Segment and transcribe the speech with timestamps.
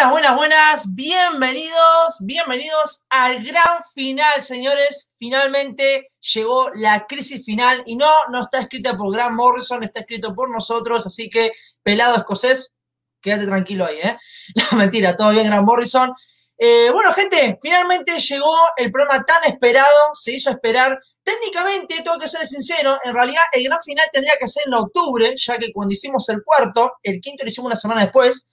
[0.00, 0.94] Buenas, buenas, buenas.
[0.94, 5.10] Bienvenidos, bienvenidos al gran final, señores.
[5.18, 10.34] Finalmente llegó la crisis final y no, no está escrita por Grant Morrison, está escrito
[10.34, 11.04] por nosotros.
[11.04, 12.72] Así que, pelado escocés,
[13.20, 14.16] quédate tranquilo ahí, ¿eh?
[14.72, 16.14] No, mentira, todo bien, Grant Morrison.
[16.56, 20.98] Eh, bueno, gente, finalmente llegó el programa tan esperado, se hizo esperar.
[21.22, 25.34] Técnicamente, tengo que ser sincero, en realidad el gran final tendría que ser en octubre,
[25.36, 28.46] ya que cuando hicimos el cuarto, el quinto lo hicimos una semana después.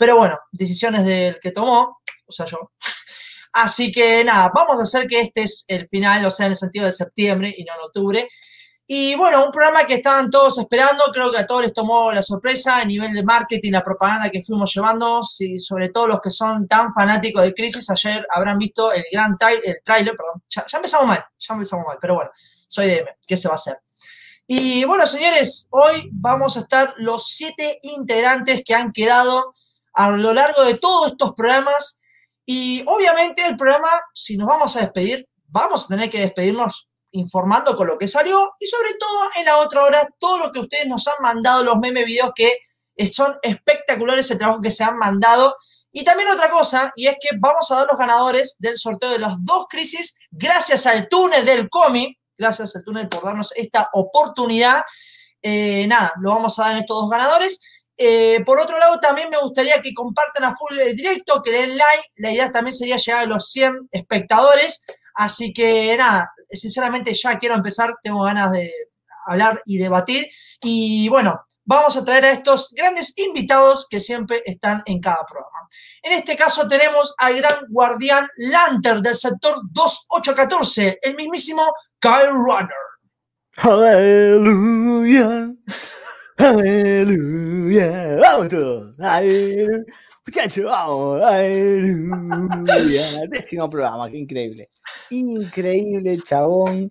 [0.00, 2.72] Pero bueno, decisiones del que tomó, o sea, yo.
[3.52, 6.56] Así que nada, vamos a hacer que este es el final, o sea, en el
[6.56, 8.28] sentido de septiembre y no en octubre.
[8.86, 12.22] Y bueno, un programa que estaban todos esperando, creo que a todos les tomó la
[12.22, 16.30] sorpresa a nivel de marketing, la propaganda que fuimos llevando, y sobre todo los que
[16.30, 21.08] son tan fanáticos de Crisis, ayer habrán visto el gran el trailer, perdón, ya, empezamos
[21.08, 22.30] mal, ya empezamos mal, pero bueno,
[22.66, 23.78] soy DM, ¿qué se va a hacer?
[24.46, 29.54] Y bueno, señores, hoy vamos a estar los siete integrantes que han quedado
[29.92, 32.00] a lo largo de todos estos programas.
[32.46, 37.76] Y obviamente el programa, si nos vamos a despedir, vamos a tener que despedirnos informando
[37.76, 40.86] con lo que salió y sobre todo en la otra hora todo lo que ustedes
[40.86, 42.58] nos han mandado, los meme videos que
[43.12, 45.56] son espectaculares el trabajo que se han mandado.
[45.92, 49.18] Y también otra cosa, y es que vamos a dar los ganadores del sorteo de
[49.18, 54.82] las dos crisis gracias al túnel del cómic, gracias al túnel por darnos esta oportunidad.
[55.42, 57.79] Eh, nada, lo vamos a dar en estos dos ganadores.
[58.02, 61.58] Eh, por otro lado, también me gustaría que compartan a full el directo, que le
[61.58, 62.08] den like.
[62.16, 64.86] La idea también sería llegar a los 100 espectadores.
[65.16, 68.72] Así que nada, sinceramente ya quiero empezar, tengo ganas de
[69.26, 70.28] hablar y debatir.
[70.62, 75.68] Y bueno, vamos a traer a estos grandes invitados que siempre están en cada programa.
[76.02, 82.70] En este caso tenemos al gran guardián Lantern del sector 2814, el mismísimo Kyle Runner.
[83.58, 85.50] Aleluya.
[86.40, 88.16] Aleluya.
[88.16, 88.96] Vamos todos.
[90.26, 91.22] Muchachos, vamos.
[91.22, 93.02] Aleluya.
[93.28, 94.70] Décimo programa, qué increíble.
[95.10, 96.90] Increíble, chabón.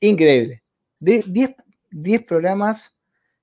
[0.00, 0.62] Increíble.
[1.00, 2.94] Diez programas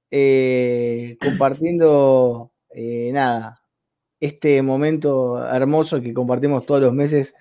[0.09, 3.61] eh, compartiendo, eh, nada,
[4.19, 7.35] este momento hermoso que compartimos todos los meses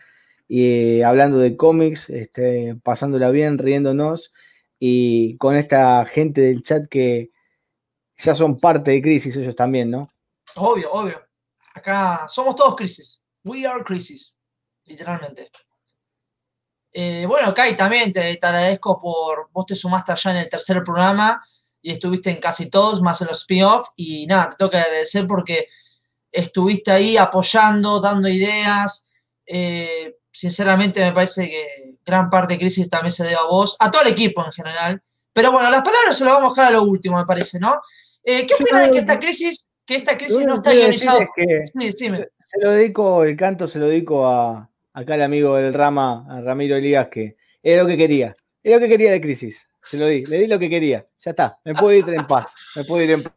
[0.47, 4.33] y eh, hablando de cómics, este, pasándola bien, riéndonos
[4.79, 7.31] y con esta gente del chat que
[8.25, 10.11] ya son parte de Crisis ellos también, ¿no?
[10.57, 11.21] Obvio, obvio.
[11.75, 13.21] Acá somos todos Crisis.
[13.43, 14.39] We are Crisis,
[14.85, 15.51] literalmente.
[16.93, 19.51] Eh, bueno, Kai, también te, agradezco por.
[19.53, 21.43] Vos te sumaste allá en el tercer programa
[21.83, 23.89] y estuviste en casi todos, más en los spin-off.
[23.97, 25.67] Y nada, te tengo que agradecer porque
[26.31, 29.07] estuviste ahí apoyando, dando ideas.
[29.45, 33.91] Eh, sinceramente, me parece que gran parte de Crisis también se debe a vos, a
[33.91, 35.03] todo el equipo en general.
[35.33, 37.81] Pero bueno, las palabras se las vamos a dejar a lo último, me parece, ¿no?
[38.25, 41.29] Eh, ¿Qué opinas de que esta crisis, que esta crisis no está ionizada?
[41.37, 46.25] Sí, se lo dedico, el canto se lo dedico a acá el amigo del Rama,
[46.31, 48.37] a Ramiro Elías, que era lo que quería.
[48.63, 49.67] Era lo que quería de crisis.
[49.83, 51.07] Se lo di, le di lo que quería.
[51.21, 52.47] Ya está, me puedo ir en paz.
[52.75, 53.35] Me puedo ir en paz.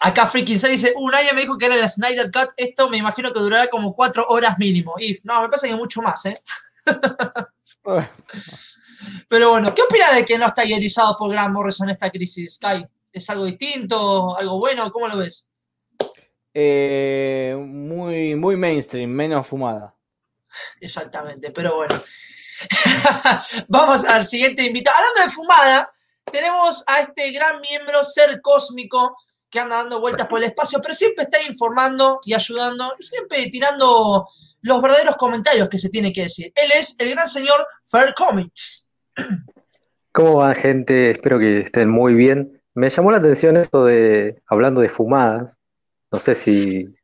[0.00, 2.96] Acá Freaking se dice, un año me dijo que era el Snyder Cut, esto me
[2.96, 4.94] imagino que durará como cuatro horas mínimo.
[4.98, 6.34] Y no, me pasa que mucho más, ¿eh?
[9.28, 12.88] Pero bueno, ¿qué opina de que no está guionizado por Grant Morrison esta crisis, Kai?
[13.12, 14.36] ¿Es algo distinto?
[14.36, 14.90] ¿Algo bueno?
[14.92, 15.48] ¿Cómo lo ves?
[16.54, 19.94] Eh, muy, muy mainstream, menos fumada.
[20.80, 22.02] Exactamente, pero bueno.
[23.68, 24.96] Vamos al siguiente invitado.
[24.98, 25.92] Hablando de fumada,
[26.30, 29.16] tenemos a este gran miembro, ser cósmico,
[29.48, 33.46] que anda dando vueltas por el espacio, pero siempre está informando y ayudando y siempre
[33.50, 34.28] tirando
[34.62, 36.52] los verdaderos comentarios que se tiene que decir.
[36.54, 38.90] Él es el gran señor Fair Comics.
[40.12, 41.10] ¿Cómo va, gente?
[41.10, 42.59] Espero que estén muy bien.
[42.74, 45.56] Me llamó la atención esto de hablando de fumadas.
[46.12, 46.94] No sé si.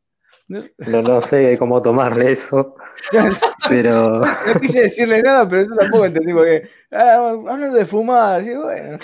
[0.48, 2.76] No, no sé cómo tomarle eso.
[3.68, 4.20] pero.
[4.20, 6.68] No quise decirle nada, pero yo tampoco entendí porque.
[6.90, 8.98] Ah, hablando de fumadas, y bueno.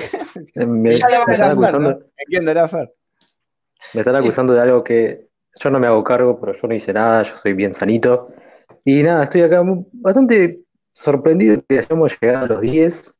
[0.54, 2.00] Me, están acusando.
[3.94, 5.28] Me están acusando de algo que
[5.60, 8.28] yo no me hago cargo, pero yo no hice nada, yo soy bien sanito.
[8.84, 9.62] Y nada, estoy acá
[9.92, 10.60] bastante
[10.92, 13.14] sorprendido que hayamos llegado a los 10.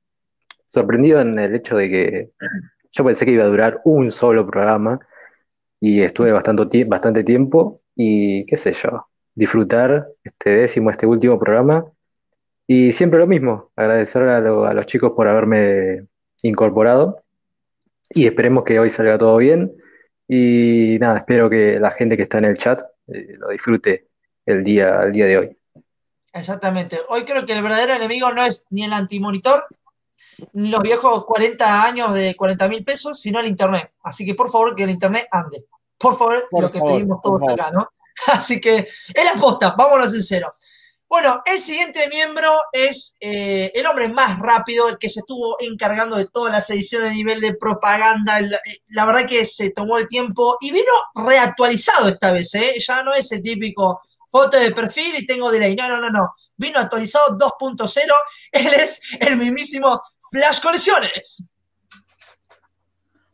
[0.67, 2.31] Sorprendido en el hecho de que
[2.93, 5.01] yo pensé que iba a durar un solo programa
[5.81, 11.85] y estuve bastante, bastante tiempo y qué sé yo, disfrutar este décimo, este último programa.
[12.67, 16.07] Y siempre lo mismo, agradecer a, los chicos por haberme
[16.43, 17.25] incorporado
[18.11, 19.73] y esperemos que hoy salga todo bien.
[20.29, 24.09] Y nada, espero que la gente que está en el chat eh, lo disfrute
[24.47, 25.57] el día, el día de hoy.
[26.33, 26.99] Exactamente.
[27.09, 29.77] Hoy creo que el verdadero enemigo no es ni el antimonitor, ni
[30.55, 33.93] los viejos 40 años de 40 mil pesos, sino el internet.
[34.03, 35.67] Así que por favor que el internet ande.
[35.99, 37.89] Por favor, lo que pedimos todos acá, ¿no?
[38.33, 40.55] Así que es la posta, vámonos en cero.
[41.09, 46.17] Bueno, el siguiente miembro es eh, el hombre más rápido, el que se estuvo encargando
[46.17, 48.41] de todas las ediciones a nivel de propaganda.
[48.41, 52.77] La, eh, la, verdad que se tomó el tiempo y vino reactualizado esta vez, ¿eh?
[52.79, 54.01] Ya no es el típico
[54.33, 55.77] foto de perfil y tengo delay.
[55.77, 56.35] No, no, no, no.
[56.57, 58.01] Vino actualizado 2.0.
[58.53, 60.01] Él es el mismísimo
[60.31, 61.49] Flash Colecciones.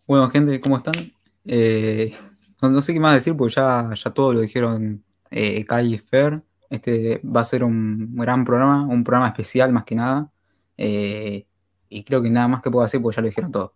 [0.06, 1.12] Bueno, gente, ¿cómo están?
[1.44, 2.14] Eh,
[2.60, 6.42] no, sé qué más decir porque ya, ya todo lo dijeron eh, Kai y Fer.
[6.68, 10.30] Este va a ser un gran programa, un programa especial más que nada.
[10.76, 11.46] Eh,
[11.88, 13.74] y creo que nada más que puedo decir porque ya lo dijeron todo.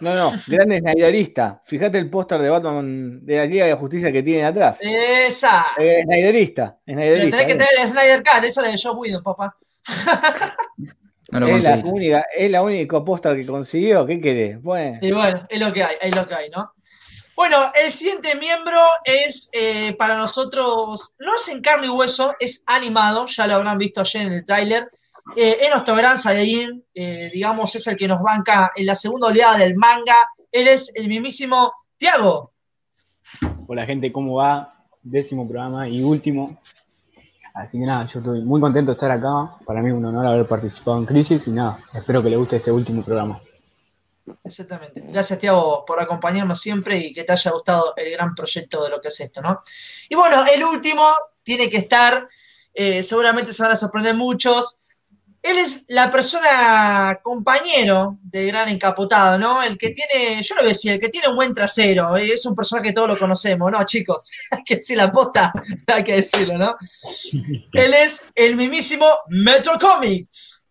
[0.00, 1.62] No, no, gran Snyderista.
[1.64, 4.78] Fíjate el póster de Batman de la Liga de Justicia que tiene atrás.
[4.80, 5.66] Esa.
[5.78, 6.78] Eh, Snyderista.
[6.84, 7.36] Snyderista.
[7.36, 9.56] Tenés que tener el Snyder Cut, esa es de Joe Whedon, papá.
[11.32, 14.04] No es, la única, es la única póster que consiguió.
[14.04, 14.60] ¿Qué querés?
[14.60, 14.98] Bueno.
[15.00, 16.72] Y bueno, es lo que hay, es lo que hay, ¿no?
[17.36, 22.64] Bueno, el siguiente miembro es eh, para nosotros, no es en carne y hueso, es
[22.66, 24.90] animado, ya lo habrán visto ayer en el tráiler.
[25.36, 29.58] Eh, nuestro gran Saiyajin, eh, digamos, es el que nos banca en la segunda oleada
[29.58, 30.16] del manga.
[30.50, 32.52] Él es el mismísimo Tiago.
[33.66, 34.68] Hola gente, ¿cómo va?
[35.02, 36.58] Décimo programa y último.
[37.54, 39.56] Así que nada, yo estoy muy contento de estar acá.
[39.64, 42.56] Para mí es un honor haber participado en Crisis y nada, espero que le guste
[42.56, 43.40] este último programa.
[44.44, 45.00] Exactamente.
[45.12, 49.00] Gracias, Tiago, por acompañarnos siempre y que te haya gustado el gran proyecto de lo
[49.00, 49.60] que es esto, ¿no?
[50.08, 51.08] Y bueno, el último
[51.42, 52.28] tiene que estar,
[52.74, 54.79] eh, seguramente se van a sorprender muchos.
[55.42, 59.62] Él es la persona compañero del gran encapotado, ¿no?
[59.62, 62.14] El que tiene, yo lo voy a decir, el que tiene un buen trasero.
[62.16, 64.30] Eh, es un personaje que todos lo conocemos, ¿no, chicos?
[64.50, 65.50] hay que decir la posta,
[65.86, 66.76] hay que decirlo, ¿no?
[67.72, 70.70] Él es el mismísimo Metro Comics.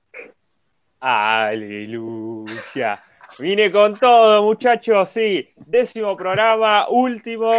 [0.99, 2.99] Aleluya.
[3.39, 5.49] Vine con todo, muchachos, sí.
[5.55, 7.53] Décimo programa, último,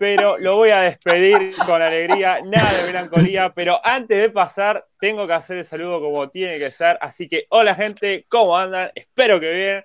[0.00, 3.52] pero lo voy a despedir con alegría, nada de melancolía.
[3.54, 6.96] Pero antes de pasar, tengo que hacer el saludo como tiene que ser.
[7.02, 8.90] Así que, hola gente, ¿cómo andan?
[8.94, 9.84] Espero que bien.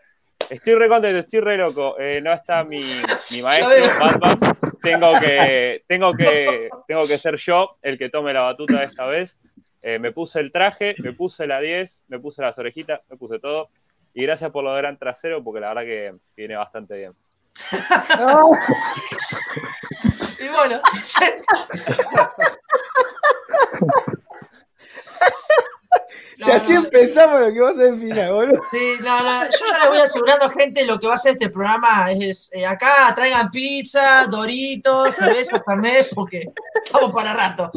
[0.49, 1.99] Estoy re contento, estoy re loco.
[1.99, 2.79] Eh, no está mi,
[3.33, 3.67] mi maestro,
[3.99, 4.57] Batman.
[4.81, 9.37] Tengo que, tengo, que, tengo que ser yo el que tome la batuta esta vez.
[9.81, 13.39] Eh, me puse el traje, me puse la 10, me puse las orejitas, me puse
[13.39, 13.69] todo.
[14.13, 17.11] Y gracias por lo de gran trasero, porque la verdad que viene bastante bien.
[20.45, 20.79] y bueno.
[26.37, 28.61] si así empezamos lo que va a ser el final, boludo.
[28.71, 31.49] Sí, no, no, yo ya les voy asegurando, gente, lo que va a ser este
[31.49, 36.51] programa es eh, acá traigan pizza, doritos, cerveza también, porque
[36.83, 37.71] estamos para rato.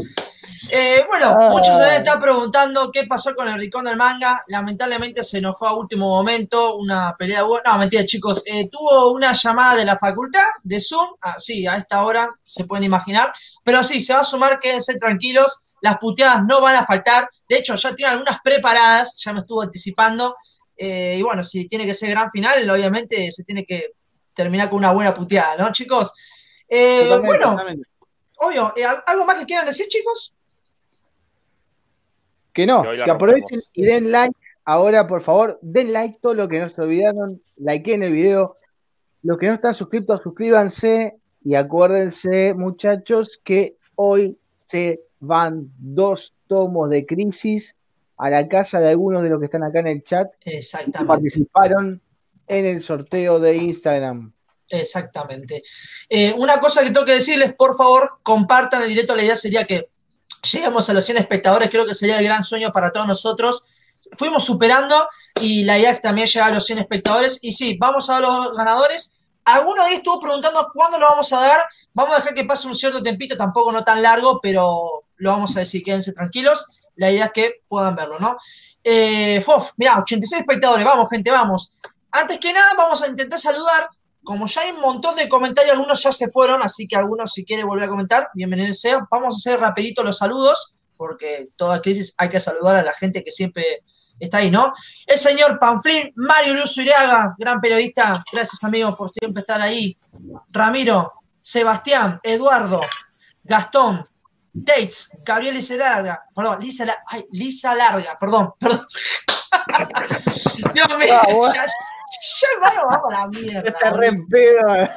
[0.71, 4.45] Eh, bueno, muchos se están preguntando qué pasó con el Ricón del Manga.
[4.49, 7.43] Lamentablemente se enojó a último momento, una pelea.
[7.43, 8.43] No, mentira, chicos.
[8.45, 11.09] Eh, tuvo una llamada de la facultad de Zoom.
[11.23, 13.33] Ah, sí, a esta hora se pueden imaginar.
[13.63, 15.65] Pero sí, se va a sumar, quédense tranquilos.
[15.81, 17.29] Las puteadas no van a faltar.
[17.49, 20.37] De hecho, ya tiene algunas preparadas, ya me estuvo anticipando.
[20.77, 23.93] Eh, y bueno, si tiene que ser gran final, obviamente se tiene que
[24.35, 26.13] terminar con una buena puteada, ¿no, chicos?
[26.69, 27.57] bueno,
[28.37, 28.75] obvio,
[29.07, 30.33] ¿algo más que quieran decir, chicos?
[32.59, 34.35] Que no, que aprovechen y den like.
[34.65, 37.41] Ahora, por favor, den like todo lo que no se olvidaron.
[37.57, 38.57] en el video.
[39.23, 41.21] Los que no están suscritos, suscríbanse.
[41.45, 47.77] Y acuérdense, muchachos, que hoy se van dos tomos de crisis
[48.17, 50.27] a la casa de algunos de los que están acá en el chat.
[50.45, 51.07] Exactamente.
[51.07, 52.03] participaron
[52.49, 54.33] en el sorteo de Instagram.
[54.69, 55.63] Exactamente.
[56.09, 59.15] Eh, una cosa que tengo que decirles, por favor, compartan el directo.
[59.15, 59.91] La idea sería que
[60.53, 63.65] llegamos a los 100 espectadores, creo que sería el gran sueño para todos nosotros.
[64.13, 65.09] Fuimos superando
[65.41, 67.39] y la es también llegar a los 100 espectadores.
[67.43, 69.15] Y sí, vamos a los ganadores.
[69.45, 71.61] Alguno de ellos estuvo preguntando cuándo lo vamos a dar.
[71.95, 75.57] Vamos a dejar que pase un cierto tempito, tampoco no tan largo, pero lo vamos
[75.57, 76.67] a decir, quédense tranquilos.
[76.97, 78.37] La idea es que puedan verlo, ¿no?
[78.85, 79.45] Eh,
[79.77, 81.73] mirá, 86 espectadores, vamos, gente, vamos.
[82.11, 83.89] Antes que nada, vamos a intentar saludar
[84.29, 87.47] como ya hay un montón de comentarios, algunos ya se fueron, así que algunos si
[87.47, 89.09] quiere volver a comentar, bienvenido sea.
[89.11, 93.25] Vamos a hacer rapidito los saludos, porque toda crisis hay que saludar a la gente
[93.25, 93.85] que siempre
[94.21, 94.75] está ahí, ¿no?
[95.07, 99.97] El señor Panflín, Mario Luz Uriaga, gran periodista, gracias amigo por siempre estar ahí.
[100.51, 102.83] Ramiro, Sebastián, Eduardo,
[103.45, 104.07] Gastón,
[104.63, 108.87] Tates, Gabriel Lisa Larga, perdón, Lisa, ay, Lisa Larga, perdón, perdón.
[110.75, 111.67] Dios mío, ah, ya,
[112.41, 113.69] ya, vamos a la mierda.
[113.69, 114.89] Está re en pedo.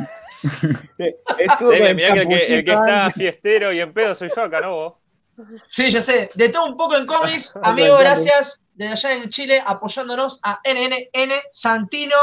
[0.98, 4.72] Que, el que está fiestero y en pedo soy yo acá, ¿no?
[4.72, 4.94] Vos?
[5.70, 6.32] Sí, ya sé.
[6.34, 7.58] De todo un poco en cómics.
[7.64, 8.62] Amigo, gracias.
[8.74, 12.16] Desde allá en Chile, apoyándonos a NNN, Santino,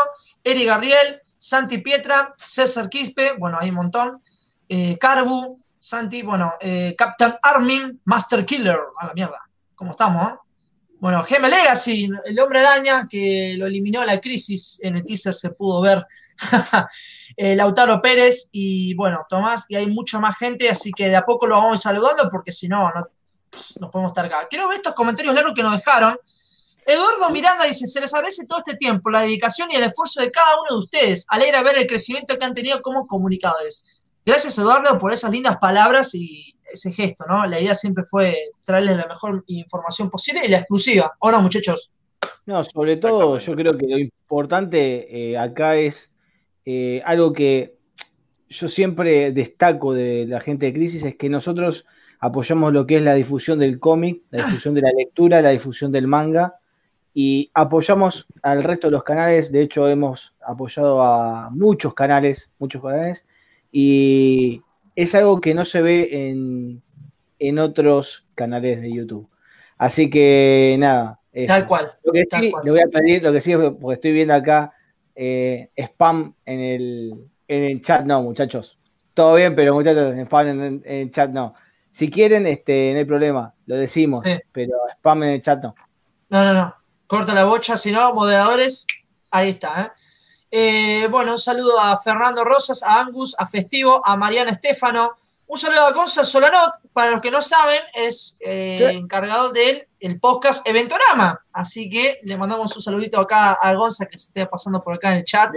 [0.42, 4.23] Eri Gardiel, Santi Pietra, César Quispe, bueno, hay un montón.
[4.68, 9.40] Eh, Carbu, Santi, bueno, eh, Captain Armin, Master Killer, a la mierda.
[9.76, 10.33] ¿Cómo estamos?
[10.33, 10.37] Eh?
[11.00, 15.50] Bueno, Geme Legacy, el hombre araña que lo eliminó la crisis, en el teaser se
[15.50, 16.05] pudo ver.
[17.40, 21.23] Eh, Lautaro Pérez y bueno, Tomás, y hay mucha más gente, así que de a
[21.23, 23.07] poco lo vamos saludando porque si no, no
[23.81, 24.49] nos podemos estar acá.
[24.50, 26.19] Quiero ver estos comentarios largos que nos dejaron.
[26.85, 30.33] Eduardo Miranda dice, se les agradece todo este tiempo, la dedicación y el esfuerzo de
[30.33, 31.26] cada uno de ustedes.
[31.28, 33.98] Alegra ver el crecimiento que han tenido como comunicadores.
[34.25, 37.47] Gracias, Eduardo, por esas lindas palabras y ese gesto, ¿no?
[37.47, 41.13] La idea siempre fue traerles la mejor información posible y la exclusiva.
[41.19, 41.91] ¿O no, muchachos?
[42.47, 46.11] No, sobre todo yo creo que lo importante eh, acá es
[46.65, 47.77] eh, algo que
[48.49, 51.87] yo siempre destaco de la gente de Crisis, es que nosotros
[52.21, 55.93] apoyamos lo que es la difusión del cómic, la difusión de la lectura, la difusión
[55.93, 56.55] del manga,
[57.15, 62.83] y apoyamos al resto de los canales, de hecho hemos apoyado a muchos canales, muchos
[62.83, 63.25] canales,
[63.71, 64.63] y
[64.97, 66.83] es algo que no se ve en,
[67.39, 69.29] en otros canales de YouTube.
[69.77, 71.21] Así que nada.
[71.47, 71.93] Tal cual.
[72.03, 74.73] Lo que sí, le voy a pedir, lo que sí, porque estoy viendo acá
[75.15, 77.15] eh, spam en el,
[77.49, 78.79] en el chat, no, muchachos.
[79.15, 81.55] Todo bien, pero muchachos, spam en, el chat no.
[81.91, 84.23] Si quieren, este, no hay problema, lo decimos,
[84.53, 85.75] pero spam en el chat no.
[86.29, 86.75] No, no, no.
[87.07, 88.87] Corta la bocha, si no, moderadores,
[89.31, 89.91] ahí está, ¿eh?
[90.50, 95.12] Eh, bueno, un saludo a Fernando Rosas, a Angus, a Festivo, a Mariana Estefano.
[95.47, 100.21] Un saludo a Gonza Solanot, para los que no saben, es eh, encargado del el
[100.21, 101.40] podcast Eventorama.
[101.52, 105.12] Así que le mandamos un saludito acá a Gonza que se esté pasando por acá
[105.12, 105.50] en el chat.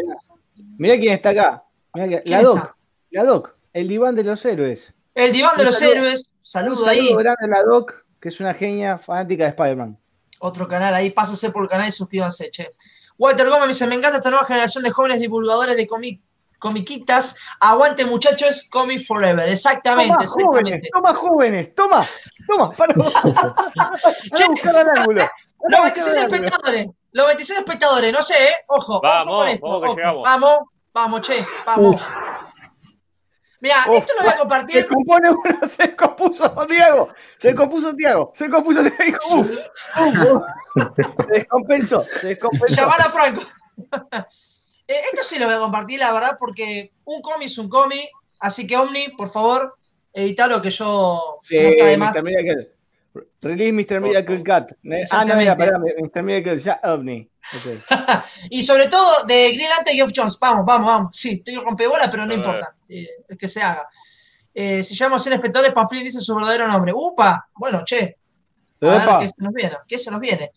[0.77, 1.63] Mira quién está acá.
[1.93, 2.75] la Doc.
[3.09, 4.93] La Doc, el diván de los héroes.
[5.13, 6.31] El diván de los héroes.
[6.41, 9.97] Saludo, un saludo grande a la Doc, que es una genia fanática de Spider-Man.
[10.39, 12.71] Otro canal ahí, pásense por el canal y suscríbanse, che.
[13.21, 15.87] Walter Gómez dice, me encanta esta nueva generación de jóvenes divulgadores de
[16.57, 17.35] comiquitas.
[17.59, 19.47] Aguante muchachos, Comic Forever.
[19.47, 22.01] Exactamente, toma, Jóvenes, toma jóvenes, toma,
[22.47, 22.95] toma, para,
[24.33, 25.29] che, buscar al ángulo.
[25.69, 28.55] Los 26 espectadores, los 26 espectadores, no sé, ¿eh?
[28.65, 30.57] ojo, vamos, ojo con esto, vamos,
[30.91, 31.33] vamos, che,
[31.67, 32.40] vamos.
[33.61, 34.81] Mira, esto lo voy a compartir.
[34.81, 37.13] Se compone uno, se compuso Diego.
[37.37, 38.31] Se compuso Diego.
[38.35, 39.17] Se compuso Diego.
[39.29, 39.49] Uf,
[41.25, 42.03] se descompensó.
[42.03, 42.81] Se descompensó.
[42.81, 43.41] Llamar a Franco.
[44.87, 48.09] Eh, esto sí lo voy a compartir, la verdad, porque un cómic es un cómic.
[48.39, 49.77] Así que, Omni, por favor,
[50.11, 51.37] editalo que yo.
[51.41, 52.13] Sí, no está de más.
[53.41, 53.99] Release Mr.
[53.99, 54.71] Miracle Cat.
[55.11, 56.23] Ah, no, mira, pará, Mr.
[56.23, 57.29] Miracle, ya OVNI.
[58.49, 60.37] y sobre todo de Green Lantern y Geoff Jones.
[60.39, 61.17] Vamos, vamos, vamos.
[61.17, 62.75] Sí, estoy rompebola, pero no importa.
[62.87, 63.87] Eh, que se haga.
[64.53, 66.91] Eh, se llama Ser Espectadores, Panflin dice su verdadero nombre.
[66.93, 67.47] ¡Upa!
[67.55, 68.17] Bueno, che.
[68.81, 69.77] A ver qué se nos viene.
[69.87, 70.51] ¿Qué se nos viene?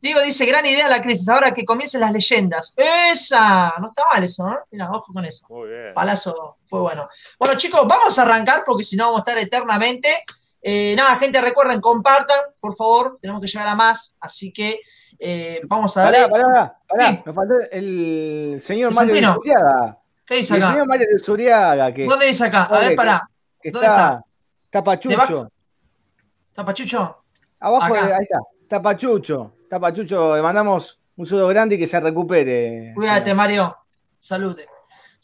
[0.00, 2.74] Diego dice, gran idea la crisis, ahora que comiencen las leyendas.
[2.76, 3.72] ¡Esa!
[3.80, 4.58] No está mal eso, ¿no?
[4.70, 5.46] Mira, ojo con eso.
[5.48, 5.94] Muy bien.
[5.94, 7.08] Palazo fue bueno.
[7.38, 10.24] Bueno, chicos, vamos a arrancar porque si no vamos a estar eternamente.
[10.66, 14.80] Eh, nada, gente, recuerden, compartan, por favor, tenemos que llegar a más, así que
[15.18, 16.26] eh, vamos a darle.
[16.26, 19.98] Pará, pará, pará, me faltó el señor Mario de Suriaga.
[20.24, 20.64] ¿Qué dice acá?
[20.64, 21.92] El señor Mario de Suriaga.
[21.92, 22.62] Que, ¿Dónde dice acá?
[22.62, 23.28] A ver, pará.
[23.62, 24.24] ¿Dónde está?
[24.70, 25.52] Tapachucho.
[26.54, 27.24] ¿Tapachucho?
[27.60, 28.38] Abajo, ahí está.
[28.66, 29.56] Tapachucho.
[29.68, 32.94] Tapachucho, le mandamos un saludo grande y que se recupere.
[32.94, 33.76] Cuídate, Mario.
[34.18, 34.66] Salute.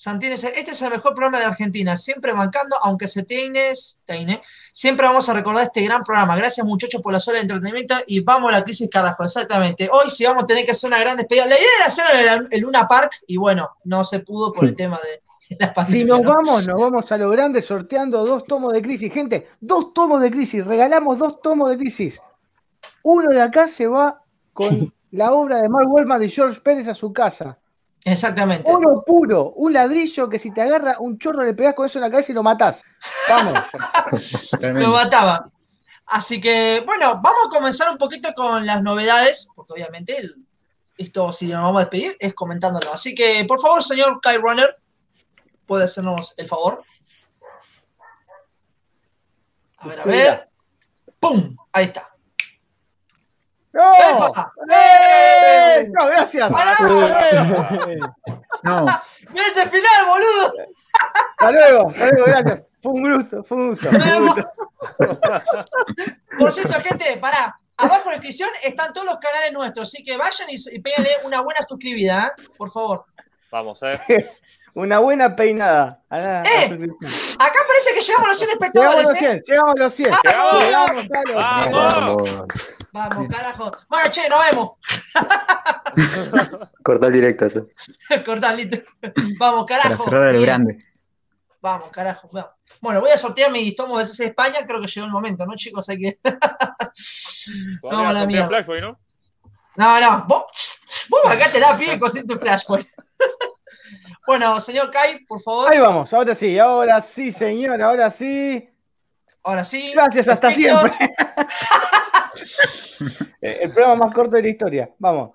[0.00, 4.40] Santini este es el mejor programa de Argentina, siempre bancando, aunque se teine, teine,
[4.72, 6.34] siempre vamos a recordar este gran programa.
[6.38, 9.90] Gracias muchachos por la sola de entretenimiento y vamos a la crisis carajo, exactamente.
[9.92, 11.44] Hoy sí vamos a tener que hacer una gran despedida.
[11.44, 14.74] La idea era hacerlo en el Luna Park y bueno, no se pudo por el
[14.74, 16.00] tema de, la pandemia.
[16.00, 19.12] Si nos vamos, nos vamos a lo grande sorteando dos tomos de crisis.
[19.12, 22.18] Gente, dos tomos de crisis, regalamos dos tomos de crisis.
[23.02, 24.22] Uno de acá se va
[24.54, 27.59] con la obra de Mark Wellman de George Pérez a su casa.
[28.04, 28.70] Exactamente.
[28.70, 32.04] Oro puro, un ladrillo que si te agarra un chorro le pegas con eso en
[32.04, 32.82] la cabeza y lo matás.
[33.28, 33.58] Vamos.
[34.60, 35.50] lo mataba.
[36.06, 40.18] Así que, bueno, vamos a comenzar un poquito con las novedades, porque obviamente
[40.96, 42.92] esto, si nos vamos a despedir, es comentándolo.
[42.92, 44.76] Así que, por favor, señor Kai Runner,
[45.66, 46.82] puede hacernos el favor.
[49.78, 50.50] A ver, a ver.
[51.20, 51.56] ¡Pum!
[51.72, 52.10] Ahí está.
[53.72, 53.94] ¡No!
[53.94, 54.79] ¡Eh!
[55.88, 56.50] ¡No, gracias!
[58.62, 58.86] no.
[59.30, 60.52] ¡Mira ese final, boludo!
[61.38, 62.62] Hasta luego, hasta luego, gracias.
[62.82, 63.88] Fue un gusto, fue un gusto.
[66.38, 67.58] Por cierto, gente, pará.
[67.76, 70.82] Abajo en la descripción están todos los canales nuestros, así que vayan y, y
[71.24, 72.32] una buena suscribida, ¿eh?
[72.58, 73.06] por favor.
[73.50, 73.98] Vamos, eh.
[74.74, 76.02] Una buena peinada.
[76.10, 76.88] eh,
[77.38, 79.08] acá parece que llegamos a los 100 espectadores.
[79.08, 79.42] Llegamos a los 100, ¿eh?
[79.46, 80.10] llegamos a los 100.
[81.34, 82.48] Vamos,
[82.92, 83.28] vamos.
[83.28, 83.72] carajo.
[83.88, 84.70] Bueno, che, nos vemos.
[86.84, 87.66] Corta el directo eso.
[88.24, 88.92] Corta el directo.
[89.38, 89.88] Vamos, carajo.
[89.88, 90.78] Para cerrar el grande.
[91.60, 92.30] Vamos, carajo.
[92.80, 95.54] Bueno, voy a sortear mis tomos de CC España, creo que llegó el momento, ¿no,
[95.56, 95.88] chicos?
[95.88, 96.18] Hay que.
[97.82, 98.48] Vamos la a mierda.
[98.48, 98.98] Flashboy, ¿no?
[99.76, 102.88] No, no, vos, vos acá te la pide con tu Flashpoint.
[104.26, 105.72] Bueno, señor Kai, por favor.
[105.72, 108.68] Ahí vamos, ahora sí, ahora sí, señor, ahora sí.
[109.42, 109.92] Ahora sí.
[109.94, 110.94] Gracias, hasta Escritos.
[110.94, 111.16] siempre.
[113.40, 114.90] Eh, El programa más corto de la historia.
[114.98, 115.30] Vamos.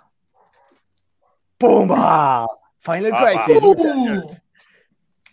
[1.58, 2.48] ¡Pumba!
[2.80, 3.12] Final.
[3.12, 3.60] Crisis.
[3.64, 4.22] Uh,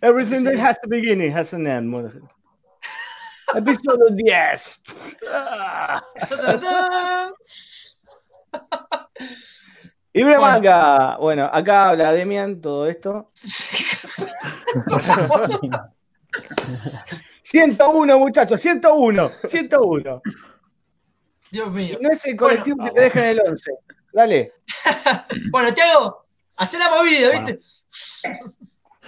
[0.00, 1.94] Everything that has a beginning has an end.
[3.54, 4.82] Episodio 10.
[10.12, 11.16] Y una manga.
[11.16, 13.30] Bueno, acá habla Demian todo esto.
[17.42, 20.22] 101, muchachos, 101, 101.
[21.50, 21.98] Dios mío.
[22.00, 22.92] No es el colectivo Bueno.
[22.92, 23.70] que te deja en el 11.
[24.12, 24.52] Dale.
[25.50, 26.24] Bueno, Tiago,
[26.56, 27.60] hacé la movida, ¿viste?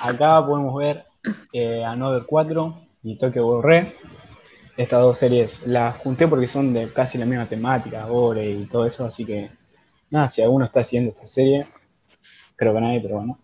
[0.00, 1.04] Acá podemos ver
[1.52, 3.94] eh, Another 4 y Tokyo Re.
[4.76, 8.86] Estas dos series las junté porque son de casi la misma temática, gore y todo
[8.86, 9.50] eso, así que
[10.14, 11.66] nada, si alguno está siguiendo esta serie,
[12.56, 13.38] creo que nadie, pero bueno.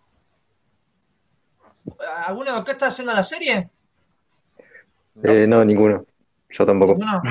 [2.26, 3.68] ¿Alguno de acá está haciendo la serie?
[5.22, 6.04] Eh, no, ninguno.
[6.48, 6.96] Yo tampoco.
[6.98, 7.22] No.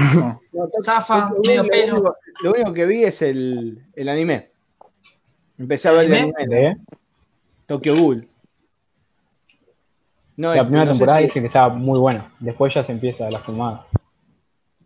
[0.54, 0.70] No.
[0.84, 1.94] Zafa, Lo medio único- pelo.
[1.96, 4.52] Lo único, lo único que vi es el, el anime.
[5.58, 6.78] Empecé a ver el ¿Anime?
[7.66, 8.28] Tokyo Ghoul.
[10.38, 12.94] No, La este, primera no sé temporada dice que estaba muy buena, después ya se
[12.94, 13.86] empieza la fumada.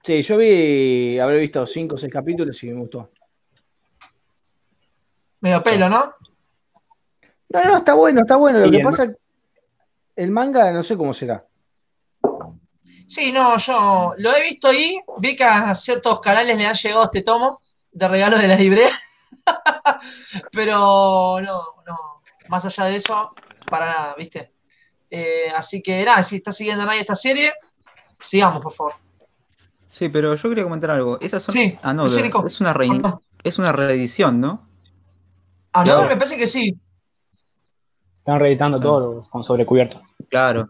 [0.03, 3.11] Sí, yo vi, habré visto 5 o 6 capítulos y me gustó.
[5.43, 6.13] Medio pelo, ¿no?
[7.49, 8.59] No, no, está bueno, está bueno.
[8.59, 9.13] Lo que pasa,
[10.15, 11.45] el manga no sé cómo será.
[13.07, 17.03] Sí, no, yo lo he visto ahí, vi que a ciertos canales le han llegado
[17.03, 17.59] este tomo
[17.91, 18.89] de regalo de la librería,
[20.51, 21.97] pero no, no,
[22.47, 23.35] más allá de eso,
[23.69, 24.53] para nada, ¿viste?
[25.09, 27.53] Eh, así que nada, si está siguiendo nadie esta serie,
[28.21, 28.93] sigamos, por favor.
[29.91, 31.19] Sí, pero yo quería comentar algo.
[31.21, 31.53] Esas son.
[31.53, 32.15] Sí, Ah, no, es
[32.61, 32.89] una, re-
[33.43, 34.67] es una reedición, ¿no?
[35.73, 36.09] Ah, no, Claro.
[36.09, 36.77] me parece que sí.
[38.19, 40.01] Están reeditando todo con sobrecubierto.
[40.29, 40.69] Claro.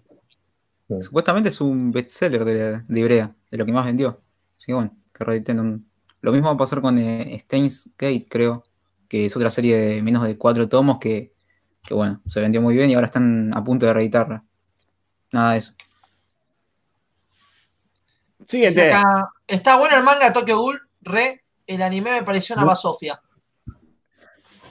[0.88, 0.96] Sí.
[1.02, 4.22] Supuestamente es un bestseller de, de Ibrea, de lo que más vendió.
[4.58, 5.90] Así que bueno, que reediten un-
[6.22, 8.64] Lo mismo va a pasar con eh, Steins Gate, creo,
[9.10, 11.34] que es otra serie de menos de cuatro tomos que,
[11.84, 14.44] que, bueno, se vendió muy bien y ahora están a punto de reeditarla.
[15.34, 15.74] Nada de eso.
[18.40, 18.94] Sí, Siguiente.
[18.94, 23.20] acá- está bueno el manga de Tokyo Ghoul, re, el anime me pareció una basofia.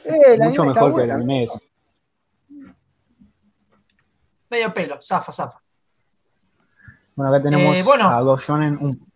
[0.05, 1.59] Eh, Mucho mejor que el anime ese.
[4.51, 5.59] Medio pelo, zafa, zafa.
[7.15, 8.09] Bueno, acá tenemos Eh, bueno.
[8.09, 9.07] a dos shonen un...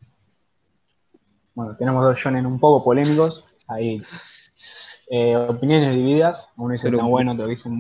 [1.54, 3.46] Bueno, tenemos dos shonen un poco polémicos.
[3.68, 4.02] Ahí
[5.10, 6.48] eh, opiniones divididas.
[6.56, 7.70] Uno dice que Pero- está bueno, otro dice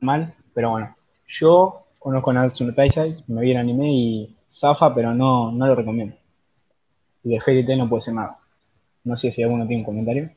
[0.00, 0.34] mal.
[0.54, 0.94] Pero bueno,
[1.26, 5.74] yo conozco a Natsuno Taisai, me vi el anime y zafa, pero no, no lo
[5.74, 6.16] recomiendo.
[7.24, 8.38] Y de Fairy Tail no puede ser nada.
[9.04, 10.30] No sé si alguno tiene un comentario.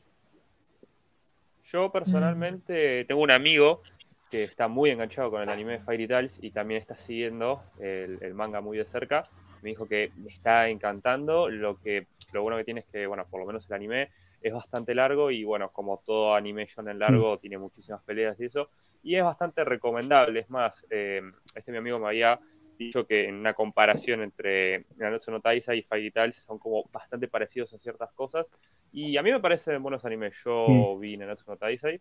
[1.72, 3.82] Yo personalmente tengo un amigo
[4.30, 8.18] que está muy enganchado con el anime de Fairy Tales y también está siguiendo el,
[8.22, 9.28] el manga muy de cerca.
[9.62, 11.48] Me dijo que me está encantando.
[11.48, 14.52] Lo que lo bueno que tiene es que, bueno, por lo menos el anime es
[14.52, 18.70] bastante largo y, bueno, como todo anime shonen largo, tiene muchísimas peleas y eso.
[19.02, 20.40] Y es bastante recomendable.
[20.40, 21.20] Es más, eh,
[21.54, 22.38] este mi amigo me había
[22.78, 27.72] dicho que en una comparación entre Nanatsu no Taizai y Fairy son como bastante parecidos
[27.72, 28.48] en ciertas cosas.
[28.92, 30.36] Y a mí me parecen buenos animes.
[30.44, 32.00] Yo vi Nanatsu no Taizai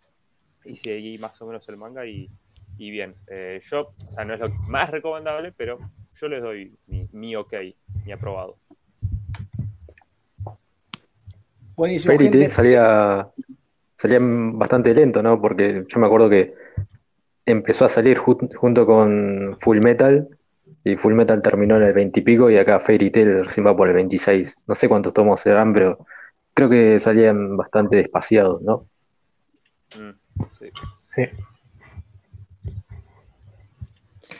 [0.65, 2.29] y seguí más o menos el manga y,
[2.77, 3.15] y bien.
[3.27, 5.79] Eh, yo, o sea, no es lo más recomendable, pero
[6.13, 7.53] yo les doy mi, mi ok,
[8.05, 8.57] mi aprobado.
[11.75, 12.11] Buenísimo.
[12.13, 12.39] Fairy gente.
[12.39, 13.27] Tail salía,
[13.95, 15.41] salía bastante lento, ¿no?
[15.41, 16.53] Porque yo me acuerdo que
[17.45, 20.27] empezó a salir ju- junto con Full Metal
[20.85, 23.75] y Full Metal terminó en el 20 y pico y acá Fairy Tail recién va
[23.75, 24.61] por el 26.
[24.67, 26.05] No sé cuántos tomos serán, pero
[26.53, 28.87] creo que salían bastante despaciados, ¿no?
[29.97, 30.11] Mm,
[30.59, 30.69] sí.
[31.07, 31.23] Sí.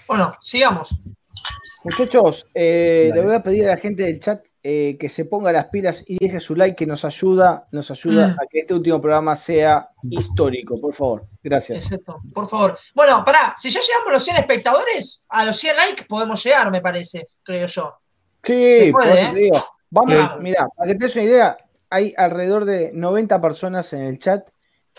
[0.07, 0.95] Bueno, sigamos.
[1.83, 5.51] Muchachos, eh, le voy a pedir a la gente del chat eh, que se ponga
[5.51, 8.31] las pilas y deje su like que nos ayuda, nos ayuda Mm.
[8.31, 11.27] a que este último programa sea histórico, por favor.
[11.43, 11.83] Gracias.
[11.83, 12.79] Exacto, por favor.
[12.95, 16.71] Bueno, pará, si ya llegamos a los 100 espectadores, a los 100 likes podemos llegar,
[16.71, 17.93] me parece, creo yo.
[18.43, 19.33] Sí, Se por puede, eso ¿eh?
[19.33, 19.65] te digo.
[19.91, 21.57] Vamos, mirá, para que te des una idea,
[21.91, 24.47] hay alrededor de 90 personas en el chat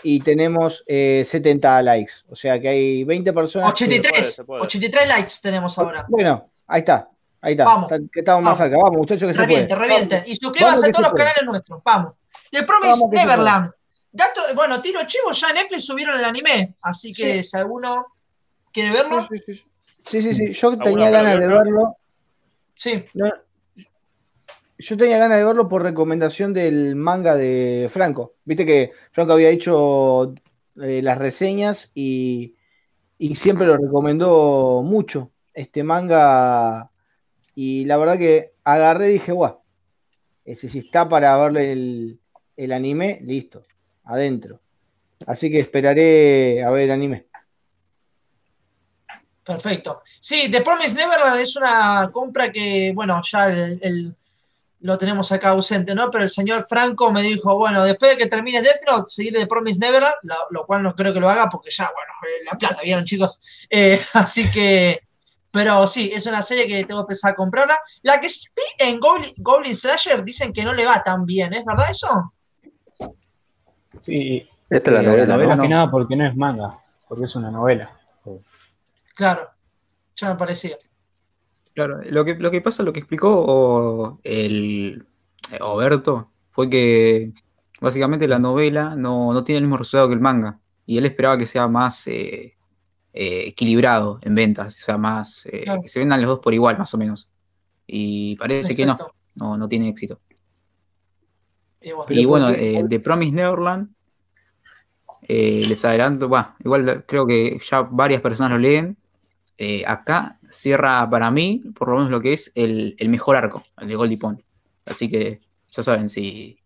[0.01, 2.13] y tenemos eh, 70 likes.
[2.29, 3.67] O sea que hay 20 personas.
[3.73, 4.61] que- 83, se puede.
[4.63, 6.05] 83 likes tenemos ahora.
[6.07, 7.09] Bueno, ahí está.
[7.47, 7.63] Ahí está.
[7.63, 7.91] Vamos.
[7.91, 8.75] Está- que estamos más cerca.
[8.77, 9.87] Vamos, muchachos, que se Reviente, puede.
[9.87, 10.15] reviente.
[10.15, 10.29] Vamos.
[10.29, 11.81] Y suscríbanse a todos los canales nuestros.
[11.83, 12.13] Vamos.
[12.51, 13.71] The Promise Neverland.
[14.11, 16.75] Dato, bueno, tiro chivo, ya Netflix subieron el anime.
[16.81, 17.49] Así que Sí.
[17.51, 18.07] si alguno
[18.73, 19.63] quiere verlo, Sí, sí, sí.
[20.09, 20.51] Sí, sí, sí.
[20.53, 21.95] Yo ¿Alguno tenía ganas de verlo.
[22.75, 23.05] Sí.
[24.79, 28.35] yo tenía ganas de verlo por recomendación del manga de Franco.
[28.45, 30.33] Viste que Franco había hecho
[30.81, 32.55] eh, las reseñas y,
[33.17, 36.91] y siempre lo recomendó mucho este manga.
[37.59, 39.63] Y la verdad que agarré y dije, guau,
[40.45, 42.19] ese si está para verle el,
[42.55, 43.63] el anime, listo,
[44.03, 44.61] adentro.
[45.25, 47.25] Así que esperaré a ver el anime.
[49.43, 50.03] Perfecto.
[50.19, 54.15] Sí, The Promise Neverland es una compra que, bueno, ya el,
[54.81, 56.11] lo tenemos acá ausente, ¿no?
[56.11, 59.47] Pero el señor Franco me dijo, bueno, después de que termine Death Note, seguir The
[59.47, 60.13] Promise Neverland,
[60.51, 63.41] lo, cual no creo que lo haga porque ya, bueno, eh, la plata, ¿vieron, chicos?
[63.67, 65.06] Eh, así que,
[65.51, 67.77] pero sí, es una serie que tengo que empezar a comprarla.
[68.01, 71.89] La que vi en Goblin, Slasher dicen que no le va tan bien, ¿es verdad
[71.89, 72.33] eso?
[73.99, 74.47] Sí.
[74.69, 75.63] Esta es la novela, novela no.
[75.63, 77.89] que nada porque no es manga, porque es una novela.
[79.15, 79.49] Claro,
[80.15, 80.77] ya me parecía.
[81.73, 85.05] Claro, lo que, lo que pasa, lo que explicó el
[85.61, 87.33] Oberto fue que
[87.79, 90.59] básicamente la novela no, tiene el mismo resultado que el manga.
[90.85, 92.56] Y él esperaba que sea más eh,
[93.19, 96.77] eh, equilibrado en ventas, o sea, más eh, que se vendan los dos por igual,
[96.77, 97.27] más o menos.
[97.85, 98.97] Y parece que no,
[99.35, 100.19] no, tiene éxito.
[102.09, 103.89] Y bueno, The Promise Neverland,
[105.27, 108.97] les adelanto, va, igual creo que ya varias personas lo leen,
[109.59, 113.87] eh, acá cierra para mí, por lo menos lo que es el, mejor arco, el
[113.87, 114.41] de Goldie Pond.
[114.85, 115.39] Así que
[115.71, 116.59] ya saben, si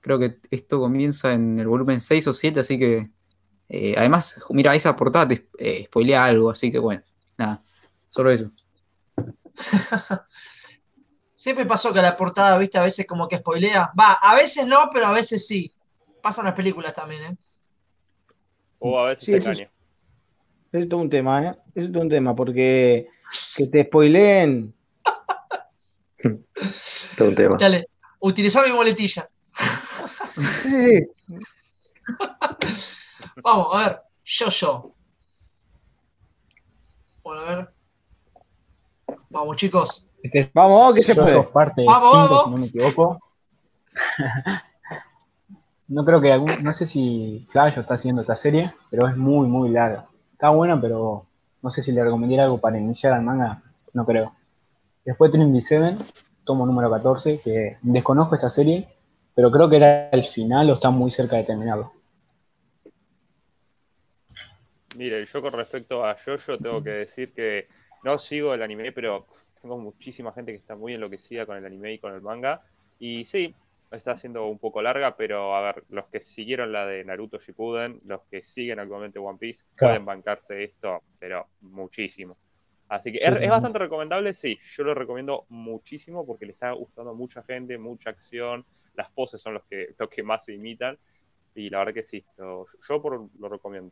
[0.00, 3.10] creo que esto comienza en el volumen 6 o 7, así que
[3.68, 7.02] eh, además, mira, esa portada te eh, spoilea algo, así que bueno,
[7.36, 7.62] nada,
[8.08, 8.50] solo eso.
[11.34, 13.92] Siempre pasó que la portada, viste, a veces como que spoilea.
[13.98, 15.72] Va, a veces no, pero a veces sí.
[16.22, 17.36] Pasan las películas también, ¿eh?
[18.78, 19.70] O a veces se caña.
[20.72, 21.56] Es todo un tema, ¿eh?
[21.74, 23.08] Es todo un tema, porque
[23.56, 24.74] que te spoileen.
[27.16, 27.56] todo un tema.
[27.58, 27.88] Dale,
[28.20, 29.28] utiliza mi boletilla.
[30.62, 31.06] sí.
[33.42, 34.00] Vamos, a ver.
[34.24, 34.92] Yo, yo.
[37.22, 37.70] Bueno, a ver.
[39.30, 40.06] Vamos, chicos.
[40.22, 41.42] Este vamos, que se puede.
[41.44, 42.44] parte vamos, vamos.
[42.44, 43.20] si no me equivoco.
[45.88, 49.46] no creo que algún, no sé si Flash está haciendo esta serie, pero es muy,
[49.46, 50.06] muy larga.
[50.32, 51.26] Está buena, pero
[51.62, 54.32] no sé si le recomendaría algo para iniciar al manga, no creo.
[55.04, 55.98] Después Trinity Seven,
[56.44, 58.88] tomo número 14, que desconozco esta serie,
[59.34, 61.92] pero creo que era el final o está muy cerca de terminarlo.
[64.96, 67.68] Mire, yo con respecto a Jojo tengo que decir que
[68.02, 69.26] no sigo el anime, pero
[69.60, 72.62] tengo muchísima gente que está muy enloquecida con el anime y con el manga.
[72.98, 73.54] Y sí,
[73.90, 78.00] está siendo un poco larga, pero a ver, los que siguieron la de Naruto Shippuden,
[78.06, 82.36] los que siguen actualmente One Piece, pueden bancarse esto, pero muchísimo.
[82.88, 87.14] Así que es, bastante recomendable, sí, yo lo recomiendo muchísimo porque le está gustando a
[87.14, 90.96] mucha gente, mucha acción, las poses son los que, los que más se imitan,
[91.54, 93.90] y la verdad que sí, yo por, lo recomiendo.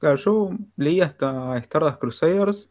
[0.00, 2.70] Claro, yo leí hasta Stardust Crusaders,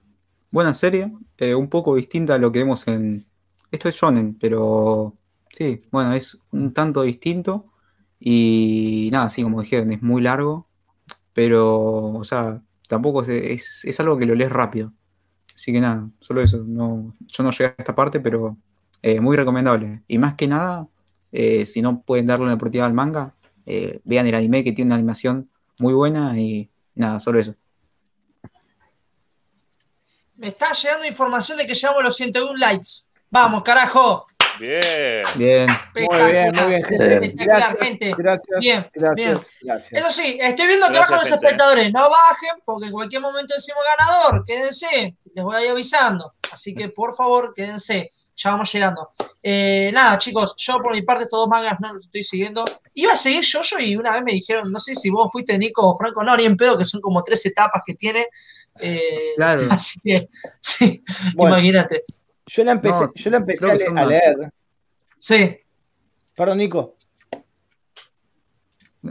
[0.49, 3.27] buena serie, eh, un poco distinta a lo que vemos en,
[3.71, 5.15] esto es shonen, pero
[5.51, 7.71] sí, bueno, es un tanto distinto.
[8.19, 10.67] Y nada, sí, como dijeron, es muy largo,
[11.33, 14.93] pero, o sea, tampoco es, es, algo que lo lees rápido.
[15.55, 16.63] Así que nada, solo eso.
[16.65, 18.57] No, yo no llegué a esta parte, pero
[19.03, 20.03] eh, muy recomendable.
[20.07, 20.87] Y más que nada,
[21.31, 23.35] eh, si no pueden darle una oportunidad al manga,
[24.03, 27.55] vean el anime que tiene una animación muy buena y nada, solo eso.
[30.35, 32.89] Me está llegando información de que llevamos los 101 likes.
[33.29, 34.25] Vamos, carajo.
[34.59, 35.23] Bien.
[35.35, 35.67] Bien.
[35.95, 37.35] Muy bien, muy bien.
[37.35, 38.13] Gracias, gente.
[38.17, 39.93] Gracias, bien, gracias, gracias.
[39.93, 41.91] Eso sí, estoy viendo que bajan los espectadores.
[41.93, 44.43] No bajen, porque en cualquier momento decimos ganador.
[44.45, 45.15] Quédense.
[45.33, 46.33] Les voy a ir avisando.
[46.51, 48.11] Así que, por favor, quédense.
[48.41, 49.09] Ya vamos llegando.
[49.43, 52.63] Eh, nada, chicos, yo por mi parte estos dos mangas no los estoy siguiendo.
[52.93, 55.57] Iba a seguir yo, yo y una vez me dijeron, no sé si vos fuiste
[55.57, 58.27] Nico o Franco, no, ni en pedo, que son como tres etapas que tiene.
[58.79, 59.63] Eh, claro.
[59.69, 60.29] Así que,
[60.61, 61.03] sí,
[61.37, 62.05] imagínate.
[62.45, 64.53] Yo la empecé, yo la empecé a, leer.
[65.17, 65.57] Sí.
[66.33, 66.95] Perdón, Nico.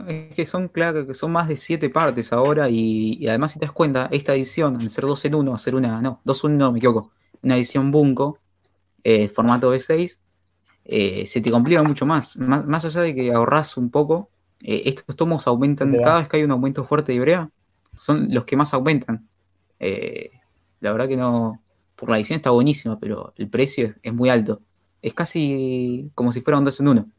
[0.09, 3.67] es que son, claro, que son más de siete partes ahora y, además si te
[3.67, 6.73] das cuenta, esta edición, al ser dos en uno, hacer una, no, dos en uno,
[6.73, 7.13] me equivoco,
[7.43, 8.39] una edición Bunko,
[9.05, 10.19] eh, formato B6,
[10.85, 12.37] eh, se te complica mucho más.
[12.37, 12.85] más.
[12.85, 14.31] allá de que ahorras un poco,
[14.63, 17.51] eh, estos tomos aumentan, cada vez que hay un aumento fuerte de Ibrea,
[17.95, 19.29] son los que más aumentan.
[20.81, 21.61] la verdad que no,
[21.97, 24.63] por la edición está buenísima, pero el precio es, muy alto.
[25.03, 27.11] Es casi como si fuera un 2 en 1.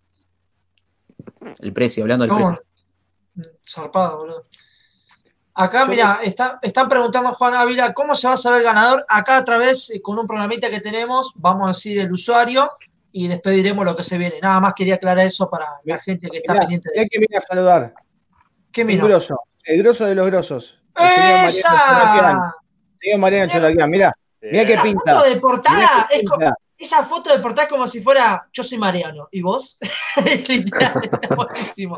[1.60, 2.64] El precio, hablando del precio.
[3.68, 4.42] Zarpado, boludo.
[5.60, 9.06] Acá, mira, están preguntando Juan Ávila, ¿cómo se va a saber el ganador?
[9.10, 12.72] Acá a través, eh, con un programita que tenemos, vamos a decir el usuario
[13.12, 14.40] y despediremos lo que se viene.
[14.42, 17.10] Nada más quería aclarar eso para la gente que está pendiente de eso.
[17.12, 17.94] que viene a saludar.
[18.72, 19.04] ¿Qué mira?
[19.04, 20.82] El grosso, el grosso de los grosos.
[20.96, 22.56] ¡Esa!
[23.02, 24.16] Señor Mariano Cholaquian, mira.
[24.42, 25.14] Mira qué pinta.
[25.14, 26.24] Foto de portada es
[26.80, 29.78] esa foto de portada es como si fuera yo soy Mariano y vos.
[30.48, 30.94] Literal,
[31.36, 31.98] buenísimo.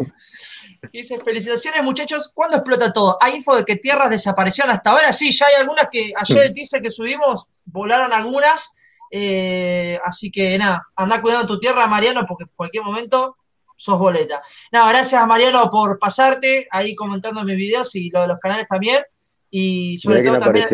[0.92, 3.16] dice, felicitaciones muchachos, ¿cuándo explota todo?
[3.22, 5.14] ¿Hay info de que tierras desaparecieron hasta ahora?
[5.14, 8.76] Sí, ya hay algunas que ayer dice que subimos, volaron algunas.
[9.12, 13.38] Eh, así que nada, anda cuidando tu tierra, Mariano, porque en cualquier momento
[13.76, 14.42] sos boleta.
[14.72, 18.68] Nada, gracias a Mariano por pasarte ahí comentando mis videos y lo de los canales
[18.68, 19.04] también.
[19.52, 20.68] Y sobre todo también.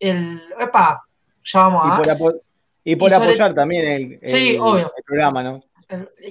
[0.00, 0.42] El.
[0.58, 1.04] Epa,
[1.44, 2.51] ya vamos a.
[2.84, 4.20] Y por apoyar también el,
[5.04, 5.62] programa, ¿no?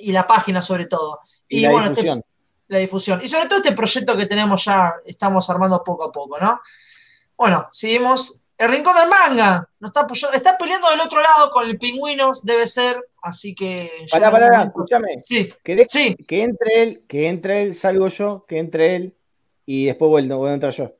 [0.02, 1.20] y la página sobre todo.
[1.48, 2.24] Y, la este difusión.
[2.68, 3.20] la difusión.
[3.24, 6.60] Y sobre todo este proyecto que tenemos ya, estamos armando poco a poco, ¿no?
[7.38, 8.38] Bueno, seguimos.
[8.58, 9.68] El Rincón del Manga.
[9.80, 13.04] Nos está, está peleando del otro lado con el Pingüinos, debe ser.
[13.24, 13.90] Así que.
[14.12, 15.20] Pará, pará, escúchame.
[15.22, 15.52] Sí.
[15.88, 16.16] sí.
[16.28, 19.16] Que entre él, que entre él, salgo yo, que entre él
[19.66, 20.92] y después vuelvo, voy a entrar yo.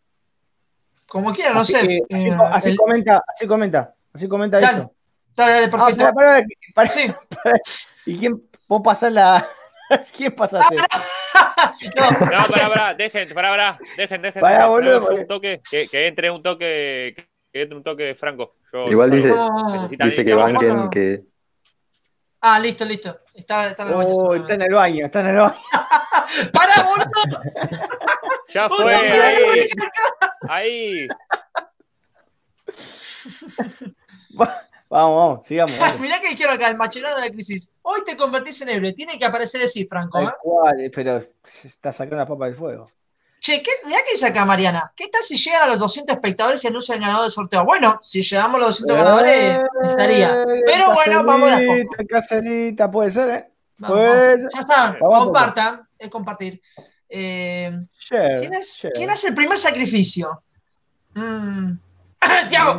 [1.06, 1.78] Como quiera, no sé.
[2.52, 4.94] así, eh, comenta, así comenta, así comenta esto.
[5.36, 6.14] Dale, dale, ah, perfecto.
[6.74, 7.14] para, sí.
[8.06, 8.42] ¿Y quién?
[8.68, 9.48] ¿Vos pasás la.
[10.16, 10.76] ¿Quién pasaste?
[11.98, 14.42] no, no, pará, pará, dejen, pará, pará, dejen, dejen.
[14.42, 17.14] Pará, boludo, un toque, que, que, entre un toque,
[17.52, 18.56] que entre un toque franco.
[18.72, 19.34] Yo, Igual dice,
[19.90, 21.24] dice que banquen que.
[22.42, 23.20] Ah, listo, listo.
[23.34, 24.10] Está, está en el baño.
[24.14, 25.56] Oh, está en el baño, está en el baño.
[26.54, 27.42] ¡Para, boludo!
[28.54, 29.70] Ya fue, ahí.
[30.48, 31.08] Ahí.
[34.92, 35.74] Vamos, vamos, sigamos.
[36.02, 37.72] Mirá que dijeron acá, el machelado de la crisis.
[37.82, 40.20] Hoy te convertís en héroe, tiene que aparecer así, Franco.
[40.20, 40.28] ¿eh?
[40.42, 42.92] Cual, pero se está sacando la papa del fuego.
[43.40, 44.92] Che, ¿qué, mirá que dice acá Mariana.
[44.94, 47.64] ¿Qué tal si llegan a los 200 espectadores y anuncian el ganador del sorteo?
[47.64, 50.46] Bueno, si llegamos a los 200 ganadores, estaría.
[50.66, 51.60] Pero bueno, vamos a.
[52.10, 53.48] Caserita, puede ser, ¿eh?
[53.80, 56.62] Pues, ya está, compartan, es compartir.
[57.08, 57.72] Eh,
[58.10, 60.44] ¿quién, es, ¿Quién hace el primer sacrificio?
[61.14, 61.76] Mm.
[62.50, 62.78] Tiago,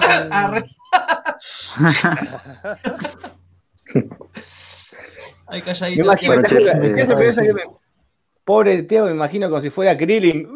[5.48, 6.04] Ay, calladito.
[6.04, 6.42] Me imagino,
[8.44, 10.48] Pobre Tiago, me imagino como si fuera Krillin.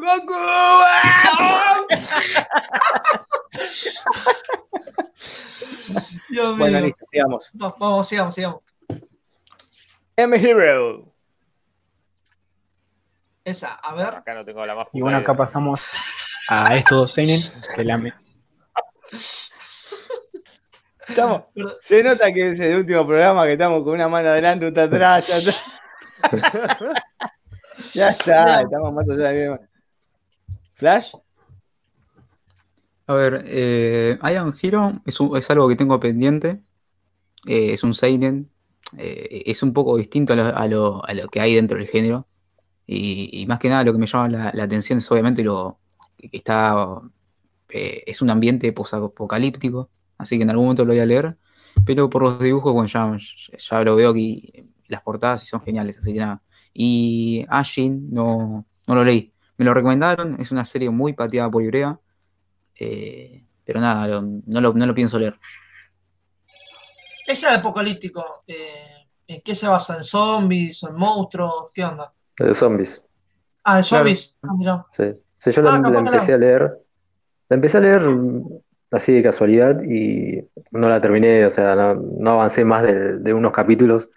[6.29, 7.51] Dios bueno, listo, sigamos.
[7.53, 8.61] vamos, sigamos, sigamos.
[10.16, 11.12] I'm a hero.
[13.44, 14.14] Esa, a ver.
[14.14, 15.81] Acá no tengo la más Y bueno, acá pasamos
[16.49, 17.40] a estos dos seinen
[17.75, 17.99] que la,
[21.81, 25.27] se nota que es el último programa que estamos con una mano adelante, otra atrás.
[25.29, 25.55] Ya está,
[27.95, 29.59] ya está estamos más allá de
[30.75, 31.12] ¿Flash?
[33.07, 36.61] A ver, eh, Iron Hero es, es, algo que tengo pendiente.
[37.47, 38.51] Eh, es un Seinen.
[38.97, 42.27] Eh, es un poco distinto a lo, que hay dentro del género.
[42.87, 45.79] Y, más que nada lo que me llama la, atención es obviamente lo
[46.19, 47.01] que está.
[47.68, 51.37] Eh, es un ambiente post-apocalíptico así que en algún momento lo voy a leer.
[51.85, 53.16] Pero por los dibujos, bueno, ya,
[53.59, 56.42] ya lo veo aquí, las portadas y son geniales, así que nada.
[56.72, 59.33] Y Ashin no, no lo leí.
[59.59, 61.98] Me lo recomendaron, es una serie muy pateada por Ibrea,
[62.74, 65.38] eh, pero nada, no, lo, no, lo, pienso leer.
[67.26, 69.96] Ese de apocalíptico, eh, ¿en qué se basa?
[69.96, 70.83] ¿En zombies?
[70.83, 71.70] ¿En monstruos?
[71.74, 72.12] ¿Qué onda?
[72.38, 73.02] De zombies.
[73.64, 74.37] Ah, de zombies.
[74.42, 75.05] Ah, sí.
[75.50, 76.86] yo la, ah, empecé a leer.
[77.48, 78.02] La empecé a leer
[78.90, 84.09] así de casualidad y no la terminé, o sea, no, avancé más de, unos capítulos,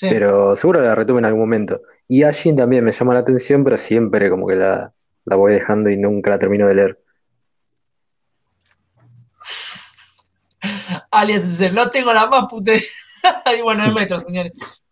[0.00, 1.82] pero seguro la retuve en algún momento.
[2.06, 4.92] Y Ashin también me llama la atención, pero siempre como que la,
[5.24, 6.98] voy dejando y nunca la termino de leer.
[11.10, 12.72] Alias dice, no tengo la más puta.
[13.44, 14.84] Ahí bueno, el metro, señores.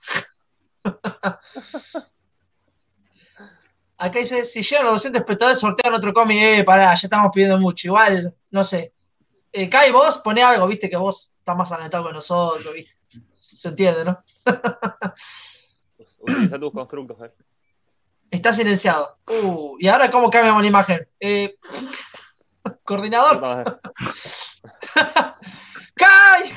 [3.98, 6.38] Acá dice, si llegan los 200 espectadores, sortean otro cómic.
[6.42, 7.88] Eh, pará, ya estamos pidiendo mucho.
[7.88, 8.92] Igual, no sé.
[9.52, 12.94] Eh, Kai, vos poné algo, viste, que vos estás más alentado que nosotros, viste.
[13.36, 14.22] Se entiende, ¿no?
[16.18, 17.32] Utiliza tus constructos, eh.
[18.30, 19.18] Está silenciado.
[19.28, 21.08] Uh, ¿y ahora cómo cambiamos la imagen?
[21.20, 21.54] Eh,
[22.84, 23.40] coordinador.
[25.94, 26.50] ¡Kai!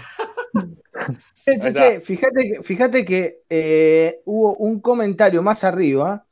[2.02, 6.26] fíjate, fíjate que eh, hubo un comentario más arriba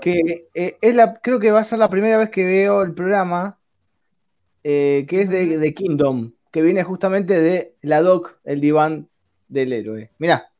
[0.00, 2.94] que eh, es la, creo que va a ser la primera vez que veo el
[2.94, 3.58] programa,
[4.62, 9.08] eh, que es de, Kingdom, que viene justamente de la doc, el diván
[9.48, 10.10] del héroe.
[10.18, 10.50] Mirá.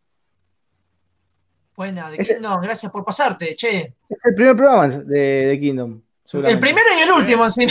[1.76, 3.94] Buena, de Kingdom, gracias por pasarte, che.
[4.08, 6.00] Es el primer programa de, Kingdom.
[6.32, 7.66] El primero y el último, sí.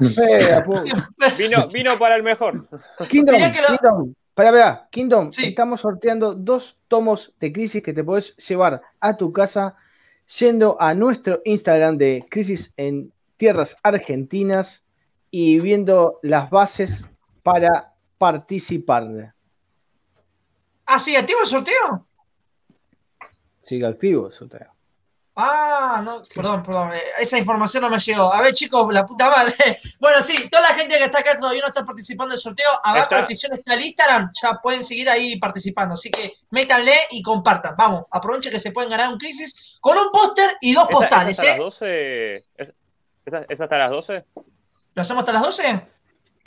[1.38, 2.68] vino, vino para el mejor.
[3.08, 8.82] Kingdom, Kingdom, para ver, Kingdom, estamos sorteando dos tomos de Crisis que te podés llevar
[9.00, 9.76] a tu casa
[10.38, 14.84] yendo a nuestro Instagram de Crisis en Tierras Argentinas
[15.30, 17.04] y viendo las bases
[17.42, 19.34] para participar.
[20.86, 22.06] Ah, sí, activo el sorteo.
[23.62, 24.77] Sigue activo el sorteo.
[25.40, 28.34] Ah, no, perdón, perdón, eh, esa información no me llegó.
[28.34, 29.54] A ver, chicos, la puta madre.
[30.00, 33.06] Bueno, sí, toda la gente que está acá todavía no está participando del sorteo, abajo
[33.10, 35.94] en la descripción está el Instagram, ya pueden seguir ahí participando.
[35.94, 37.76] Así que métanle y compartan.
[37.76, 41.38] Vamos, aprovechen que se pueden ganar un crisis con un póster y dos postales.
[41.38, 41.58] ¿Es hasta, ¿eh?
[41.58, 42.36] las 12?
[43.48, 44.24] ¿Es, hasta las 12?
[44.94, 45.86] ¿Lo hacemos hasta las 12?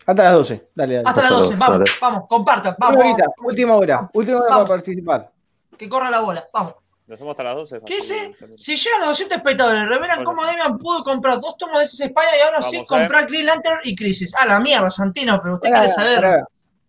[0.06, 1.08] Hasta las 12, dale, dale.
[1.08, 3.06] Hasta las 12, vamos, vamos, compartan, vamos.
[3.42, 5.32] Última hora, última hora para participar.
[5.78, 6.81] Que corra la bola, vamos.
[7.12, 7.82] Nos hacemos hasta las 12.
[7.86, 8.34] ¿Qué sé?
[8.56, 12.30] Si llegan los 200 espectadores, revelan cómo Demian pudo comprar dos tomos de ese España
[12.38, 14.34] y ahora sí comprar Green Lantern y Crisis.
[14.40, 16.46] Ah, la mierda, Santino, pero usted quiere saber.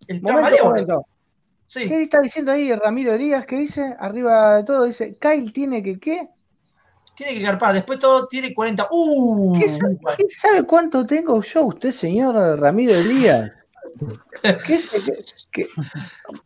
[0.07, 1.07] El momento, momento.
[1.67, 1.89] Sí.
[1.89, 3.47] ¿Qué está diciendo ahí Ramiro Díaz?
[3.47, 3.97] ¿Qué dice?
[3.99, 6.29] Arriba de todo dice, Kyle tiene que qué?
[7.17, 8.89] Tiene que carpar, después todo tiene 40.
[8.93, 9.59] ¡Uh!
[9.59, 9.69] ¿Qué
[10.29, 13.51] sabe, cuánto tengo yo usted, señor Ramiro Díaz?
[14.67, 15.01] ¿Qué sé?
[15.51, 15.67] ¿Qué,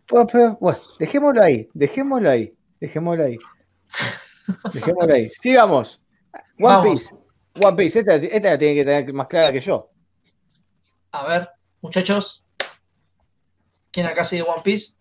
[0.07, 3.37] pues, pues, Bueno, dejémoslo ahí, dejémoslo ahí, dejémoslo ahí.
[4.73, 5.31] Dejémoslo ahí.
[5.41, 6.01] Sigamos.
[6.59, 7.15] One Piece.
[7.63, 8.01] One Piece.
[8.01, 9.91] Esta, esta, tiene que tener más clara que yo.
[11.13, 11.49] A ver,
[11.81, 12.45] muchachos.
[13.91, 14.95] ¿Quién acá sigue One Piece?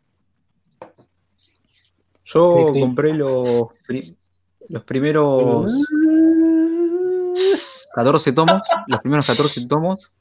[2.23, 3.67] Yo compré los,
[4.69, 5.71] los primeros
[7.93, 10.11] 14 tomos, los primeros 14 tomos,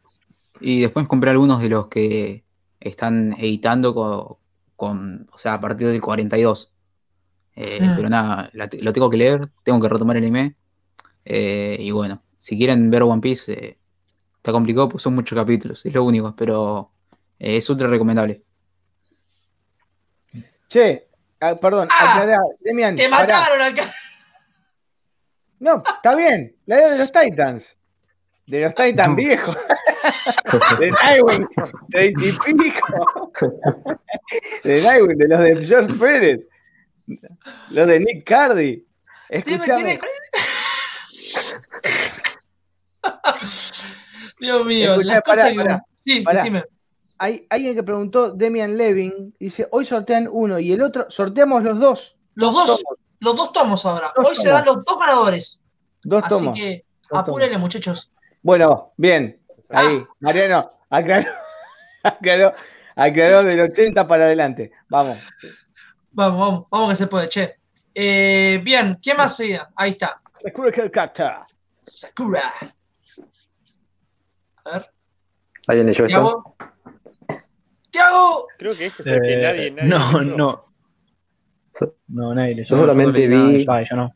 [0.60, 2.44] y después compré algunos de los que
[2.78, 4.36] están editando con,
[4.76, 6.73] con o sea, a partir del 42.
[7.56, 7.96] Eh, mm.
[7.96, 10.56] Pero nada, lo tengo que leer, tengo que retomar el anime.
[11.24, 13.78] Eh, y bueno, si quieren ver One Piece, eh,
[14.36, 16.90] está complicado, pues son muchos capítulos, es lo único, pero
[17.38, 18.42] es ultra recomendable.
[20.68, 21.08] Che,
[21.40, 22.26] ah, perdón, ah,
[22.60, 23.84] Demian, Te mataron acá.
[25.60, 27.76] No, está bien, la idea de los Titans.
[28.46, 29.56] De los Titans viejos.
[30.78, 31.48] de Nightwing,
[31.90, 33.32] treinta y pico.
[34.62, 36.40] De Nightwing, de los de George Pérez.
[37.70, 38.86] Lo de Nick Cardi.
[39.28, 40.00] Escúchame.
[44.38, 45.22] Dios mío, las
[46.04, 46.24] Sí,
[47.18, 51.78] Hay alguien que preguntó, Demian Levin, dice, hoy sortean uno y el otro, sorteamos los
[51.78, 52.16] dos.
[52.34, 52.82] Los dos,
[53.20, 54.12] los dos tomos ahora.
[54.16, 55.60] hoy se dan los dos ganadores.
[56.02, 56.52] Dos tomos.
[56.52, 58.10] Así que apúrenle, muchachos.
[58.42, 59.40] Bueno, bien.
[59.70, 60.14] Ahí, ah.
[60.20, 61.30] Mariano, aclaró,
[62.02, 62.52] aclaró,
[62.94, 64.72] aclaró del 80 para adelante.
[64.88, 65.18] Vamos.
[66.14, 67.56] Vamos, vamos, vamos que se puede, che.
[67.92, 69.60] Eh, bien, ¿quién más sigue?
[69.74, 70.20] Ahí está.
[70.36, 71.44] Sakura Kelkata.
[71.82, 72.52] Sakura.
[74.64, 74.90] A ver.
[75.66, 76.56] ¿Alguien leyó esto?
[77.90, 78.46] ¡Tiago!
[78.58, 80.64] Creo que este es el que nadie, nadie No, no.
[82.06, 82.68] No, nadie leyó.
[82.68, 84.14] Yo solamente vi yo no.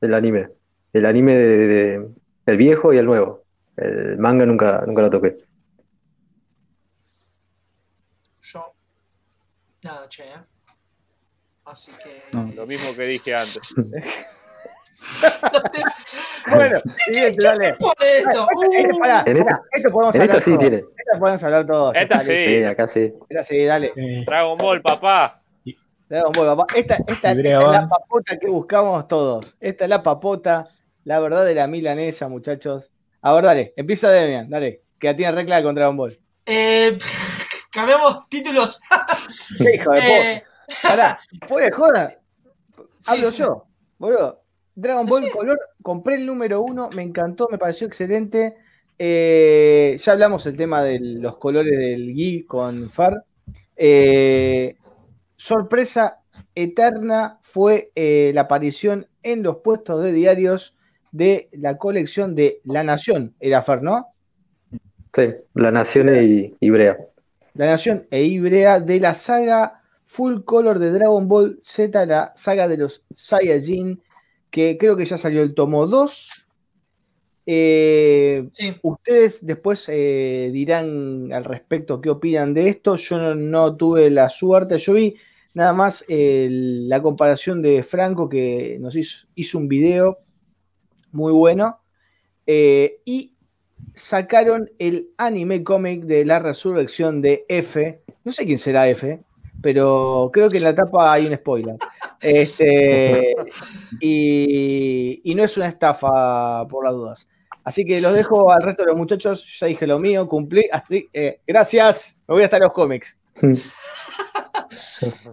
[0.00, 0.48] el anime.
[0.92, 2.08] El anime de, de,
[2.46, 3.44] el viejo y el nuevo.
[3.76, 5.38] El manga nunca, nunca lo toqué.
[8.40, 8.74] Yo.
[9.82, 10.51] Nada, che, ¿eh?
[11.64, 12.22] Así que.
[12.54, 13.74] Lo mismo que dije antes.
[16.50, 17.68] bueno, siguiente, dale.
[17.68, 18.46] Esto?
[19.26, 20.76] En esta, esto podemos en hablar esta sí tiene.
[20.76, 21.96] Esta podemos hablar todos.
[21.96, 22.44] Esta sí.
[22.44, 22.64] sí.
[22.64, 23.12] acá sí.
[23.28, 23.92] Esta sí, dale.
[24.26, 25.42] Dragon Ball, papá.
[26.08, 26.74] Dragon Ball, papá.
[26.74, 29.56] Esta, esta, esta es la papota que buscamos todos.
[29.60, 30.64] Esta es la papota,
[31.04, 32.90] la verdad de la milanesa, muchachos.
[33.22, 36.18] A ver, dale, empieza Demian, dale, que ya tiene regla con Dragon Ball.
[36.44, 36.98] Eh,
[37.70, 38.80] cambiamos títulos.
[39.60, 40.44] hijo de eh,
[40.82, 42.18] Pará, fue joda.
[43.06, 43.66] Hablo yo,
[43.98, 44.42] boludo.
[44.74, 48.56] Dragon Ball Color, compré el número uno, me encantó, me pareció excelente.
[48.98, 53.24] Eh, ya hablamos el tema de los colores del Gui con Far.
[53.76, 54.76] Eh,
[55.36, 56.20] sorpresa
[56.54, 60.76] eterna fue eh, la aparición en los puestos de diarios
[61.10, 63.34] de la colección de La Nación.
[63.40, 64.06] Era Far, ¿no?
[65.12, 66.96] Sí, La Nación e Ibrea.
[67.54, 69.81] La Nación e Ibrea de la saga
[70.12, 74.02] Full Color de Dragon Ball Z, la saga de los Saiyajin,
[74.50, 76.28] que creo que ya salió el tomo 2.
[77.46, 78.50] Eh,
[78.82, 82.96] ustedes después eh, dirán al respecto qué opinan de esto.
[82.96, 85.16] Yo no, tuve la suerte, yo vi
[85.54, 90.18] nada más la comparación de Franco que nos hizo, un video
[91.10, 91.80] muy bueno.
[92.46, 93.34] Eh, y
[93.94, 98.02] sacaron el anime cómic de la resurrección de F.
[98.24, 99.22] No sé quién será F,
[99.62, 101.76] pero creo que en la tapa hay un spoiler.
[102.20, 103.34] Este,
[104.00, 107.28] y, no es una estafa por las dudas.
[107.64, 109.58] Así que los dejo al resto de los muchachos.
[109.60, 110.68] Ya dije lo mío, cumplí.
[110.72, 112.16] Así, eh, gracias.
[112.26, 113.16] Me voy a estar los cómics.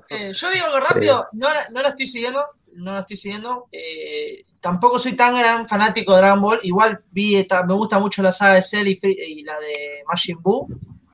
[0.09, 2.43] Eh, yo digo que rápido, no, no la estoy siguiendo,
[2.75, 3.67] no la estoy siguiendo.
[3.71, 6.59] Eh, tampoco soy tan gran fanático de Dragon Ball.
[6.63, 10.67] Igual vi, me gusta mucho la saga de Cell y, la de Majin Buu.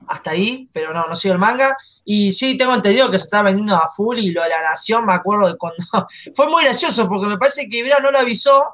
[0.08, 1.76] Hasta ahí, pero no, no sigo el manga.
[2.04, 4.18] Y sí, tengo entendido que se está vendiendo a full.
[4.18, 5.76] Y lo de la nación, me acuerdo de cuando.
[6.34, 8.64] Fue muy gracioso porque me parece que Ibra no lo avisó.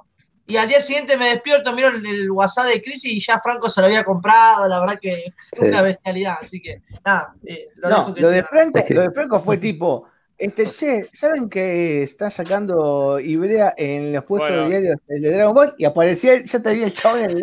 [0.47, 3.81] Y al día siguiente me despierto, miro el, WhatsApp de Chris y ya Franco se
[3.81, 4.69] lo había comprado.
[4.69, 6.37] La verdad que fue una bestialidad.
[6.41, 7.35] Así que nada.
[7.47, 10.09] Eh, lo, de Franco, lo de Franco fue tipo
[10.43, 15.75] este, che, ¿saben que está sacando Ibrea en los puestos de diarios de Dragon Ball?
[15.79, 17.37] Y apareció, ya tenía el chavo en el,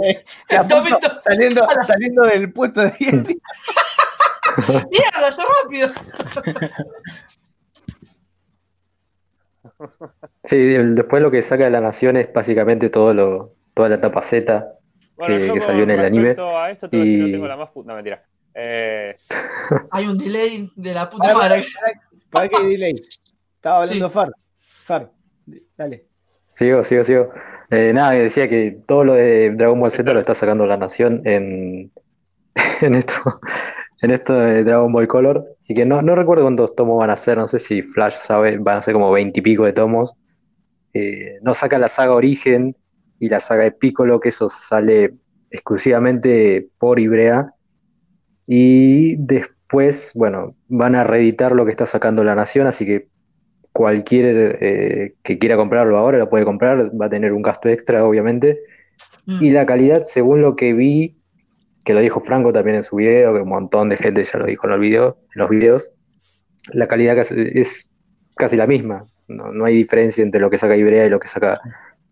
[1.23, 3.37] saliendo, saliendo del puesto de diario.
[4.67, 5.87] ¡Mierda, eso rápido!
[10.43, 14.21] Sí, después lo que saca de la nación es básicamente todo lo, toda la etapa
[14.21, 14.73] Z
[15.25, 16.35] que, salió en el anime.
[16.37, 17.15] A esto, y...
[17.15, 17.87] no tengo la más puta.
[17.87, 18.25] No, mentira.
[18.53, 19.15] Eh...
[19.91, 21.65] Hay un delay de la puta madre.
[22.31, 22.95] ¿Para qué delay?
[23.55, 24.31] Estaba hablando Far.
[24.85, 25.11] Far,
[25.77, 26.05] dale.
[26.55, 27.31] Sigo, sigo, sigo.
[27.71, 31.21] Eh, nada, decía que todo lo de Dragon Ball Z lo está sacando la nación
[31.25, 31.91] en,
[32.81, 33.39] en esto
[34.01, 35.55] en esto de Dragon Ball Color.
[35.59, 38.57] Así que no, no recuerdo cuántos tomos van a ser, no sé si Flash sabe,
[38.57, 40.13] van a ser como veintipico de tomos.
[40.93, 42.75] Eh, no saca la saga Origen
[43.19, 45.15] y la saga de Piccolo, que eso sale
[45.51, 47.53] exclusivamente por Ibrea.
[48.47, 49.58] Y después,
[50.15, 53.07] bueno, van a reeditar lo que está sacando La Nación, así que
[53.71, 58.03] cualquier eh, que quiera comprarlo ahora lo puede comprar, va a tener un gasto extra,
[58.05, 58.59] obviamente.
[59.25, 59.43] Mm.
[59.43, 61.17] Y la calidad, según lo que vi,
[61.85, 64.45] que lo dijo Franco también en su video, que un montón de gente ya lo
[64.45, 65.91] dijo en los, videos, en los videos,
[66.73, 67.89] la calidad es
[68.35, 69.05] casi la misma.
[69.27, 71.61] No, hay diferencia entre lo que saca Ibrea y lo que saca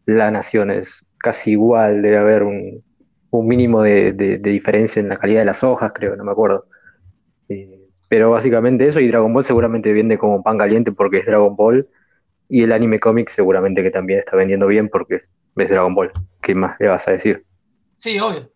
[0.06, 0.70] La Nación.
[0.70, 2.84] Es casi igual, debe haber un,
[3.32, 6.66] mínimo de, diferencia en la calidad de las hojas, creo, no me acuerdo.
[8.08, 11.88] Pero básicamente eso, y Dragon Ball seguramente vende como pan caliente porque es Dragon Ball,
[12.50, 15.22] y el anime cómic seguramente que también está vendiendo bien porque
[15.56, 16.12] es Dragon Ball.
[16.42, 17.46] ¿Qué más le vas a decir?
[17.98, 18.52] Sí, obvio.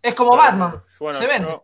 [0.00, 0.82] Es como Batman.
[1.10, 1.58] se vende.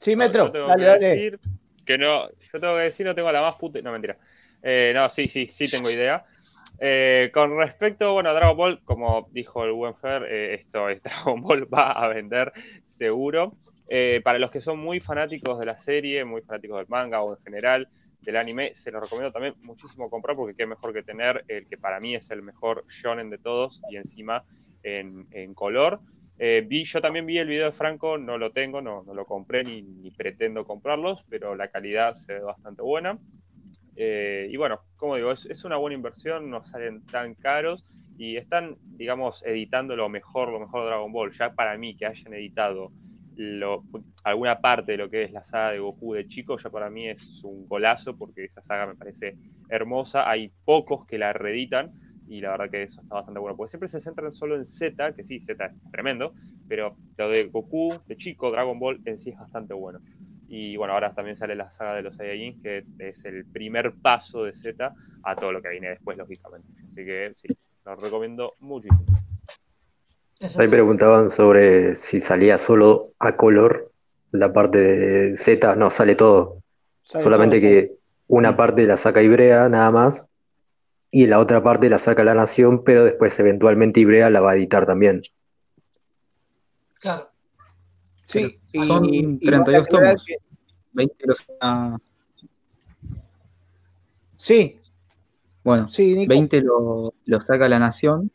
[0.00, 0.50] Sí, Metro.
[0.50, 1.06] Dale, dale.
[1.06, 1.40] Decir
[1.84, 3.80] que no, yo tengo que decir, no tengo la más puta.
[3.80, 4.18] No, mentira.
[4.62, 6.24] Eh, no, sí, sí, sí tengo idea.
[6.80, 11.02] Eh, con respecto, bueno, a Dragon Ball, como dijo el buen Fer, eh, esto es
[11.02, 12.52] Dragon Ball va a vender
[12.84, 13.56] seguro.
[14.22, 17.42] Para los que son muy fanáticos de la serie, muy fanáticos del manga o en
[17.42, 17.88] general
[18.20, 21.78] del anime, se los recomiendo también muchísimo comprar porque qué mejor que tener el que
[21.78, 24.44] para mí es el mejor shonen de todos y encima
[24.82, 26.00] en, color.
[26.38, 29.64] Eh, vi, yo también vi el video de Franco, no lo tengo, no, lo compré
[29.64, 33.18] ni, pretendo comprarlos, pero la calidad se ve bastante buena.
[33.96, 37.84] Eh, y bueno, como digo, es, una buena inversión, no salen tan caros
[38.16, 41.32] y están, digamos, editando lo mejor, lo mejor de Dragon Ball.
[41.32, 42.92] Ya para mí que hayan editado
[44.24, 47.08] alguna parte de lo que es la saga de Goku de chico, ya para mí
[47.08, 49.36] es un golazo porque esa saga me parece
[49.68, 50.28] hermosa.
[50.28, 51.92] Hay pocos que la reeditan
[52.26, 55.14] y la verdad que eso está bastante bueno, porque siempre se centran solo en Z,
[55.14, 56.34] que sí, Z es tremendo,
[56.68, 60.00] pero lo de Goku, de chico, Dragon Ball en sí es bastante bueno.
[60.48, 64.44] Y bueno, ahora también sale la saga de los Saiyajin, que es el primer paso
[64.44, 66.68] de Z a todo lo que viene después, lógicamente.
[66.90, 67.48] Así que sí,
[67.84, 69.27] lo recomiendo muchísimo.
[70.40, 73.90] Ahí preguntaban sobre si salía solo a color
[74.30, 76.62] la parte de Z, no, sale todo.
[77.02, 77.92] Solamente que
[78.28, 80.26] una parte la saca Ibrea nada más
[81.10, 84.56] y la otra parte la saca la Nación, pero después eventualmente Ibrea la va a
[84.56, 85.22] editar también.
[87.00, 87.30] Claro.
[88.26, 90.26] Sí, son 32 tomos.
[90.92, 91.46] 20 los
[94.36, 94.80] Sí.
[95.64, 98.30] Bueno, 20 lo, saca la Nación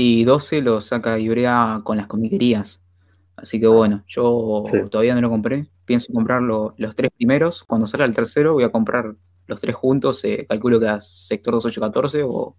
[0.00, 2.80] y 12 lo saca Ibrea con las comiquerías.
[3.34, 5.68] Así que bueno, yo todavía no lo compré.
[5.84, 7.64] Pienso comprar los tres primeros.
[7.64, 9.16] Cuando salga el tercero voy a comprar
[9.48, 12.56] los tres juntos, eh, calculo que a sector 2814 o,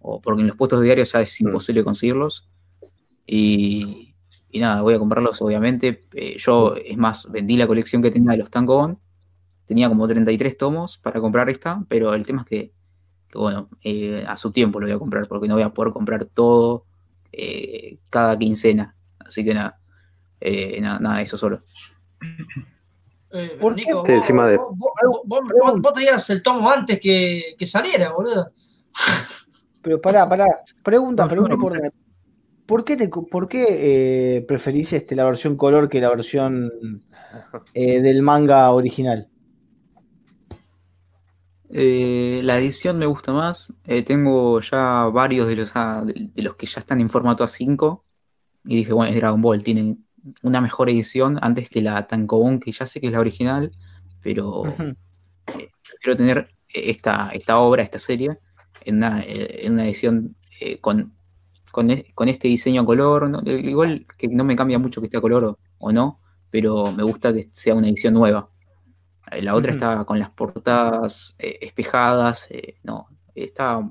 [0.00, 1.46] o porque en los puestos diarios ya es mm.
[1.46, 2.50] imposible conseguirlos.
[3.26, 4.14] Y,
[4.52, 6.04] nada, voy a comprarlos obviamente.
[6.12, 8.98] Eh, yo, es más, vendí la colección que tenía de los Tankobon.
[9.64, 12.72] Tenía como 33 tomos para comprar esta, pero el tema es que,
[13.34, 16.24] bueno, eh, a su tiempo lo voy a comprar porque no voy a poder comprar
[16.26, 16.84] todo
[18.10, 18.94] cada quincena.
[19.18, 19.78] Así que nada,
[20.80, 21.62] nada, nada, eso solo.
[23.32, 24.58] Eh, ¿Por Nico, sí, encima de...
[24.58, 28.52] vos, tenías el tomo antes que, que saliera, boludo.
[29.82, 30.46] Pero pará, pará.
[30.82, 31.92] Pregunta, pregunta por
[32.66, 33.66] ¿Por qué, te, por qué
[34.36, 36.70] eh, preferís este, la versión color que la versión
[37.74, 39.28] eh, del manga original?
[41.74, 43.72] Eh, la edición me gusta más.
[43.86, 48.02] Eh, tengo ya varios de los, ah, de, los que ya están en formato A5.
[48.64, 49.64] Y dije, bueno, es Dragon Ball.
[49.64, 50.06] Tienen
[50.42, 53.72] una mejor edición antes que la Tankobon, que ya sé que es la original.
[54.20, 55.70] Pero eh,
[56.02, 58.38] quiero tener esta, esta obra, esta serie,
[58.84, 60.36] en una, en una edición
[60.80, 61.14] con,
[61.72, 63.30] con, este diseño a color.
[63.46, 66.20] Igual que no me cambia mucho que esté a color o no,
[66.50, 68.51] pero me gusta que sea una edición nueva.
[69.40, 73.88] La otra está con las portadas eh, espejadas, eh, no, está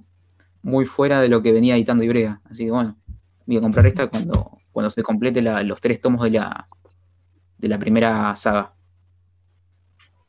[0.61, 2.41] muy fuera de lo que venía editando Ibrea.
[2.45, 2.97] Así que bueno,
[3.45, 6.67] voy a comprar esta cuando, cuando se complete los tres tomos de la,
[7.57, 8.73] de la primera saga.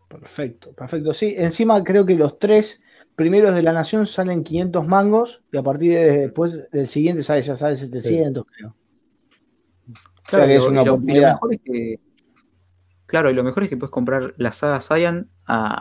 [0.09, 1.13] Perfecto, perfecto.
[1.13, 2.81] Sí, encima creo que los tres
[3.17, 7.43] primeros de la nación salen 500 mangos y a partir de después del siguiente sale,
[7.43, 8.75] ya sale 700, creo.
[10.25, 11.39] Claro, es una oportunidad.
[11.65, 12.01] que
[13.13, 15.29] Claro, y lo mejor es que puedes comprar la saga Saiyan,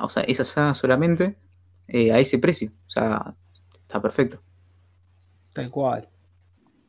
[0.01, 1.37] o sea, esa saga solamente,
[1.87, 2.73] eh, a ese precio.
[2.87, 3.33] O sea,
[3.71, 4.43] está perfecto.
[5.53, 6.09] Tal cual.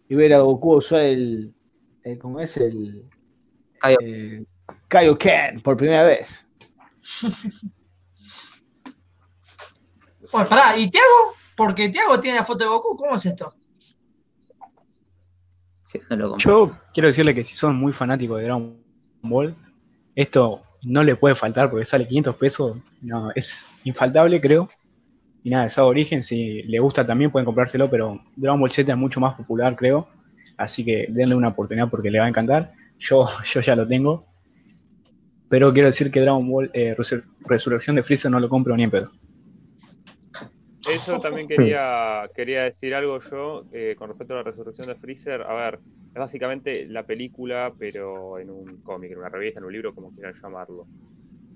[0.09, 1.55] Y ver a Goku usar el,
[2.21, 2.57] ¿cómo es?
[2.57, 3.09] El
[4.89, 6.45] Kaioken por primera vez.
[10.33, 11.37] bueno, pará, ¿y Tiago?
[11.57, 13.55] Porque Tiago tiene la foto de Goku, ¿cómo es esto?
[16.39, 18.77] Yo quiero decirle que si son muy fanáticos de Dragon
[19.23, 19.55] Ball,
[20.15, 22.79] esto no le puede faltar porque sale 500 pesos.
[23.01, 24.69] No, es infaltable, creo.
[25.45, 28.99] Y nada, esa origen, si le gusta también pueden comprárselo, pero Dragon Ball Z es
[28.99, 30.09] mucho más popular, creo.
[30.57, 32.73] Así que denle una oportunidad porque le va a encantar.
[32.99, 34.27] Yo, yo ya lo tengo.
[35.49, 36.97] Pero quiero decir que Dragon Ball eh,
[37.45, 39.11] Resurrección de Freezer no lo compro ni en pedo.
[40.91, 45.43] Eso también quería, quería decir algo yo eh, con respecto a la resurrección de Freezer.
[45.43, 45.79] A ver,
[46.15, 50.13] es básicamente la película, pero en un cómic, en una revista, en un libro, como
[50.13, 50.89] quieran llamarlo.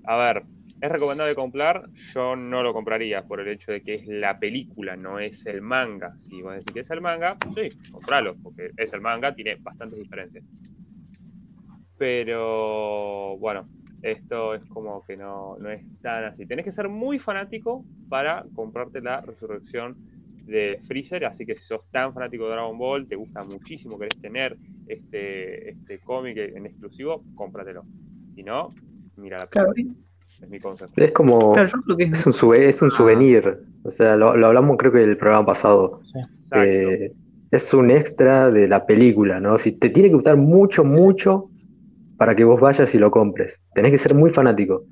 [0.05, 0.47] A ver,
[0.81, 1.89] ¿es recomendable comprar?
[2.13, 5.61] Yo no lo compraría por el hecho de que es la película, no es el
[5.61, 6.15] manga.
[6.17, 9.99] Si vos decís que es el manga, sí, compralo, porque es el manga, tiene bastantes
[9.99, 10.43] diferencias.
[11.97, 13.69] Pero bueno,
[14.01, 16.45] esto es como que no, no es tan así.
[16.45, 19.97] Tenés que ser muy fanático para comprarte la resurrección
[20.47, 24.19] de Freezer, así que si sos tan fanático de Dragon Ball, te gusta muchísimo, querés
[24.21, 27.83] tener este, este cómic en exclusivo, cómpratelo.
[28.33, 28.73] Si no,
[29.17, 29.73] mira la claro.
[29.75, 31.03] Es mi concepto.
[31.03, 31.55] Es como.
[31.57, 31.73] es...
[31.73, 32.95] un, es un ah.
[32.95, 33.59] souvenir.
[33.83, 36.01] O sea, lo, hablamos creo que el programa pasado.
[36.55, 37.11] Eh,
[37.49, 39.57] es un extra de la película, ¿no?
[39.57, 41.49] Si te tiene que gustar mucho, mucho
[42.17, 43.59] para que vos vayas y lo compres.
[43.73, 44.83] Tenés que ser muy fanático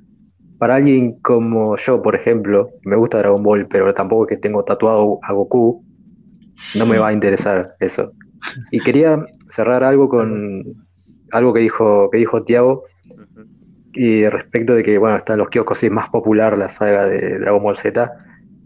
[0.57, 4.63] para alguien como yo, por ejemplo, me gusta Dragon Ball, pero tampoco es que tengo
[4.63, 5.83] tatuado a Goku,
[6.77, 8.11] no me va a interesar eso.
[8.71, 10.63] Y quería cerrar algo con
[11.31, 12.83] algo que dijo, que dijo Tiago,
[13.93, 17.63] y respecto de que, bueno, están los kioscos, es más popular la saga de Dragon
[17.63, 18.11] Ball Z,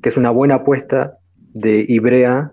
[0.01, 1.17] que es una buena apuesta
[1.53, 2.51] de Ibrea,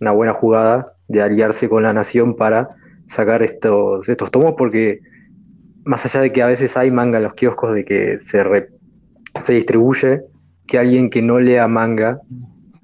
[0.00, 2.70] una buena jugada de aliarse con la nación para
[3.06, 5.00] sacar estos, estos tomos, porque
[5.86, 8.42] más allá de que a veces hay manga en los kioscos de que se,
[9.40, 10.20] se distribuye,
[10.66, 12.20] que alguien que no lea manga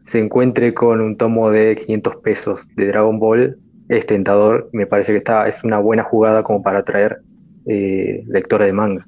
[0.02, 4.70] se encuentre con un tomo de 500 pesos de Dragon Ball es tentador.
[4.72, 7.20] Me parece que está, es una buena jugada como para atraer
[7.66, 9.06] eh, lectores de manga.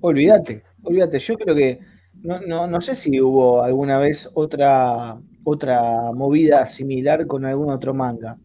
[0.00, 1.18] Olvídate, olvídate.
[1.18, 1.80] Yo creo que
[2.22, 8.38] no, no, sé si hubo alguna vez otra, otra movida similar con algún otro manga.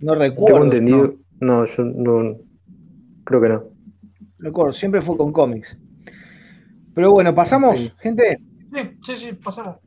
[0.00, 0.60] No recuerdo.
[0.60, 1.14] Tengo entendido.
[1.40, 2.36] no yo no,
[3.26, 3.64] Creo que no.
[4.38, 5.76] Recuerdo, siempre fue con cómics.
[6.94, 8.38] Pero bueno, ¿pasamos, gente?
[8.72, 9.78] Sí, sí, sí, pasamos.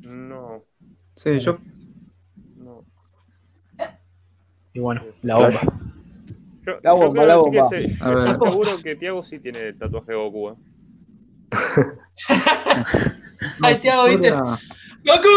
[0.00, 0.64] No.
[1.14, 1.58] Sí, yo.
[2.56, 2.86] No.
[4.72, 5.60] Y bueno, la bomba.
[6.82, 7.68] la bomba, la bomba.
[7.68, 10.48] seguro que Tiago sí tiene el tatuaje de Goku.
[10.48, 10.54] ¿eh?
[13.62, 14.30] Ay, Tiago, ¿viste?
[14.30, 15.28] ¡Goku!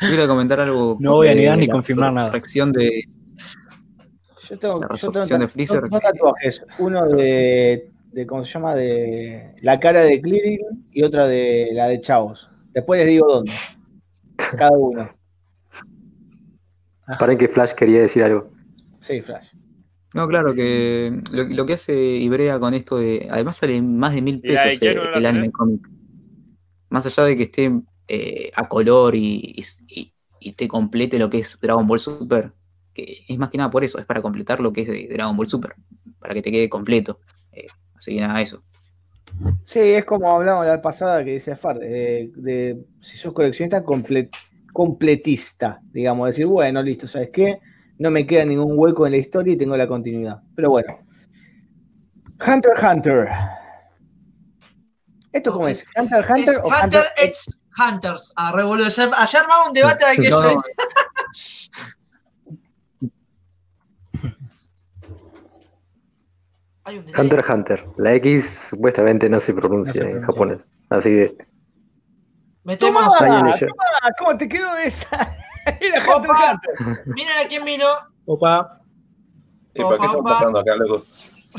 [0.00, 0.98] Quiero comentar algo.
[1.00, 2.30] No voy a negar ni confirmar nada.
[2.30, 3.04] Reacción de,
[4.48, 6.64] yo tengo, dos tatuajes.
[6.78, 8.74] Uno de, de, ¿cómo se llama?
[8.74, 12.50] De la cara de Clearing y otra de la de Chavos.
[12.72, 13.52] Después les digo dónde.
[14.36, 15.10] Cada uno.
[17.18, 18.50] Para que Flash quería decir algo.
[19.00, 19.48] Sí, Flash.
[20.14, 23.28] No, claro, que lo, que hace Ibrea con esto de.
[23.30, 25.86] Además sale más de mil pesos el, anime cómic.
[26.88, 27.70] Más allá de que esté
[28.08, 29.54] eh, a color y,
[29.86, 32.52] y, y, te complete lo que es Dragon Ball Super,
[33.28, 35.48] es más que nada por eso, es para completar lo que es de Dragon Ball
[35.48, 35.74] Super,
[36.18, 37.20] para que te quede completo.
[37.52, 38.62] Eh, así que nada, eso.
[39.64, 43.84] Sí, es como hablamos la pasada que dice Far, de, si sos coleccionista
[44.72, 47.60] completista, digamos, decir, bueno, listo, ¿sabes qué?
[47.98, 50.40] No me queda ningún hueco en la historia y tengo la continuidad.
[50.54, 50.98] Pero bueno.
[52.46, 53.28] Hunter Hunter.
[55.32, 55.84] ¿Esto cómo es?
[55.96, 58.32] ¿Hunter x Hunter Es o Hunter Hunter x Hunters.
[58.36, 58.52] Ah.
[58.54, 60.42] Ayer, ayer armaba un debate de aquello.
[60.42, 60.62] No,
[66.88, 67.20] Hay un delay.
[67.20, 67.86] Hunter x Hunter.
[67.98, 70.26] La X supuestamente no se pronuncia No se en pronuncia.
[70.26, 70.68] japonés.
[70.88, 71.36] Así que
[72.64, 73.02] Metemos.
[73.20, 73.52] En ¡Toma!
[73.58, 74.12] ¡Toma!
[74.18, 75.36] ¿Cómo te quedó esa?
[75.80, 76.30] Era Hunter.
[76.30, 77.02] Hunter.
[77.06, 77.86] Miren a quién vino.
[78.24, 78.80] Opa.
[79.74, 80.22] ¿Para qué opa.
[80.22, 81.02] pasando acá, loco?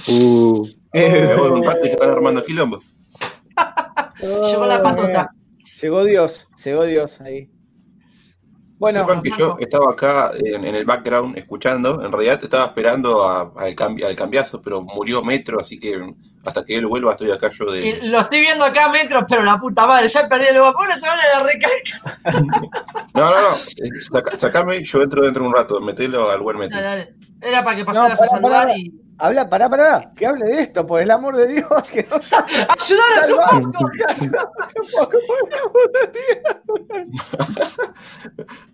[0.08, 2.80] uh, Me voy un rato y que están armando quilombo.
[4.50, 5.32] Llegó la patota.
[5.82, 7.50] Llegó Dios, llegó Dios ahí.
[8.80, 12.02] Bueno, Sepan que yo estaba acá en, en el background escuchando.
[12.04, 16.00] En realidad estaba esperando a- al, cambi- al cambiazo, pero murió Metro, así que
[16.46, 18.08] hasta que él vuelva estoy acá yo Y de...
[18.08, 20.72] lo estoy viendo acá a metros, pero la puta madre, ya perdí el lugar.
[20.74, 22.50] ¿Cómo no se van a la recarga?
[23.14, 23.58] No, no, no.
[24.10, 25.82] saca- sacame, yo entro dentro de un rato.
[25.82, 26.80] Metelo al buen Metro.
[26.82, 27.16] Dale, dale.
[27.42, 28.78] Era para que pasaras No, a pará, saludar pará.
[28.78, 28.94] y.
[29.20, 32.52] habla, pará, pará, que hable de esto, por el amor de Dios, que no sabe.
[32.52, 33.30] ¡Ayudanos
[33.64, 33.88] un poco!
[34.22, 36.50] un poco, por el amor de Dios.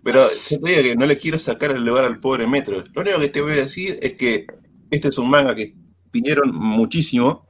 [0.02, 2.82] Pero yo te digo que no le quiero sacar el lugar al pobre Metro.
[2.94, 4.46] Lo único que te voy a decir es que
[4.90, 5.74] este es un manga que
[6.10, 7.46] pidieron muchísimo,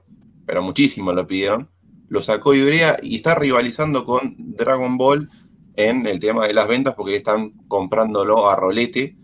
[0.47, 1.71] pero muchísimo lo pidieron.
[2.09, 5.29] Lo sacó Ibrea y está rivalizando con Dragon Ball
[5.77, 9.17] en el tema de las ventas porque están comprándolo a rolete.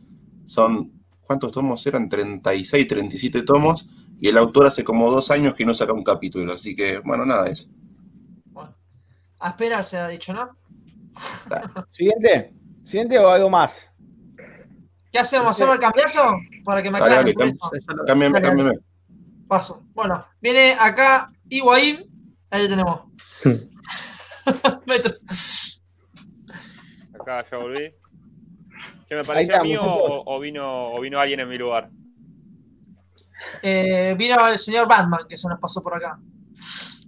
[0.44, 0.92] Son,
[1.24, 2.08] ¿cuántos tomos eran?
[2.08, 3.86] 36, 37 tomos.
[4.20, 6.52] Y el autor hace como dos años que no saca un capítulo.
[6.52, 7.68] Así que, bueno, nada, eso.
[8.46, 8.74] Bueno,
[9.40, 10.56] a esperar se ha dicho, ¿no?
[11.92, 12.54] Siguiente,
[12.84, 13.94] siguiente o algo más.
[15.12, 15.50] ¿Qué hacemos?
[15.50, 16.38] ¿Hacemos el cambiazo?
[16.64, 17.34] Para que me aclaren.
[18.06, 18.78] Cámbiame, cámbiame.
[19.46, 19.84] Paso.
[19.92, 22.08] Bueno, viene acá Iguaín.
[22.50, 23.00] Ahí lo tenemos.
[24.86, 25.14] Metro.
[27.20, 28.01] Acá ya volví.
[29.12, 31.90] ¿Qué me pareció está, a mí o, vino, o vino alguien en mi lugar?
[33.60, 36.18] Eh, vino el señor Batman que se nos pasó por acá.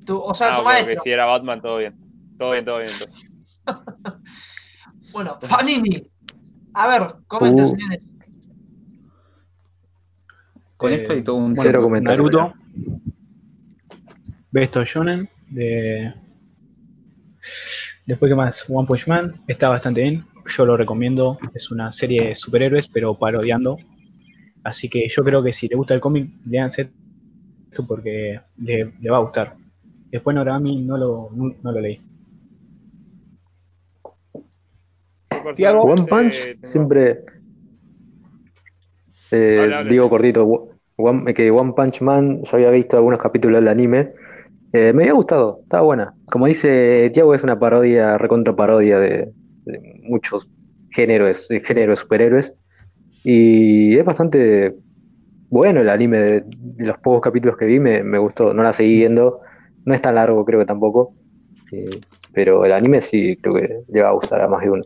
[0.05, 1.01] Tu- o sea, Ah, tu maestro.
[1.03, 1.95] Si era Batman, todo bien.
[2.39, 2.91] Todo bien, todo bien.
[2.93, 3.31] Entonces.
[5.15, 6.07] Bueno, Panini.
[6.75, 7.69] A ver, comenten, Uh.
[7.69, 8.13] señores.
[10.77, 12.31] Con Eh, esto hay todo un Cero comentarios.
[12.31, 12.55] Naruto.
[14.51, 15.27] Best of Shonen.
[15.49, 16.13] De...
[18.05, 18.67] Después, ¿qué más?
[18.69, 19.43] One Punch Man.
[19.47, 20.27] Está bastante bien.
[20.47, 21.39] Yo lo recomiendo.
[21.55, 23.77] Es una serie de superhéroes, pero parodiando.
[24.63, 26.91] Así que yo creo que si le gusta el cómic, léanse
[27.71, 29.55] esto porque le, le va a gustar.
[30.11, 32.01] Después Noragami no lo, no, no lo leí.
[35.57, 35.83] Tiago.
[35.83, 37.25] One Punch tengo- siempre.
[39.31, 44.13] Eh, digo cortito, One- que One Punch Man, yo había visto algunos capítulos del anime.
[44.73, 46.15] Eh, me había gustado, estaba buena.
[46.31, 49.33] Como dice Tiago, es una parodia, recontra parodia de,
[49.65, 50.49] de muchos
[50.91, 52.55] géneros, de superhéroes.
[53.23, 54.75] Y es bastante
[55.49, 58.53] bueno el anime de, de los pocos capítulos que vi, me, me gustó.
[58.55, 59.41] No la seguí viendo,
[59.85, 61.15] no es tan largo, creo que tampoco.
[61.73, 62.01] Eh,
[62.33, 64.85] pero el anime sí creo que le va a gustar a más de uno.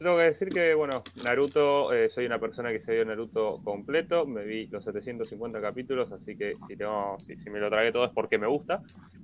[0.00, 3.60] Yo tengo que decir que, bueno, Naruto, eh, soy una persona que se vio Naruto
[3.64, 7.90] completo, me vi los 750 capítulos, así que si, tengo, si, si me lo tragué
[7.90, 8.80] todo es porque me gusta,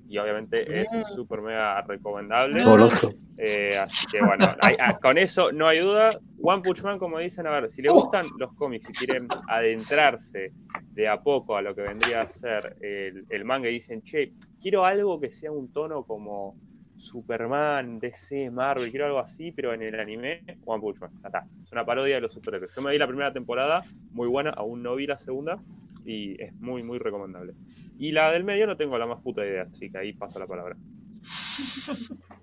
[0.09, 2.65] y obviamente es súper mega recomendable.
[2.65, 3.13] Goloso.
[3.39, 6.11] Eh, así que bueno, hay- ah, con eso no hay duda.
[6.43, 10.53] One Punch Man, como dicen, a ver, si les gustan los cómics, si quieren adentrarse
[10.93, 14.33] de a poco a lo que vendría a ser el, el manga y dicen, che,
[14.61, 16.57] quiero algo que sea un tono como
[16.97, 21.47] Superman, DC, Marvel, quiero algo así, pero en el anime, One Punch Man, está.
[21.63, 22.75] Es una parodia de los superhéroes.
[22.75, 25.59] Yo me vi la primera temporada, muy buena, aún no vi la segunda,
[26.05, 27.55] y es muy, muy recomendable.
[27.99, 30.47] Y la del medio no tengo la más puta idea, así que ahí paso la
[30.47, 30.77] palabra.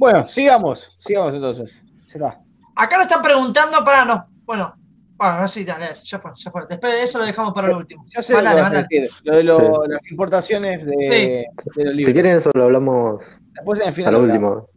[0.00, 1.84] Bueno, sigamos, sigamos entonces.
[2.06, 2.40] Se va.
[2.74, 4.26] Acá nos están preguntando para no.
[4.46, 4.74] Bueno,
[5.20, 6.62] bueno, así, dale, ya fue, ya fue.
[6.68, 8.06] Después de eso lo dejamos para el último.
[8.08, 9.54] Ya sé lo que a decir, lo de lo-
[9.84, 9.90] Sí.
[9.90, 12.04] las importaciones de, de los libros.
[12.06, 14.12] Si quieren eso lo hablamos Después en el a final.
[14.14, 14.68] lo lo último.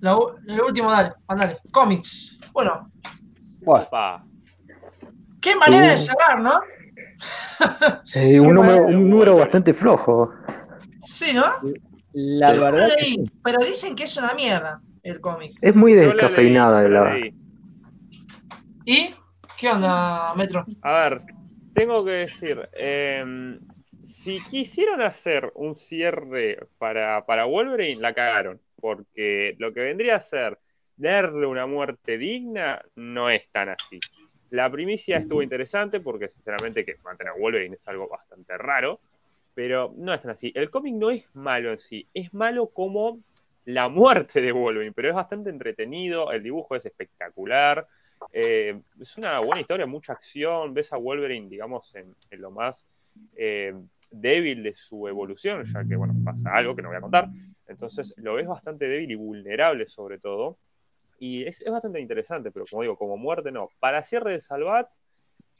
[0.00, 1.58] Lo, lo último, dale, mandale.
[1.70, 2.36] Cómics.
[2.52, 2.90] Bueno,
[5.40, 5.98] qué manera de Uh.
[5.98, 6.60] cerrar, ¿no?
[8.16, 10.32] Eh, un, número, manera, un número bastante flojo.
[11.04, 11.44] Sí, ¿no?
[12.14, 13.24] la Yo verdad lo que sí.
[13.44, 15.56] pero dicen que es una mierda el cómic.
[15.62, 17.34] Es muy Yo la leí, descafeinada yo la la, leí.
[18.84, 19.14] ¿Y
[19.62, 20.66] qué onda, Metro?
[20.82, 21.22] A ver,
[21.72, 23.60] tengo que decir, em,
[24.02, 30.20] si quisieron hacer un cierre para, para Wolverine, la cagaron, porque lo que vendría a
[30.20, 30.58] ser
[30.96, 34.00] darle una muerte digna no es tan así.
[34.50, 38.98] La primicia estuvo interesante porque sinceramente que mantener a Wolverine es algo bastante raro,
[39.54, 40.50] pero no es tan así.
[40.56, 43.20] El cómic no es malo en sí, es malo como
[43.64, 47.86] la muerte de Wolverine, pero es bastante entretenido, el dibujo es espectacular,
[48.32, 52.86] eh, es una buena historia, mucha acción, ves a Wolverine, digamos, en, en lo más,
[53.36, 53.74] eh,
[54.10, 57.28] débil de su evolución, ya que, bueno, pasa algo que no voy a contar.
[57.66, 60.58] Entonces lo ves bastante débil y vulnerable sobre todo.
[61.18, 63.70] Y es, bastante interesante, pero como digo, como muerte no.
[63.80, 64.90] Para cierre de Salvat,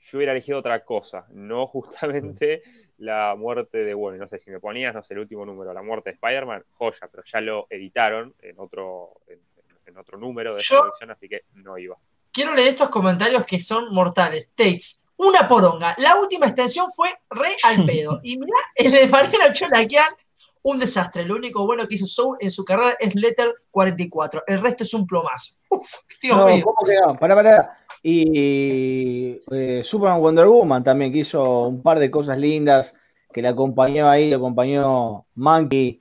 [0.00, 2.62] yo hubiera elegido otra cosa, no justamente
[2.98, 5.82] la muerte de bueno, no sé si me ponías, no sé, el último número, la
[5.82, 10.78] muerte de Spider-Man, joya, pero ya lo editaron en otro, en, otro número de esa
[10.78, 11.96] colección, así que no iba.
[12.32, 14.48] Quiero leer estos comentarios que son mortales.
[14.54, 15.94] Tates, una poronga.
[15.98, 18.20] La última extensión fue re al pedo.
[18.22, 20.14] Y mira, el de Mariano Cholaquian
[20.62, 21.24] un desastre.
[21.24, 24.44] Lo único bueno que hizo Soul en su carrera es Letter 44.
[24.46, 25.54] El resto es un plomazo.
[25.68, 25.84] Uf,
[26.20, 27.16] tío no, ¿cómo que no?
[27.18, 27.78] Pará, pará.
[28.02, 32.94] Y eh, Superman Wonder Woman también, que hizo un par de cosas lindas,
[33.32, 36.00] que le acompañó ahí, le acompañó Monkey.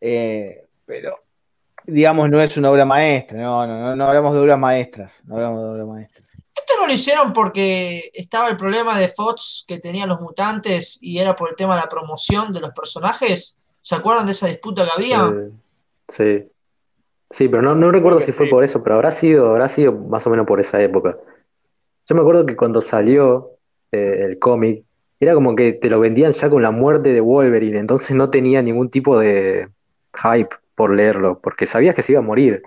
[0.00, 1.16] Eh, pero,
[1.90, 3.40] digamos, no es una obra maestra.
[3.40, 5.20] No, no, no, no hablamos de obras maestras.
[5.24, 6.30] No hablamos de obras maestras.
[6.54, 11.18] Esto no lo hicieron porque estaba el problema de Fox que tenían los mutantes y
[11.18, 13.58] era por el tema de la promoción de los personajes.
[13.80, 15.32] ¿Se acuerdan de esa disputa que había?
[16.08, 16.46] sí.
[17.30, 20.26] Sí, pero no, no recuerdo si fue por eso, pero habrá sido, habrá sido más
[20.26, 21.16] o menos por esa época.
[22.08, 23.52] Yo me acuerdo que cuando salió
[23.92, 24.84] eh, el cómic,
[25.20, 28.62] era como que te lo vendían ya con la muerte de Wolverine, entonces no tenía
[28.62, 29.68] ningún tipo de
[30.20, 32.62] hype por leerlo, porque sabías que se iba a morir.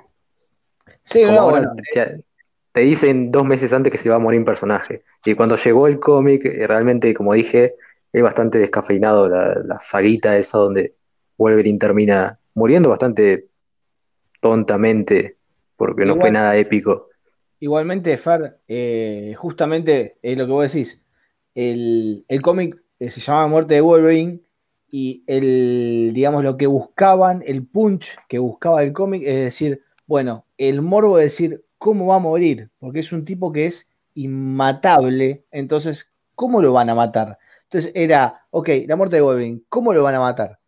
[1.03, 2.23] Sí, bueno, te,
[2.71, 5.01] te, dicen dos meses antes que se iba a morir un personaje.
[5.25, 7.73] Y cuando llegó el cómic, eh, realmente, como dije,
[8.11, 10.93] es bastante descafeinado la, la saguita esa donde
[11.39, 13.47] Wolverine termina muriendo bastante
[14.39, 15.37] tontamente,
[15.75, 17.09] porque no fue nada épico.
[17.61, 21.01] Igualmente, Far, eh, justamente es lo que vos decís.
[21.55, 24.39] El, cómic eh, se llama Muerte de Wolverine
[24.95, 30.45] y el, digamos, lo que buscaban, el punch que buscaba el cómic es decir, bueno,
[30.55, 35.45] el morbo de decir cómo va a morir, porque es un tipo que es inmatable,
[35.49, 37.39] entonces, ¿cómo lo van a matar?
[37.63, 40.59] Entonces era, ok, la muerte de Wolverine, ¿cómo lo van a matar?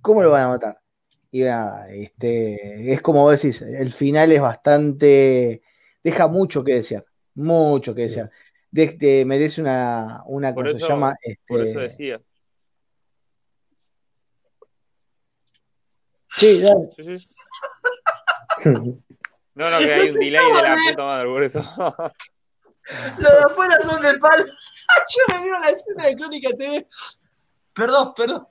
[0.00, 0.80] ¿Cómo lo van a matar?
[1.30, 5.60] Y nada, este, es como vos decís, el final es bastante,
[6.02, 7.04] deja mucho que desear,
[7.34, 8.30] mucho que desear.
[8.70, 11.14] De, merece una, una cosa se llama.
[11.46, 12.22] por eso este decía.
[16.36, 16.88] Sí, dale.
[16.96, 17.30] Sí, sí.
[19.56, 21.60] No, no, que hay un delay de la puta madre, por eso.
[23.18, 24.44] Los de afuera son de palo.
[24.44, 26.86] Yo me miro la escena de Crónica TV
[27.72, 28.46] Perdón, perdón.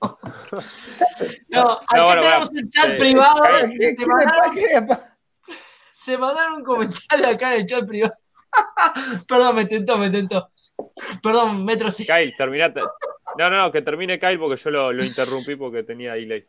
[1.48, 3.34] No, aquí tenemos un chat privado.
[5.94, 8.14] se, mandaron, un comentario acá en el chat privado.
[9.26, 10.50] perdón, me tentó, me tentó.
[11.22, 12.06] Perdón, Metro sí.
[12.06, 12.80] Kyle, terminate.
[13.38, 16.46] No, no, no, que termine Kyle porque yo lo, interrumpí porque tenía delay.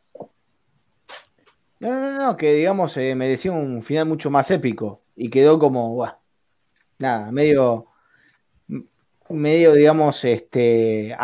[1.79, 6.05] No, no, no, que digamos eh, merecía un final mucho más épico y quedó como,
[6.97, 7.87] nada, medio,
[9.29, 11.15] medio, digamos, este,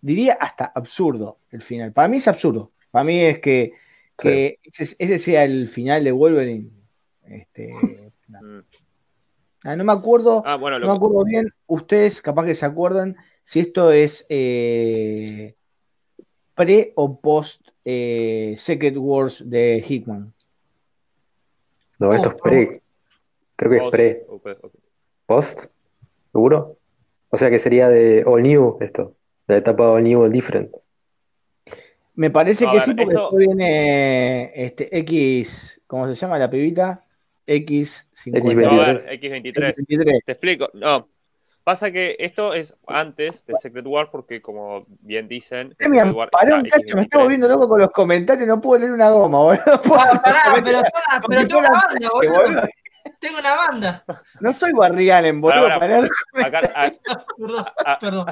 [0.00, 1.92] diría hasta absurdo el final.
[1.92, 2.72] Para mí es absurdo.
[2.90, 3.72] Para mí es que,
[4.18, 6.70] ese, sea el final de Wolverine.
[7.24, 7.70] Este,
[8.28, 8.58] mm.
[9.64, 9.84] ah, no.
[9.84, 11.52] me acuerdo, ah, no me acuerdo bien.
[11.66, 15.54] Ustedes capaz que se acuerdan si esto es eh,
[16.54, 20.34] pre o post eh, Secret Wars de Hickman.
[21.98, 22.82] No, esto es pre.
[23.54, 24.26] Creo que es pre.
[25.24, 25.66] ¿Post?
[26.32, 26.76] ¿Seguro?
[27.30, 29.14] O sea que sería de All New esto
[29.46, 30.72] la etapa de New Different.
[32.14, 33.36] Me parece que sí, porque esto...
[33.36, 37.04] viene este, X, ¿cómo se llama la pibita?
[37.46, 39.06] X53.
[39.20, 40.22] X23.
[40.24, 40.70] Te explico.
[40.74, 41.08] No.
[41.66, 45.74] Pasa que esto es antes de Secret War porque, como bien dicen.
[45.80, 49.10] Mira, pará un cacho, me estaba volviendo loco con los comentarios, no puedo leer una
[49.10, 49.62] goma, boludo.
[49.66, 50.82] Ah, pará, pero,
[51.26, 52.68] pero tengo una banda, boludo.
[53.18, 54.04] Tengo una banda.
[54.38, 55.66] No soy Guardián, boludo.
[55.66, 55.80] Acá,
[57.36, 57.66] perdón,
[57.98, 58.26] perdón.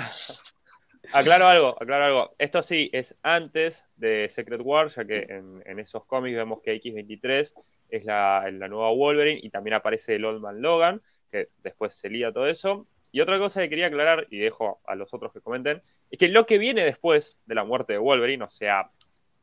[1.12, 2.35] Aclaro algo, aclaro algo.
[2.39, 7.53] Esto sí es antes de Secret War, ya que en, esos cómics vemos que X23
[7.89, 12.32] es la, nueva Wolverine y también aparece el Old Man Logan, que después se lía
[12.32, 12.87] todo eso.
[13.15, 16.27] Y otra cosa que quería aclarar, y dejo a los otros que comenten, es que
[16.27, 18.91] lo que viene después de la muerte de Wolverine, o sea,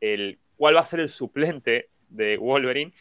[0.01, 2.91] el cuál va a ser el suplente de Wolverine,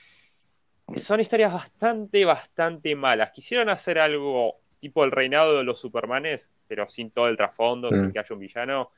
[0.95, 3.33] son historias bastante, bastante malas.
[3.33, 8.07] Quisieron hacer algo tipo el reinado de los Supermanes, pero sin todo el trasfondo, sin
[8.07, 8.12] mm.
[8.12, 8.93] que haya un villano,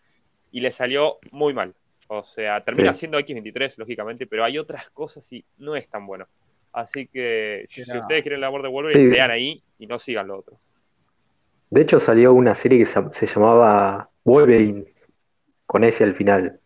[0.50, 1.74] y le salió muy mal.
[2.08, 6.28] O sea, termina siendo X23, lógicamente, pero hay otras cosas y no es tan bueno.
[6.70, 10.38] Así que si ustedes quieren el amor de Wolverine, vean ahí y no sigan lo
[10.38, 10.58] otro.
[11.72, 14.84] De hecho, salió una serie que se, llamaba Wolverine,
[15.64, 16.60] con ese al final.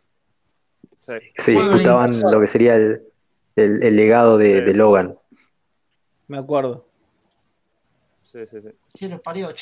[1.01, 1.13] Sí.
[1.39, 3.07] Se disputaban lo que sería el,
[3.55, 5.17] legado de, de Logan.
[6.27, 6.89] Me acuerdo.
[8.25, 8.41] Sí,
[9.23, 9.55] parió,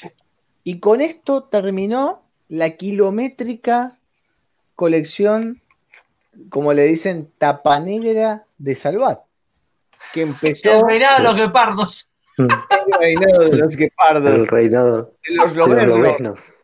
[0.63, 3.99] Y con esto terminó la kilométrica
[4.75, 5.61] colección,
[6.49, 9.21] como le dicen, tapa negra de Salvat.
[10.15, 10.87] Que empezó.
[10.87, 12.14] De los guepardos.
[12.37, 12.49] El
[13.01, 14.39] reinado de los guepardos.
[14.39, 16.55] El reinado de los lobeznos.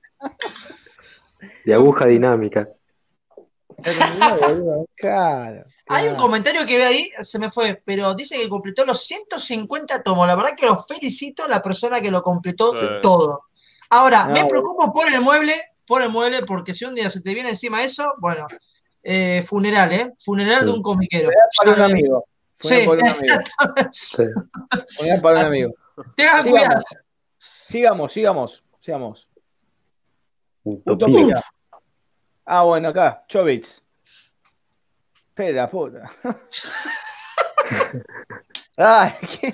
[1.64, 2.68] De aguja dinámica.
[4.96, 5.64] Claro.
[5.88, 10.02] Hay un comentario que ve ahí, se me fue, pero dice que completó los 150
[10.02, 10.26] tomos.
[10.26, 12.86] La verdad que los felicito a la persona que lo completó Sí.
[13.02, 13.42] todo.
[13.90, 15.54] Ahora, me preocupo por el mueble,
[15.86, 18.46] por el mueble, porque si un día se te viene encima eso, bueno,
[19.02, 20.12] eh, funeral, ¿eh?
[20.24, 21.30] Funeral de un comiquero.
[21.58, 22.08] Para un Ya,
[22.60, 22.62] amigo.
[22.62, 23.34] Sí, para un amigo.
[23.92, 24.22] Sí.
[25.22, 25.74] Para un amigo.
[26.16, 26.50] tengan Sigamos.
[26.50, 26.82] cuidado.
[27.38, 29.28] Sigamos, sigamos, sigamos.
[30.64, 30.92] Utopía.
[30.94, 31.42] Utopía.
[32.44, 33.80] Ah, bueno, acá, Chovitz.
[35.28, 36.10] Espera, puta.
[38.76, 39.52] Ay, ¿qué?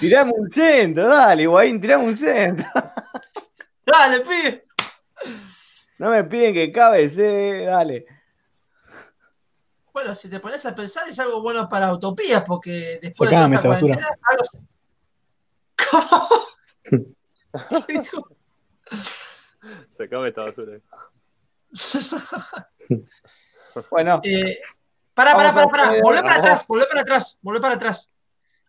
[0.00, 2.66] Tirame un centro, dale, Higuaín, tirame un centro.
[3.84, 4.62] Dale, pibe.
[5.98, 8.06] No me piden que cabece, dale.
[9.98, 13.62] Bueno, si te pones a pensar, es algo bueno para Utopía, porque después Sacame de
[13.62, 13.96] toda esta esta basura.
[13.96, 14.60] cuarentena, algo se-
[15.90, 17.84] ¿Cómo?
[17.86, 18.28] ¿Qué dijo?
[19.90, 20.78] Sacame esta basura.
[23.90, 24.58] Bueno, Eh,
[25.14, 26.00] pará, pará, pará, pará.
[26.00, 28.08] Volvé para atrás, volvé para atrás, volvé para atrás.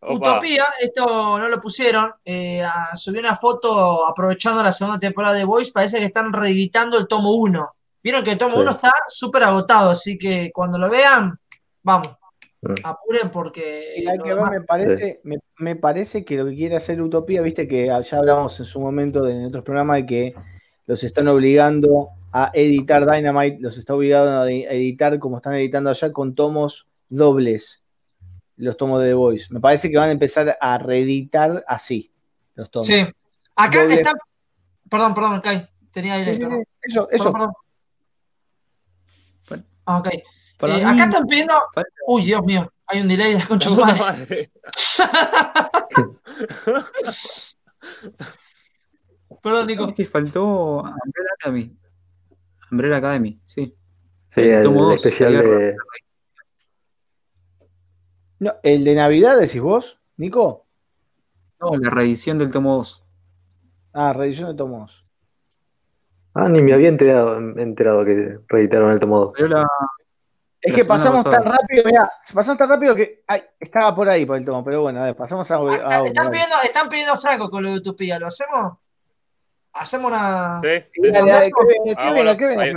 [0.02, 0.14] Opa.
[0.32, 2.12] Utopía, esto no lo pusieron.
[2.26, 2.66] Eh,
[2.96, 5.72] subió una foto aprovechando la segunda temporada de Voice.
[5.72, 7.76] Parece que están reeditando el tomo 1.
[8.04, 8.62] Vieron que el tomo Sí.
[8.62, 11.38] 1 está súper agotado, así que cuando lo vean,
[11.84, 12.08] vamos,
[12.62, 12.74] Mm.
[12.84, 13.86] apuren porque.
[13.88, 17.42] sí, hay que ver, me parece, me, me parece que lo que quiere hacer Utopía,
[17.42, 20.36] viste que ya hablamos en su momento de- en otros programas de que
[20.86, 26.12] los están obligando a editar Dynamite, los está obligando a editar como están editando allá
[26.12, 27.82] con tomos dobles,
[28.58, 29.48] los tomos de The Voice.
[29.52, 32.12] Me parece que van a empezar a reeditar así
[32.56, 32.88] los tomos.
[32.88, 33.06] Sí.
[33.56, 33.96] Acá Doble.
[33.96, 34.16] están.
[34.90, 35.66] Perdón, perdón, Kai.
[35.92, 36.36] Tenía aire.
[36.36, 37.32] Sí, Eso, Perdón, eso.
[37.32, 37.54] perdón.
[39.90, 40.08] Ah, ok.
[40.60, 41.54] Para Eh, mí- acá están pidiendo.
[42.08, 44.52] Uy, Dios mío, hay un delay de la concha La madre.
[49.42, 49.88] Perdón, Nico.
[49.88, 51.78] Es que faltó Umbrella Academy.
[52.72, 53.76] Umbrella Academy, sí.
[54.30, 55.76] Sí, El el, tomo dos, especial de.
[58.40, 60.66] No, el de Navidad, decís vos, Nico.
[61.60, 63.04] No, la reedición del tomo 2.
[63.94, 65.06] Ah, reedición de tomos.
[66.42, 69.32] Ah, ni me había enterado, enterado que reeditaron el tomo 2.
[69.36, 69.68] Pero la,
[70.62, 71.44] Es La que pasamos pasada.
[71.44, 74.82] tan rápido, mirá, pasamos tan rápido que ay, estaba por ahí por el tomo, pero
[74.82, 77.70] bueno, a ver, pasamos a, a- Acá a- están, pidiendo, están pidiendo Franco con lo
[77.72, 78.20] de Utopía.
[78.20, 78.78] ¿Lo hacemos?
[79.74, 80.60] Hacemos una.
[80.62, 81.22] Sí, sí, que Ah,
[82.14, 82.74] bueno, ahí-.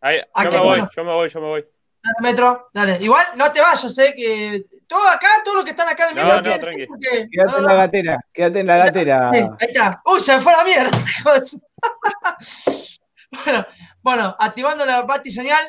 [0.00, 1.64] Ahí, Ah, yo qué me voy, yo me voy, yo me voy.
[2.04, 2.98] Dale, Metro, dale.
[3.00, 6.26] Igual no te vayas, sé que todo acá, todos los que están acá en el
[6.26, 6.86] No, metro no, tranqui.
[6.86, 9.30] porque- Quédate no, en la gatera, quédate en la gatera.
[9.32, 10.02] Sí, ahí está.
[10.04, 10.90] ¡Uy, se me fue la mierda!
[13.44, 13.66] bueno,
[14.02, 15.64] bueno, activando la bati señal,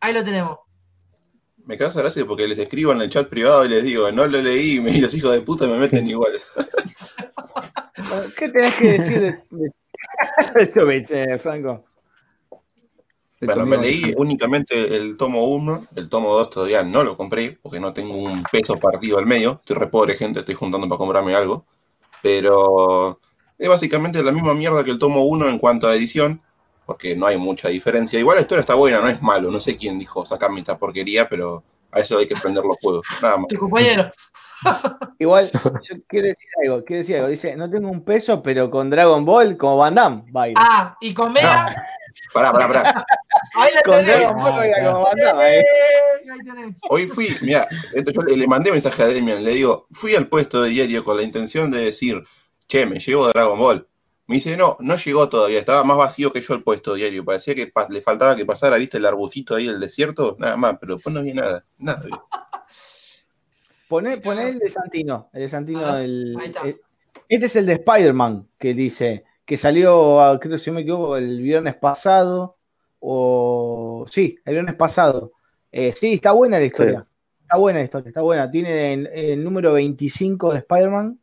[0.00, 0.58] ahí lo tenemos.
[1.64, 4.40] Me causa gracia porque les escribo en el chat privado y les digo, no lo
[4.40, 6.32] leí y los hijos de puta me meten igual.
[8.36, 9.72] ¿Qué tenés que decir de, de-
[10.56, 10.80] esto,
[11.42, 11.84] Franco?
[13.40, 17.78] Bueno, me leí únicamente el tomo 1, el tomo 2 todavía no lo compré porque
[17.78, 19.60] no tengo un peso partido al medio.
[19.60, 21.64] Estoy re pobre, gente, estoy juntando para comprarme algo.
[22.20, 23.20] Pero
[23.56, 26.42] es básicamente la misma mierda que el tomo 1 en cuanto a edición,
[26.84, 28.18] porque no hay mucha diferencia.
[28.18, 29.52] Igual la historia está buena, no es malo.
[29.52, 31.62] No sé quién dijo sacarme esta porquería, pero
[31.92, 33.06] a eso hay que prender los juegos.
[33.22, 33.46] Nada más.
[33.48, 34.10] Tu compañero.
[35.20, 37.28] Igual, yo quiero decir algo, quiero decir algo.
[37.28, 40.60] Dice, no tengo un peso, pero con Dragon Ball, como Van Damme, baila.
[40.60, 41.74] Ah, y con Mega,
[42.32, 43.06] Pará, pará, pará.
[43.58, 44.24] Ahí la tenés.
[45.34, 45.64] Ah, eh.
[46.88, 50.28] Hoy fui, mira, esto yo le, le mandé mensaje a Demian, le digo, fui al
[50.28, 52.22] puesto de diario con la intención de decir,
[52.66, 53.88] che, me llegó Dragon Ball.
[54.26, 57.24] Me dice, no, no llegó todavía, estaba más vacío que yo el puesto de diario.
[57.24, 60.76] Parecía que pa- le faltaba que pasara, viste, el arbustito ahí del desierto, nada más,
[60.78, 62.02] pero después no vi nada, nada.
[62.04, 62.10] vi.
[63.88, 66.60] Poné, poné el de Santino, el de Santino, A ver, el- ahí está.
[66.68, 66.78] el-
[67.30, 71.16] este es el de Spider-Man, que dice, que salió, ah, creo si no me equivoco,
[71.16, 72.57] el viernes pasado,
[73.00, 75.32] o sí, el viernes pasado.
[75.70, 77.06] Eh, sí, está buena la historia,
[77.42, 78.50] está buena la historia, está buena.
[78.50, 81.20] Tiene el, el número 25 de Spider-Man,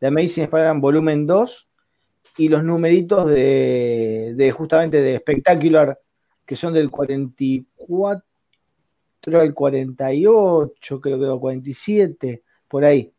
[0.00, 1.68] de Amazing Spider-Man Volumen 2,
[2.36, 5.98] y los numeritos de, de justamente de Spectacular,
[6.44, 8.22] que son del 44
[9.32, 13.13] al 48, creo que o 47, por ahí.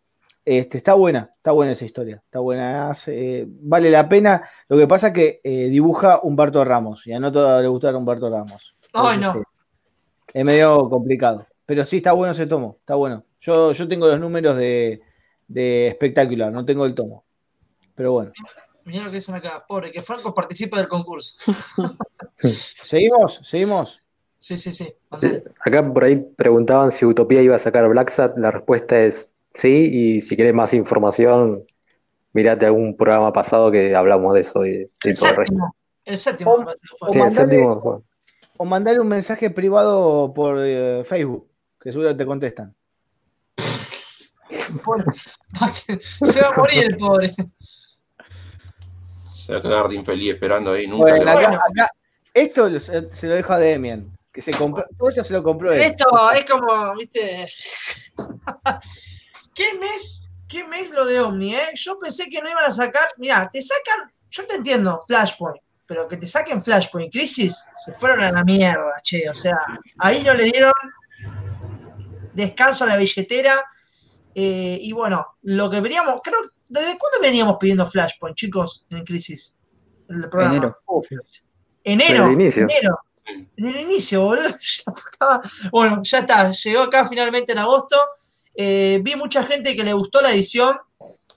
[0.46, 4.48] Este, está buena, está buena esa historia, está buena, hace- vale la pena.
[4.70, 7.96] Lo que pasa es que eh, dibuja Humberto Ramos, y a no todos le gusta
[7.98, 8.76] Humberto Ramos.
[8.94, 9.42] Ay, Entonces, no.
[10.28, 11.46] este, Es medio complicado.
[11.66, 13.24] Pero sí, está bueno ese tomo, está bueno.
[13.42, 15.02] Yo, yo tengo los números de,
[15.48, 17.24] de espectacular, no tengo el tomo.
[17.96, 18.32] Pero bueno.
[18.84, 21.38] Mirá lo que dicen acá, pobre, que Franco participe del concurso.
[22.36, 23.42] ¿Seguimos?
[23.44, 24.02] ¿Seguimos?
[24.38, 24.94] Sí, sí, sí.
[25.14, 28.38] Sí, Acá por ahí preguntaban si Utopía iba a sacar Black Sat.
[28.38, 30.16] La respuesta es sí.
[30.18, 31.64] Y si quieres más información,
[32.34, 35.56] mirate algún programa pasado que hablamos de eso y, y todo el resto.
[35.56, 35.76] séptimo.
[36.06, 36.52] El séptimo.
[36.52, 36.66] O-
[37.08, 37.98] o Sí, el séptimo fue.
[38.58, 41.48] O mandale un mensaje privado por eh, Facebook,
[41.82, 42.74] que seguro te contestan.
[46.24, 47.34] Se va a morir el pobre.
[49.26, 50.88] Se va a quedar de infeliz esperando ahí.
[50.88, 51.62] Nunca Bueno, le va acá- Bueno.
[51.70, 51.92] acá-
[52.34, 55.72] esto se, se lo dejo a Demian, que se compró, todo esto se lo compró
[55.72, 55.82] él.
[55.82, 57.48] Esto es como, viste.
[59.56, 60.30] ¿Qué mes?
[60.48, 61.70] ¿Qué mes lo de Omni, eh?
[61.74, 63.08] Yo pensé que no iban a sacar.
[63.18, 64.12] Mirá, te sacan.
[64.30, 65.62] Yo te entiendo, Flashpoint.
[65.88, 69.30] Pero que te saquen Flashpoint Crisis, se fueron a la mierda, che.
[69.30, 69.58] O sea,
[70.00, 70.74] ahí no le dieron
[72.34, 73.64] descanso a la billetera.
[74.36, 76.20] eh, y bueno, lo que veníamos.
[76.24, 76.40] Creo.
[76.68, 79.56] ¿Desde cuándo veníamos pidiendo Flashpoint, chicos, en Crisis?
[80.10, 80.56] El programa.
[80.56, 80.78] Enero.
[80.88, 81.08] Uf,
[81.84, 82.14] Enero.
[82.14, 82.64] Desde el inicio.
[82.64, 83.00] Enero.
[83.56, 84.50] Desde el inicio, boludo.
[85.72, 86.52] Bueno, ya está.
[86.52, 87.98] Llegó acá finalmente en agosto.
[88.56, 90.78] Eh, vi mucha gente que le gustó la edición,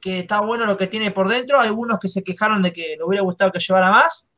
[0.00, 1.60] que está bueno lo que tiene por dentro.
[1.60, 4.30] Algunos que se quejaron de que le hubiera gustado que llevara más.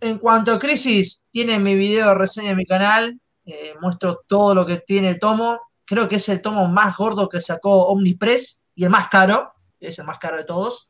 [0.00, 3.20] En cuanto a Crisis, tiene mi video de reseña en mi canal.
[3.46, 5.60] Eh, muestro todo lo que tiene el tomo.
[5.84, 9.52] Creo que es el tomo más gordo que sacó Omnipress y el más caro.
[9.78, 10.88] Es el más caro de todos.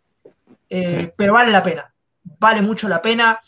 [0.69, 1.93] Eh, Pero vale la pena.
[2.39, 3.41] Vale mucho la pena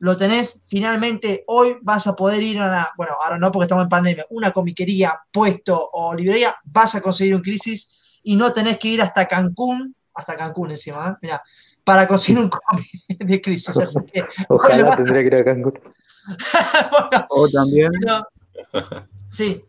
[0.00, 3.84] lo tenés finalmente hoy, vas a poder ir a una, bueno, ahora no porque estamos
[3.84, 8.78] en pandemia, una comiquería, puesto o librería, vas a conseguir un crisis y no tenés
[8.78, 11.16] que ir hasta Cancún, hasta Cancún encima, ¿eh?
[11.22, 11.42] Mirá,
[11.84, 12.86] para conseguir un cómic
[13.18, 13.76] de crisis.
[13.76, 15.78] Así que, Ojalá bueno, tendría que ir a Cancún.
[16.90, 18.26] bueno, O también, pero-
[19.28, 19.64] sí,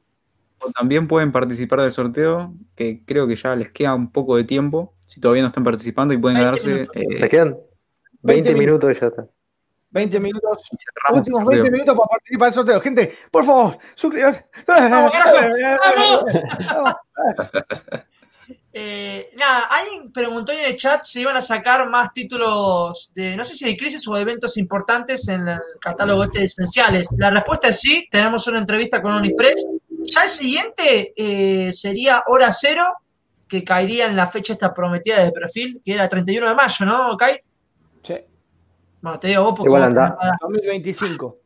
[0.60, 4.44] o también pueden participar del sorteo, que creo que ya les queda un poco de
[4.44, 6.88] tiempo, si todavía no están participando y pueden 20 ganarse.
[6.94, 7.58] eh, ¿Te quedan?
[8.22, 9.26] 20 20 minutos y ya está.
[9.92, 10.64] 20 minutos.
[10.70, 11.64] cerramos Últimos sorteo.
[11.64, 12.82] 20 minutos para participar del sorteo.
[12.82, 14.46] Gente, por favor, suscríbanse.
[14.66, 16.96] Vamos, carajo,
[18.74, 23.44] Eh, nada, alguien preguntó en el chat si iban a sacar más títulos de, no
[23.44, 27.10] sé si de crisis o de eventos importantes en el catálogo este de esenciales.
[27.18, 29.68] La respuesta es sí, tenemos una entrevista con Unipress.
[30.04, 32.86] Ya el siguiente eh, sería Hora Cero,
[33.46, 37.18] que caería en la fecha esta prometida de perfil, que era 31 de mayo, ¿no,
[37.18, 37.42] Kai?
[39.02, 40.18] Sí, Bueno, te digo vos porque Igual anda.
[40.18, 41.38] tenés- 2025.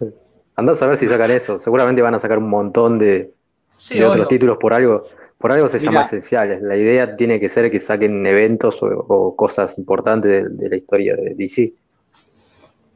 [0.56, 1.58] Andás a ver si sacan eso.
[1.58, 3.34] Seguramente van a sacar un montón de,
[3.76, 5.04] Sí, de otros títulos por algo.
[5.38, 5.90] Por algo se Mirá.
[5.90, 6.62] llama esenciales.
[6.62, 10.76] La idea tiene que ser que saquen eventos o, o cosas importantes de, de la
[10.76, 11.74] historia de DC.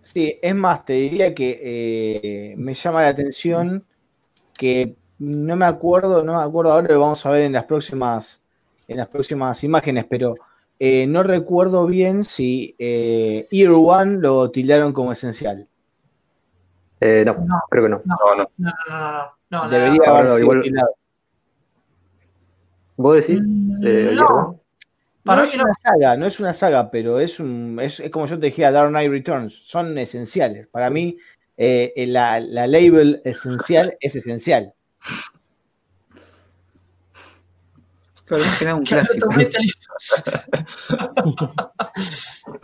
[0.03, 3.85] Sí, es más, te diría que eh, me llama la atención
[4.59, 8.41] que no me acuerdo, no me acuerdo ahora, lo vamos a ver en las próximas,
[8.89, 10.41] en las próximas imágenes, pero
[10.81, 15.69] eh, no recuerdo bien si eh, Year One lo tildaron como esencial.
[17.01, 17.61] Eh, no, No.
[17.71, 18.03] creo que no.
[18.05, 18.37] No, no.
[18.37, 19.33] No, no, no, no.
[19.51, 20.91] no, la- Debería haber sido igual- tildado.
[22.97, 23.43] ¿Vos decís?
[23.43, 24.61] Mm, eh, no.
[25.25, 25.65] Para es no.
[25.65, 28.63] una saga, no es una saga, pero es, un, es, es como yo te dije,
[28.71, 30.67] Dark Knight Returns, son esenciales.
[30.69, 31.17] Para mí,
[31.57, 34.73] eh, la, la label esencial es esencial.
[38.31, 39.29] Claro, más que nada un clásico.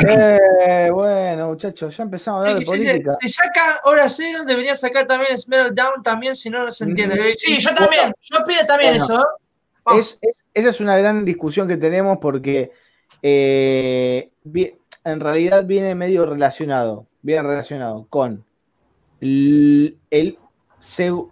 [0.09, 3.17] Eh, bueno, muchachos, ya empezamos a hablar de Sí, política.
[3.21, 5.37] Si sacan hora cero, debería sacar también
[5.75, 7.17] Down también, si no, no se entiende.
[7.17, 9.05] Mm, Sí, yo también, yo pido también Bueno.
[9.05, 9.21] eso.
[9.21, 9.25] ¿eh?
[9.85, 10.07] Vamos.
[10.07, 12.73] Es- es- esa es una gran discusión que tenemos porque
[13.23, 14.31] eh,
[15.05, 18.45] en realidad viene medio relacionado, viene relacionado con
[19.21, 19.97] el,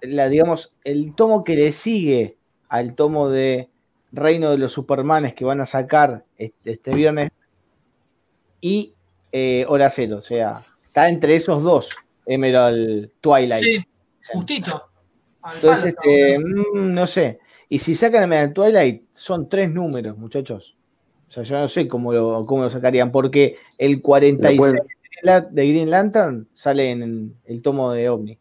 [0.03, 2.37] la, digamos, el tomo que le sigue
[2.69, 3.69] al tomo de
[4.15, 7.31] Reino de los Supermanes que van a sacar este, este viernes
[8.61, 8.95] y
[9.33, 10.55] eh, Hora Cero, o sea,
[10.85, 11.91] está entre esos dos,
[12.27, 13.63] Emerald Twilight.
[13.63, 13.85] Sí,
[14.33, 14.85] justito.
[15.43, 17.39] Al Entonces, este, mm, no sé.
[17.69, 20.77] Y si sacan el Metal Twilight, son tres números, muchachos.
[21.29, 25.55] O sea, yo no sé cómo lo, cómo lo sacarían, porque el 46 Lo pueden-
[25.55, 28.39] de Green Lantern sale en el tomo de OVNI.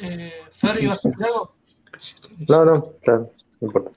[0.00, 0.32] Eh,
[0.62, 1.54] Fer, ¿ibas a decir algo?
[2.48, 3.90] No, no, claro, no importa.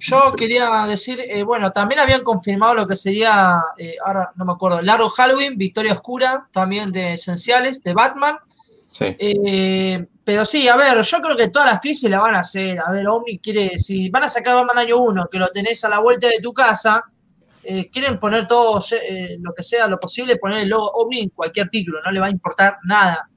[0.00, 4.52] Yo quería decir, eh, bueno, también habían confirmado lo que sería, eh, ahora no me
[4.52, 8.36] acuerdo, Largo Halloween, Victoria Oscura, también de Esenciales, de Batman.
[8.88, 9.16] Sí.
[9.18, 12.78] Eh, pero sí, a ver, yo creo que todas las crisis la van a hacer.
[12.80, 15.88] A ver, Omni quiere, si van a sacar Batman año 1, que lo tenés a
[15.88, 17.04] la vuelta de tu casa,
[17.64, 21.28] eh, quieren poner todo eh, lo que sea lo posible, poner el logo Omni en
[21.30, 23.28] cualquier título, no le va a importar nada.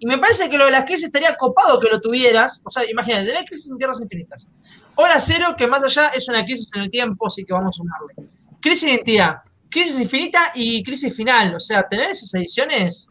[0.00, 2.62] Y me parece que lo de las crisis estaría copado que lo tuvieras.
[2.64, 4.48] O sea, imagínate, tenés crisis en tierras infinitas.
[4.96, 7.78] Hora cero, que más allá es una crisis en el tiempo, así que vamos a
[7.78, 8.14] sumarle.
[8.62, 9.36] Crisis de identidad.
[9.70, 11.54] Crisis Infinita y Crisis Final.
[11.54, 13.08] O sea, tener esas ediciones,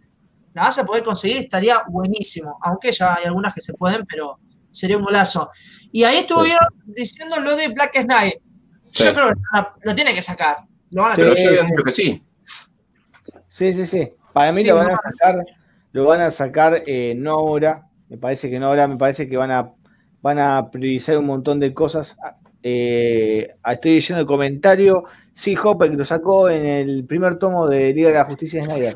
[0.55, 2.57] la vas a poder conseguir, estaría buenísimo.
[2.63, 4.39] Aunque ya hay algunas que se pueden, pero
[4.71, 5.51] sería un golazo.
[5.91, 8.35] Y ahí estuvieron diciendo lo de Black Knight.
[8.93, 9.35] Yo creo que
[9.83, 10.57] lo, tiene que sacar.
[10.89, 12.23] Lo van a pero yo dicho que sí.
[13.47, 14.09] Sí, sí, sí.
[14.33, 15.45] Para mí lo van a sacar,
[15.91, 17.87] lo van a sacar eh, no ahora.
[18.09, 19.73] Me parece que no ahora, me parece que van a,
[20.21, 22.17] van a priorizar un montón de cosas.
[22.63, 25.05] Eh, estoy leyendo el comentario.
[25.33, 28.65] Sí, Hopper que lo sacó en el primer tomo de Liga de la Justicia de
[28.65, 28.95] Snyder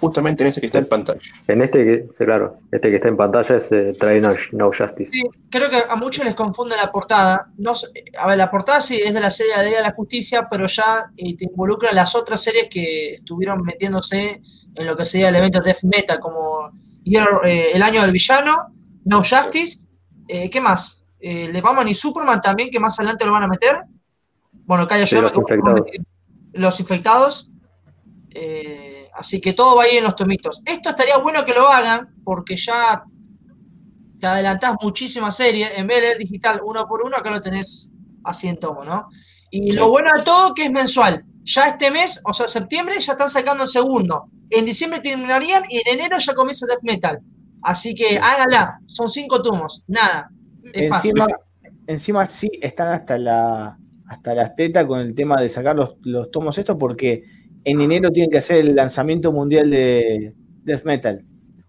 [0.00, 1.20] justamente en ese que está en pantalla.
[1.46, 5.10] En este que, sí, claro, este que está en pantalla es eh, Train no, Justice.
[5.12, 7.48] Sí, creo que a muchos les confunde la portada.
[7.58, 7.72] No,
[8.18, 11.36] a ver, la portada sí es de la serie de la Justicia, pero ya eh,
[11.36, 14.40] te involucra las otras series que estuvieron metiéndose
[14.74, 16.70] en lo que sería el evento Death Metal, como
[17.04, 18.74] eh, El Año del Villano,
[19.04, 19.84] No Justice,
[20.26, 21.04] ¿qué más?
[21.20, 23.76] Le Batman y Superman también, que más adelante lo van a meter.
[24.64, 25.90] Bueno, Calla sí, los, infectados.
[26.52, 27.50] los infectados.
[29.20, 30.62] Así que todo va ahí en los tomitos.
[30.64, 33.04] Esto estaría bueno que lo hagan porque ya
[34.18, 35.72] te adelantás muchísimas series.
[35.76, 37.90] En vez de leer digital uno por uno, acá lo tenés
[38.24, 39.10] así en tomo, ¿no?
[39.50, 41.22] Y lo bueno de todo que es mensual.
[41.42, 44.30] Ya este mes, o sea, septiembre, ya están sacando el segundo.
[44.48, 47.20] En diciembre terminarían y en enero ya comienza Death Metal.
[47.60, 48.80] Así que hágala.
[48.86, 49.84] Son cinco tomos.
[49.86, 50.30] Nada.
[50.72, 51.26] Es encima,
[51.86, 56.30] encima sí están hasta la hasta las tetas con el tema de sacar los, los
[56.30, 57.22] tomos estos porque
[57.64, 60.34] en enero tienen que hacer el lanzamiento mundial de
[60.64, 61.24] Death Metal.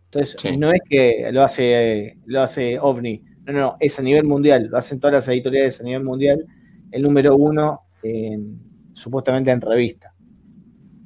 [0.06, 4.68] Entonces, no es que lo hace, lo hace OVNI, no, no, es a nivel mundial,
[4.70, 6.46] lo hacen todas las editoriales a nivel mundial,
[6.92, 7.82] el número uno
[8.94, 10.14] supuestamente en revista.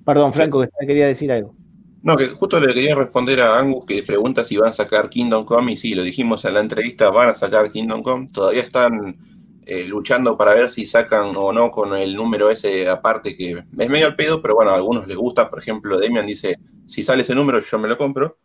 [0.06, 1.56] Perdón, Franco, que quería decir algo.
[2.02, 5.44] No, que justo le quería responder a Angus que pregunta si van a sacar Kingdom
[5.44, 9.18] Come y sí, lo dijimos en la entrevista, van a sacar Kingdom Come, todavía están
[9.66, 13.89] eh, luchando para ver si sacan o no con el número ese aparte que es
[13.89, 15.49] medio al pedo, pero bueno, a algunos les gusta.
[15.49, 16.55] Por ejemplo, Demian dice,
[16.86, 18.38] si sale ese número yo me lo compro,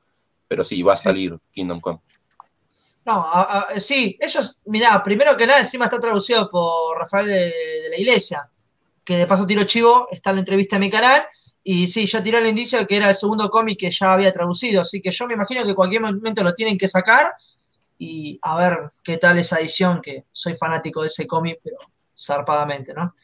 [0.49, 2.01] pero sí, va a salir Kingdom Come.
[3.05, 3.27] No,
[3.77, 7.53] sí, ellos, mirá, primero que nada, encima está traducido por Rafael de,
[7.91, 8.49] la Iglesia,
[9.05, 11.27] que de paso tiro chivo, está en la entrevista en mi canal,
[11.63, 14.31] y sí, ya tiró el indicio de que era el segundo cómic que ya había
[14.33, 17.33] traducido, así que yo me imagino que en cualquier momento lo tienen que sacar,
[18.01, 21.77] y a ver qué tal esa edición, que soy fanático de ese cómic, pero
[22.19, 23.15] zarpadamente, ¿no?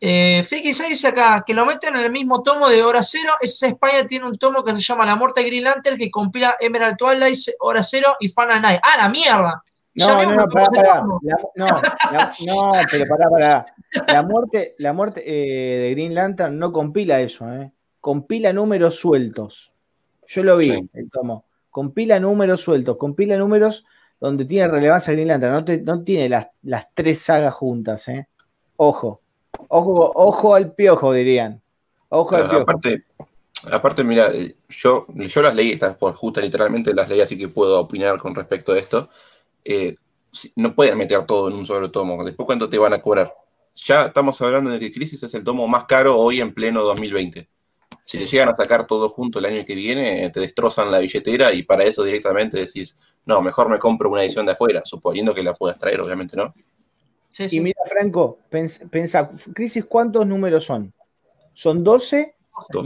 [0.00, 3.34] Eh, Friki dice acá que lo meten en el mismo tomo de Hora Cero.
[3.40, 6.56] Esa España tiene un tomo que se llama La Muerte de Green Lantern que compila
[6.58, 8.80] Emerald Twilight, Hora Cero y Final Night.
[8.82, 9.62] ¡Ah, la mierda!
[9.94, 11.20] No, no, no, pará, no,
[11.54, 13.66] no, pero pará, pará.
[14.08, 17.70] La muerte, la muerte eh, de Green Lantern no compila eso, ¿eh?
[18.00, 19.72] Compila números sueltos.
[20.26, 21.44] Yo lo vi, el tomo
[21.74, 23.84] compila números sueltos, compila números
[24.20, 28.28] donde tiene relevancia Green Lantern, no, tiene las, las, tres sagas juntas, ¿eh?
[28.76, 29.22] Ojo,
[29.66, 31.60] ojo, ojo al piojo, dirían.
[32.10, 32.62] Ojo al piojo.
[32.62, 33.04] Aparte,
[33.72, 34.28] aparte, mira,
[34.68, 38.36] yo, yo las leí, estas por justa literalmente las leí, así que puedo opinar con
[38.36, 39.08] respecto a esto.
[39.64, 39.96] Eh,
[40.54, 42.22] no pueden meter todo en un solo tomo.
[42.22, 43.34] Después, ¿cuánto te van a cobrar?
[43.74, 47.48] Ya estamos hablando de que Crisis es el tomo más caro hoy en pleno 2020.
[48.04, 51.54] Si te llegan a sacar todo junto el año que viene, te destrozan la billetera
[51.54, 55.42] y para eso directamente decís, no, mejor me compro una edición de afuera, suponiendo que
[55.42, 56.54] la puedas traer, obviamente, ¿no?
[57.38, 60.92] Y mira, Franco, pensa, Crisis, ¿cuántos números son?
[61.54, 62.34] Son 12,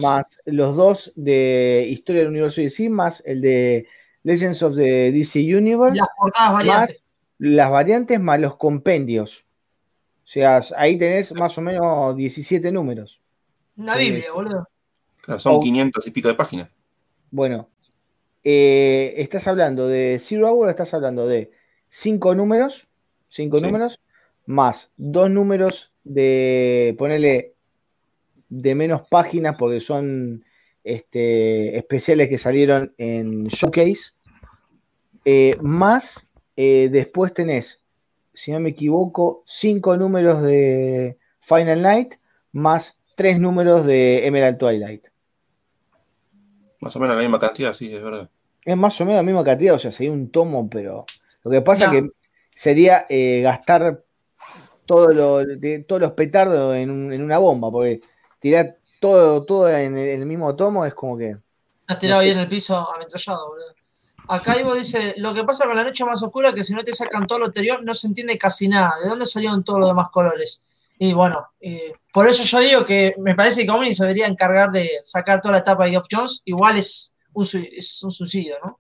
[0.01, 3.89] más los dos de Historia del Universo DC, más el de
[4.23, 5.97] Legends of the DC Universe.
[5.97, 6.97] Las portadas variantes.
[6.97, 9.45] Más las variantes más los compendios.
[10.25, 13.21] O sea, ahí tenés más o menos 17 números.
[13.77, 14.69] Una Biblia, boludo
[15.39, 16.71] son 500 y pico de páginas.
[17.31, 17.69] Bueno,
[18.45, 21.51] eh, estás hablando de Zero Hour, estás hablando de
[21.89, 22.89] cinco números,
[23.29, 24.01] cinco números,
[24.47, 27.55] más dos números de, ponerle
[28.49, 30.45] de menos páginas porque son
[30.85, 34.13] este, especiales que salieron en Showcase,
[35.25, 36.27] eh, más
[36.57, 37.85] eh, después tenés,
[38.33, 42.15] si no me equivoco, cinco números de Final Night,
[42.53, 45.05] más tres números de Emerald Twilight.
[46.81, 48.29] Más o menos la misma cantidad, sí, es verdad.
[48.65, 51.05] Es más o menos la misma cantidad, o sea, sería un tomo, pero
[51.43, 52.11] lo que pasa es que
[52.55, 54.05] sería eh, gastar
[54.87, 58.01] todo lo, de, todos los petardos en, una bomba, porque
[58.41, 61.37] tirar todo, todo en el, mismo tomo es como que.
[61.87, 63.75] Has tirado ahí en el piso ametrallado, boludo.
[64.29, 66.85] Acá Ivo dice, lo que pasa con la noche más oscura es que si no
[66.85, 68.93] te sacan todo lo anterior no se entiende casi nada.
[69.03, 70.67] ¿De dónde salieron todos los demás colores?
[70.99, 74.71] Y bueno, eh, por eso yo digo que me parece que Omni se debería encargar
[74.71, 76.43] de sacar toda la etapa de Geoff Jones.
[76.45, 78.79] Igual es un, es un suicidio, ¿no?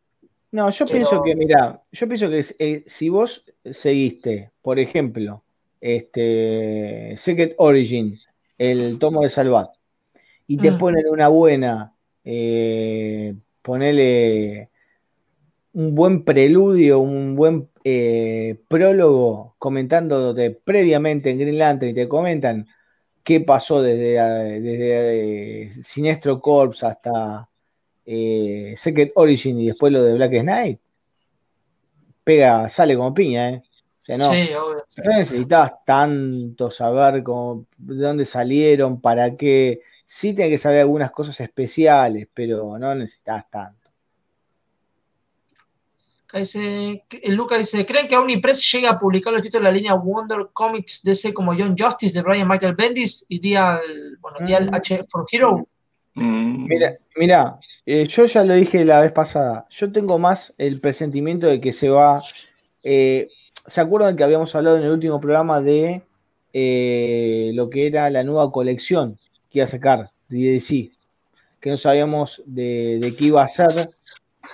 [0.50, 5.42] No, yo pienso que, mira, yo pienso que eh, si vos seguiste, por ejemplo,
[5.80, 8.18] este Secret Origin,
[8.56, 9.68] el tomo de Salvat,
[10.46, 10.78] y te Mm.
[10.78, 11.92] ponen una buena,
[12.24, 14.70] eh, ponele
[15.74, 22.66] un buen preludio, un buen eh, prólogo comentándote previamente en Green Lantern y te comentan
[23.23, 27.48] qué pasó desde, eh, desde eh, Sinestro Corps hasta
[28.05, 30.81] eh, Secret Origin y después lo de Black Knight,
[32.24, 33.62] pega, sale como piña, ¿eh?
[34.02, 34.85] O sea, no, Sí, obvio.
[35.05, 39.81] no necesitas tanto saber cómo, de dónde salieron, para qué.
[40.05, 43.77] Sí tienes que saber algunas cosas especiales, pero no necesitas tanto.
[46.32, 49.94] Dice, el Luca dice, ¿creen que Omnipress llega a publicar los títulos de la línea
[49.94, 53.80] Wonder Comics DC como John Justice de Brian Michael Bendis y Dial,
[54.20, 54.74] bueno, Dial Mm.
[54.74, 55.66] H for Hero?
[56.14, 59.66] Mm, Mira, mira, eh, yo ya lo dije la vez pasada.
[59.70, 62.20] Yo tengo más el presentimiento de que se va.
[62.84, 63.28] eh,
[63.66, 66.02] ¿Se acuerdan que habíamos hablado en el último programa de
[66.52, 69.18] eh, lo que era la nueva colección
[69.50, 70.90] que iba a sacar de DC?
[71.60, 73.90] Que no sabíamos de, de qué iba a ser.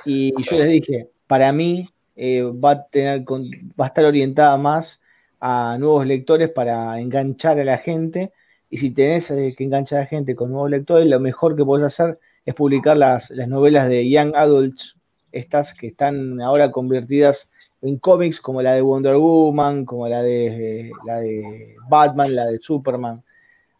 [0.05, 5.01] Y yo les dije, para mí eh, va, a tener, va estar orientada más
[5.40, 8.32] a nuevos lectores para enganchar a la gente.
[8.70, 11.65] Y si tenés eh, que enganchar a la gente con nuevos lectores, lo mejor que
[11.65, 14.94] podés hacer es publicar las, las novelas de Young Adults,
[15.32, 17.51] estas que están ahora convertidas
[17.82, 22.61] en cómics, como la de Wonder Woman, como la de, la de Batman, la de
[22.61, 23.24] Superman.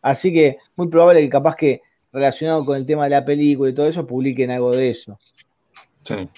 [0.03, 1.83] Así que muy probable que capaz que
[2.13, 5.21] relacionado con el tema de la película y todo eso, publiquen algo de eso.
[6.03, 6.29] sí.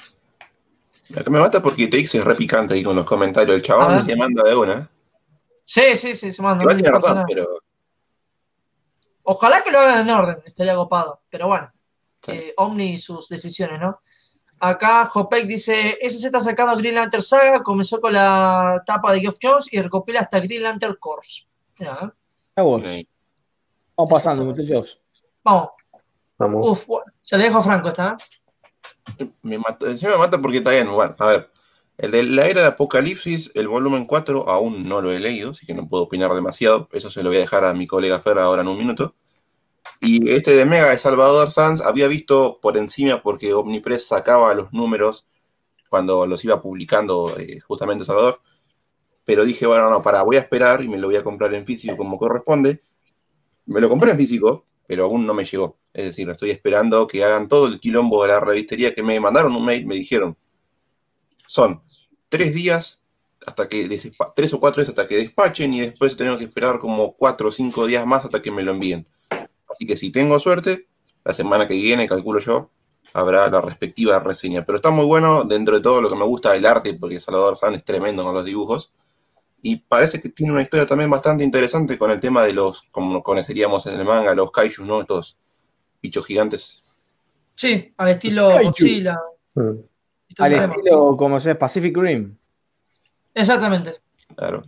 [1.12, 3.57] Que me mata porque TX es re picante ahí con los comentarios.
[3.57, 4.91] El chabón se manda de una.
[5.65, 6.62] Sí, sí, sí, se manda.
[6.65, 7.47] Igual no tiene razón, pero
[9.28, 11.20] Ojalá que lo hagan en orden, estaría copado.
[11.28, 11.73] Pero bueno,
[12.23, 12.33] Sí.
[12.33, 14.01] eh, Omni y sus decisiones, ¿no?
[14.61, 19.20] Acá Hopek dice, ese se está sacando Green Lantern Saga, comenzó con la tapa de
[19.20, 21.47] Geoff Jones y recopila hasta Green Lantern Corps.
[21.78, 22.11] Mirá, ¿eh?
[22.57, 23.07] Eh,
[23.97, 24.99] vamos pasando, muchachos.
[25.45, 25.70] Vamos,
[26.39, 26.70] Vamos.
[26.70, 28.24] uf, bueno, se le dejo a Franco esta, ¿eh?
[29.43, 30.91] Me me mata porque está bien.
[30.93, 31.51] Bueno, a ver.
[31.99, 35.65] El de la era de Apocalipsis, el volumen 4, aún no lo he leído, así
[35.65, 36.89] que no puedo opinar demasiado.
[36.93, 39.15] Eso se lo voy a dejar a mi colega Fer ahora en un minuto.
[40.01, 44.73] Y este de Mega de Salvador Sanz había visto por encima porque Omnipress sacaba los
[44.73, 45.27] números
[45.89, 48.41] cuando los iba publicando eh, justamente Salvador.
[49.24, 51.65] Pero dije, bueno, no, para, voy a esperar y me lo voy a comprar en
[51.65, 52.83] físico como corresponde.
[53.65, 55.79] Me lo compré en físico, pero aún no me llegó.
[55.93, 59.55] Es decir, estoy esperando que hagan todo el quilombo de la revistería que me mandaron
[59.57, 60.37] un mail, me dijeron,
[61.47, 61.83] son
[62.29, 63.03] tres días
[63.47, 63.89] hasta que
[64.35, 67.53] tres o cuatro días hasta que despachen y después tengo que esperar como cuatro o
[67.53, 69.07] cinco días más hasta que me lo envíen.
[69.71, 70.89] Así que si tengo suerte,
[71.25, 72.71] la semana que viene, calculo yo,
[73.13, 74.65] habrá la respectiva reseña.
[74.65, 77.57] Pero está muy bueno dentro de todo lo que me gusta el arte, porque Salvador
[77.57, 78.93] San es tremendo con los dibujos.
[79.69, 83.21] Y parece que tiene una historia también bastante interesante con el tema de los, como
[83.21, 85.01] conoceríamos en el manga, los kaiju, ¿no?
[85.01, 85.37] Estos
[86.01, 86.85] bichos gigantes.
[87.57, 88.63] Sí, al estilo.
[88.63, 89.19] Godzilla.
[89.55, 89.71] Mm.
[90.39, 92.37] Al estilo, como se llama, Pacific Rim.
[93.35, 93.95] Exactamente.
[94.37, 94.63] Claro.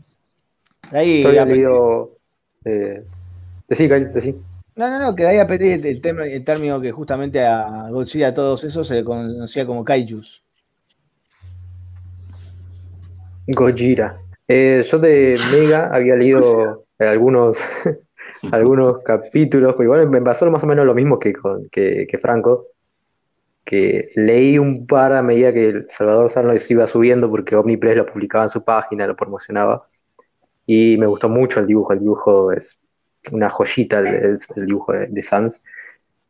[0.90, 2.16] Ahí Yo había leído.
[2.64, 3.04] Eh,
[3.68, 3.86] decí.
[4.74, 8.34] No, no, no, que de ahí aprendí el, el término que justamente a Godzilla, a
[8.34, 10.42] todos esos, se le conocía como kaijus.
[13.46, 14.22] Gojira.
[14.48, 17.58] Eh, yo de Mega había leído algunos,
[18.52, 22.18] algunos capítulos, pues igual me pasó más o menos lo mismo que, con, que, que
[22.18, 22.68] Franco,
[23.64, 27.98] que leí un par a medida que el Salvador San los iba subiendo porque Omnipress
[27.98, 29.86] lo publicaba en su página, lo promocionaba,
[30.66, 32.78] y me gustó mucho el dibujo, el dibujo es
[33.32, 35.62] una joyita el, el- el dibujo de, de Sans.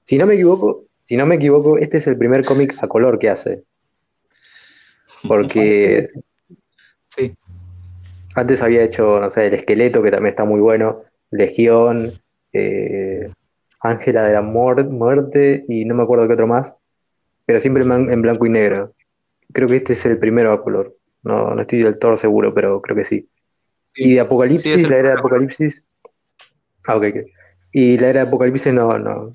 [0.05, 3.19] Si no me equivoco, si no me equivoco, este es el primer cómic a color
[3.21, 3.63] que hace,
[5.29, 6.09] porque
[7.11, 7.35] Sí.
[8.39, 12.13] Antes había hecho, no sé, El Esqueleto, que también está muy bueno, Legión,
[12.53, 13.31] eh,
[13.81, 16.75] Ángela de la Muer- Muerte y no me acuerdo qué otro más,
[17.47, 18.93] pero siempre en, blanco y negro.
[19.53, 20.95] Creo que este es el primero a color.
[21.23, 23.29] No, no estoy del todo seguro, pero creo que sí.
[23.95, 25.19] Y de Apocalipsis, Sí, la era de.
[25.19, 25.85] Apocalipsis.
[26.87, 27.17] Ah, ok, ok.
[27.73, 29.33] Y la era de Apocalipsis no, no,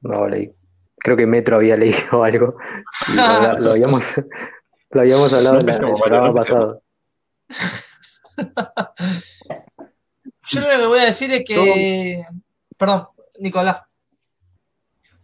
[0.00, 0.52] no leí.
[0.98, 2.56] Creo que Metro había leído algo.
[3.08, 4.14] Y lo, lo habíamos,
[4.90, 6.82] lo habíamos hablado No en la- el programa pasado.
[10.48, 12.24] Yo lo que voy a decir es que.
[12.76, 13.06] Perdón,
[13.38, 13.82] Nicolás.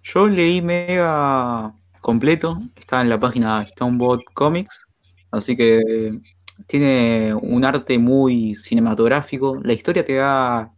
[0.02, 4.86] Yo leí Mega completo, está en la página Stonebot Comics,
[5.30, 6.20] así que
[6.66, 9.58] tiene un arte muy cinematográfico.
[9.62, 10.72] La historia te da,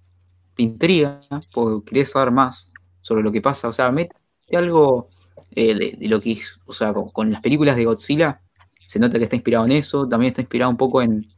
[0.55, 1.21] te intriga,
[1.53, 3.69] porque querés saber más sobre lo que pasa.
[3.69, 4.17] O sea, mete
[4.53, 5.09] algo
[5.53, 8.41] eh, de, de lo que es, o sea, con, con las películas de Godzilla,
[8.87, 10.09] se nota que está inspirado en eso.
[10.09, 11.29] También está inspirado un poco en,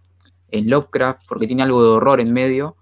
[0.52, 2.76] en Lovecraft, porque tiene algo de horror en medio.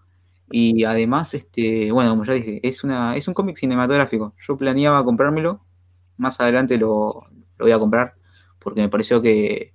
[0.51, 4.35] Y además, este, bueno, como ya dije, es, una, es un cómic cinematográfico.
[4.47, 5.65] Yo planeaba comprármelo,
[6.17, 7.27] más adelante lo,
[7.59, 8.15] voy a comprar,
[8.59, 9.75] porque me pareció que,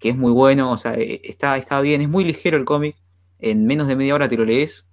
[0.00, 2.96] es muy bueno, o sea, eh, está, está bien, es muy ligero el cómic,
[3.38, 4.88] en menos de media hora te lo lees,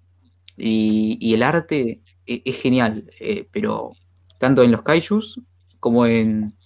[0.58, 3.94] y, el arte e, es, genial, eh, pero
[4.40, 5.40] tanto en los kaijus
[5.80, 6.58] como en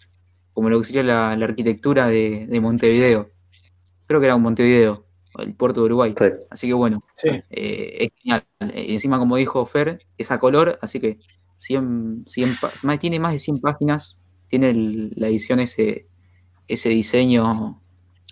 [0.53, 3.31] como lo que sería la, arquitectura de, Montevideo.
[4.07, 5.07] Creo que era un Montevideo,
[5.39, 6.15] el puerto de Uruguay.
[6.49, 8.45] Así que bueno, eh, es genial.
[8.59, 11.19] encima, como dijo Fer, es a color, así que
[11.57, 12.57] 100, 100,
[12.99, 14.73] tiene más de 100 páginas, tiene
[15.15, 16.07] la edición ese,
[16.67, 17.81] ese diseño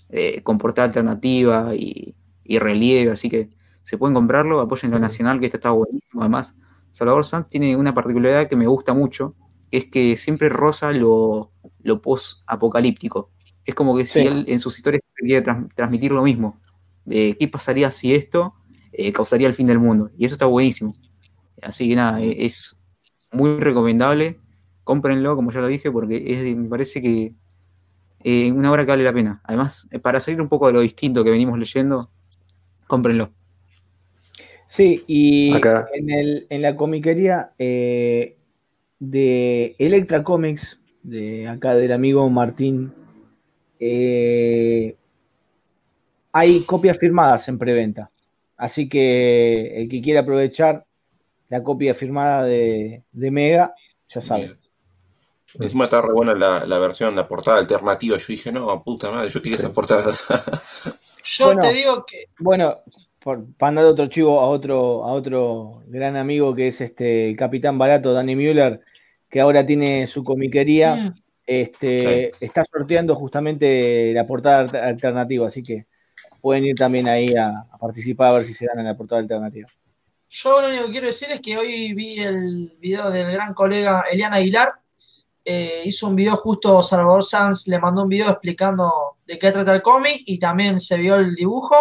[0.09, 3.49] eh, con portada alternativa y, y relieve, así que
[3.83, 6.21] se pueden comprarlo, apoyen lo nacional, que este está buenísimo.
[6.21, 6.55] Además,
[6.91, 9.35] Salvador Sanz tiene una particularidad que me gusta mucho,
[9.71, 11.51] es que siempre roza lo,
[11.81, 13.31] lo post-apocalíptico.
[13.65, 15.45] Es como que si él en sus historias quiere
[15.75, 16.59] transmitir lo mismo,
[17.09, 18.53] de qué pasaría si esto
[18.93, 20.11] eh, causaría el fin del mundo.
[20.17, 20.95] Y eso está buenísimo.
[21.61, 22.79] Así que nada, e-, es
[23.31, 24.39] muy recomendable.
[24.83, 27.33] Cómprenlo, como ya lo dije, porque me parece que
[28.23, 29.41] es eh, una obra que vale la pena.
[29.43, 32.09] Además, eh, para salir un poco de lo distinto que venimos leyendo,
[32.87, 33.31] cómprenlo.
[34.67, 38.37] Sí, y en, la comiquería eh,
[38.99, 42.93] de Electra Comics, de acá del amigo Martín,
[43.79, 44.95] eh,
[46.31, 48.11] hay copias firmadas en preventa.
[48.57, 50.85] Así que el que quiera aprovechar
[51.49, 53.73] la copia firmada de, Mega,
[54.07, 54.57] ya sabe.
[55.55, 58.17] Encima está re buena la, versión, la portada alternativa.
[58.17, 60.03] Yo dije, no, puta madre, yo quería esa portada.
[61.23, 62.25] yo te digo que.
[62.37, 62.79] Bueno,
[63.19, 67.77] por, para otro chivo a otro, a otro gran amigo que es este el capitán
[67.77, 68.81] barato, Danny Müller,
[69.29, 71.13] que ahora tiene su comiquería, mm.
[71.47, 75.87] este, está sorteando justamente la portada alternativa, así que
[76.41, 79.69] pueden ir también ahí a, participar a ver si se dan en la portada alternativa.
[80.29, 84.05] Yo lo único que quiero decir es que hoy vi el video del gran colega
[84.11, 84.73] Eliana Aguilar.
[85.43, 89.73] Eh, hizo un video justo Salvador Sanz, le mandó un video explicando de qué trata
[89.73, 91.75] el cómic y también se vio el dibujo.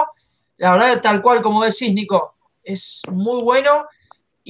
[0.57, 3.87] La verdad, tal cual como decís, Nico, es muy bueno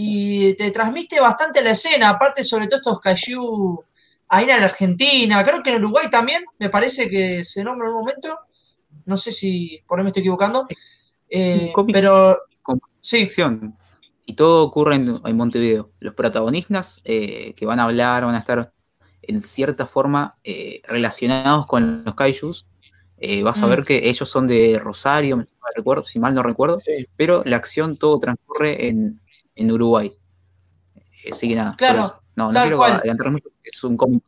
[0.01, 3.85] y te transmite bastante la escena, aparte sobre todo estos kaiju
[4.29, 7.95] ahí en la Argentina, creo que en Uruguay también, me parece que se nombra en
[7.95, 8.39] un momento,
[9.09, 10.67] no sé si por ahí me estoy equivocando,
[11.29, 12.39] eh, pero
[13.01, 13.27] sí.
[14.25, 15.91] Y todo ocurre en, Montevideo.
[16.01, 18.73] Los protagonistas eh, que van a hablar van a estar
[19.23, 22.67] en cierta forma eh, relacionados con los kaijus
[23.21, 23.71] eh, vas a mm.
[23.71, 25.45] ver que ellos son de Rosario,
[25.75, 26.79] recuerdo, si mal no recuerdo,
[27.17, 29.21] pero la acción todo transcurre en,
[29.71, 30.13] Uruguay.
[31.25, 34.23] Eh, así que nada, claro, no, no quiero adelantar mucho porque es un cómic.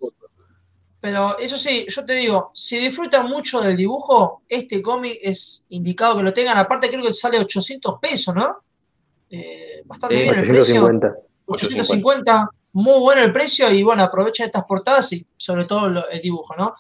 [1.01, 6.19] Pero eso sí, yo te digo, si disfrutan mucho del dibujo, este cómic es indicado
[6.19, 6.59] que lo tengan.
[6.59, 8.59] Aparte, creo que sale 800 pesos, ¿no?
[9.31, 10.91] Eh, bastante bien el precio.
[11.47, 16.55] 850, muy bueno el precio y bueno, aprovechen estas portadas y sobre todo el dibujo,
[16.57, 16.75] ¿no?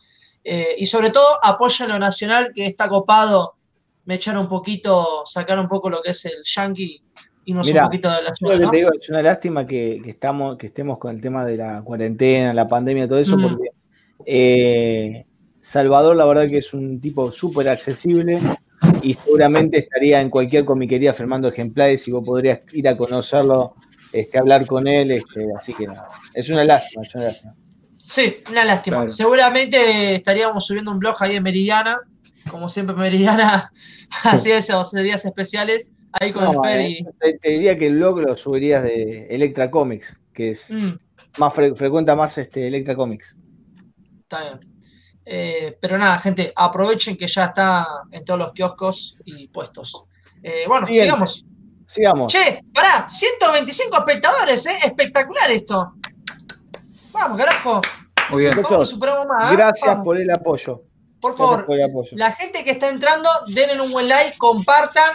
[0.44, 3.54] Eh, y sobre todo apoyo lo nacional que está copado,
[4.04, 7.02] me echar un poquito, sacar un poco lo que es el yankee
[7.44, 8.70] y no un poquito de la ciudad.
[8.70, 12.68] digo, es una lástima que, estamos, que estemos con el tema de la cuarentena, la
[12.68, 13.70] pandemia, todo eso, porque
[14.26, 15.24] eh,
[15.60, 18.38] Salvador la verdad que es un tipo súper accesible
[19.02, 23.74] y seguramente estaría en cualquier comiquería firmando ejemplares y vos podrías ir a conocerlo,
[24.12, 27.54] este, hablar con él, este, así que nada, es una lástima, es una lástima.
[28.08, 29.10] Sí, una lástima.
[29.10, 32.00] Seguramente estaríamos subiendo un blog ahí en Meridiana,
[32.50, 33.70] como siempre Meridiana
[34.24, 37.06] hacía esos días especiales, ahí con el Fer y...
[37.20, 40.92] Eh, te, diría que el blog lo subirías de Electra Comics, que es mm.
[41.38, 43.36] más frecuenta más este Electra Comics.
[44.30, 44.60] Está bien.
[45.26, 50.04] Eh, pero nada, gente, aprovechen que ya está en todos los kioscos y puestos.
[50.40, 51.44] Eh, bueno, sigamos.
[51.84, 52.32] Sigamos.
[52.32, 54.78] Che, pará, 125 espectadores, ¿eh?
[54.84, 55.94] Espectacular esto.
[57.12, 57.80] Vamos, carajo.
[58.30, 58.52] Muy bien.
[59.50, 60.84] Gracias por el apoyo.
[61.20, 61.66] Por favor,
[62.12, 65.12] la gente que está entrando, denle un buen like, compartan.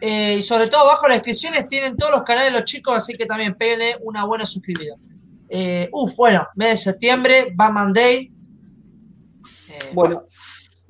[0.00, 2.94] Eh, y sobre todo abajo en las descripciones tienen todos los canales de los chicos,
[2.96, 4.96] así que también péguenle una buena suscribida.
[5.48, 8.33] Eh, uf, bueno, mes de septiembre, Batman Day.
[9.74, 10.24] Eh, bueno,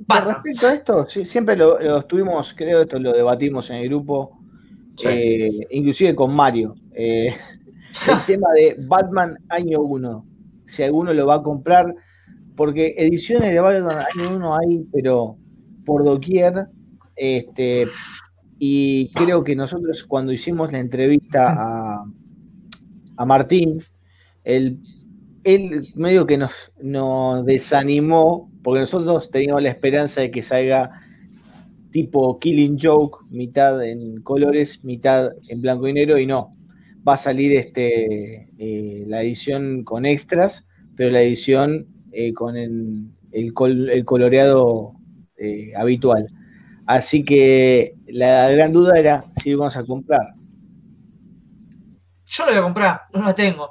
[0.09, 4.39] respecto a esto, siempre lo, estuvimos, creo esto lo debatimos en el grupo,
[5.71, 6.75] inclusive con Mario.
[6.95, 10.35] el tema de Batman año 1
[10.67, 11.95] si alguno lo va a comprar,
[12.57, 15.37] porque ediciones de Batman año uno hay, pero
[15.85, 16.67] por doquier.
[17.17, 17.87] Este,
[18.59, 22.05] y creo que nosotros cuando hicimos la entrevista a,
[23.17, 23.83] a Martín,
[24.45, 24.81] él,
[25.45, 30.91] él, medio que nos, nos desanimó, porque nosotros teníamos la esperanza de que salga
[31.93, 36.57] tipo Killing Joke, mitad en colores, mitad en blanco y negro, y no.
[37.07, 40.67] Va a salir este, eh, la edición con extras,
[40.97, 44.95] pero la edición eh, con el, el, coloreado
[45.37, 46.27] eh, habitual.
[46.87, 50.35] Así que la gran duda era si íbamos a comprar.
[52.25, 53.71] Yo lo voy a comprar, no lo tengo.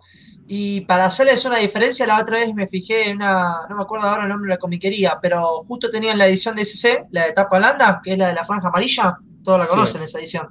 [0.56, 4.08] Y para hacerles una diferencia, la otra vez me fijé en una, no me acuerdo
[4.08, 7.34] ahora el nombre de la comiquería, pero justo tenían la edición de SC, la de
[7.34, 10.50] tapa blanda, que es la de la franja amarilla, todos la conocen esa edición.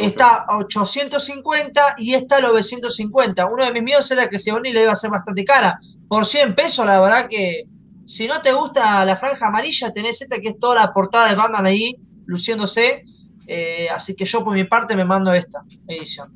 [0.00, 3.46] Está a 850 y está a 950.
[3.46, 5.78] Uno de mis miedos era que Seboni le iba a ser bastante cara.
[6.08, 7.62] Por 100 pesos, la verdad que
[8.04, 11.36] si no te gusta la franja amarilla, tenés esta que es toda la portada de
[11.36, 11.94] Batman ahí,
[12.26, 13.04] luciéndose.
[13.46, 16.32] Eh, así que yo por mi parte me mando esta edición.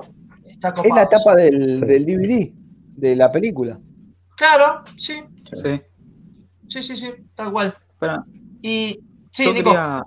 [0.47, 2.61] Está es la tapa del, del DVD
[2.97, 3.78] de la película.
[4.36, 5.23] Claro, sí.
[5.44, 5.81] Sí.
[6.69, 7.77] Sí, sí, sí, tal cual.
[8.62, 8.98] y
[9.31, 10.02] sí, yo, Quería,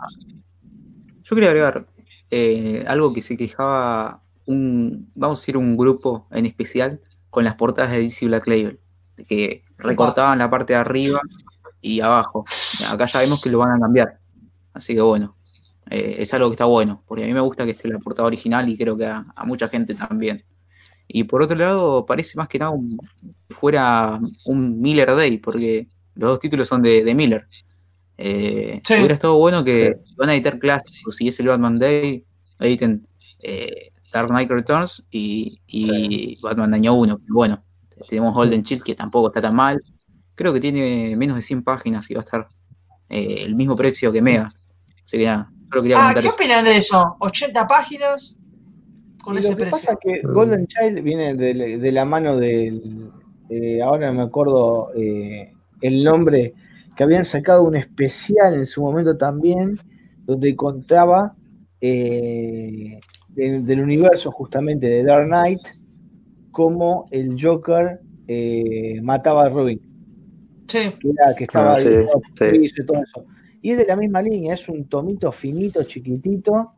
[1.23, 1.87] yo quería agregar
[2.31, 7.55] eh, algo que se quejaba un, vamos a decir, un grupo en especial con las
[7.55, 8.79] portadas de DC Black Label,
[9.27, 11.19] que recortaban la parte de arriba
[11.81, 12.45] y abajo.
[12.89, 14.19] Acá ya vemos que lo van a cambiar.
[14.73, 15.35] Así que bueno,
[15.89, 18.27] eh, es algo que está bueno, porque a mí me gusta que esté la portada
[18.27, 20.43] original y creo que a mucha gente también.
[21.07, 22.97] Y por otro lado, parece más que nada un,
[23.49, 27.47] fuera un Miller Day, porque los dos títulos son de, Miller.
[28.17, 32.23] Eh, hubiera estado bueno que van a editar clásicos, si es el Batman Day,
[32.59, 33.05] editen
[33.39, 37.21] eh, Dark Knight Returns y, Batman Año 1.
[37.27, 37.63] Bueno,
[38.07, 39.83] tenemos Golden Chill que tampoco está tan mal.
[40.35, 42.47] Creo que tiene menos de 100 páginas y va a estar
[43.09, 44.51] eh, el mismo precio que Mega.
[45.05, 47.17] Así que nada, solo quería ah, ¿Qué opinan de eso?
[47.19, 48.39] ¿80 páginas?
[49.33, 53.11] Lo que pasa es que Golden Child viene de, la mano del.
[53.83, 56.53] ahora me acuerdo eh, el nombre,
[56.95, 59.79] que habían sacado un especial en su momento también,
[60.25, 61.35] donde contaba
[61.81, 62.99] eh,
[63.35, 65.59] del universo justamente de Dark Knight,
[66.51, 69.79] cómo el Joker eh, mataba a Robin.
[70.67, 70.79] Sí.
[71.37, 73.25] Que, estaba ah, y todo eso.
[73.61, 76.71] Y es de la misma línea, es un tomito finito, chiquitito,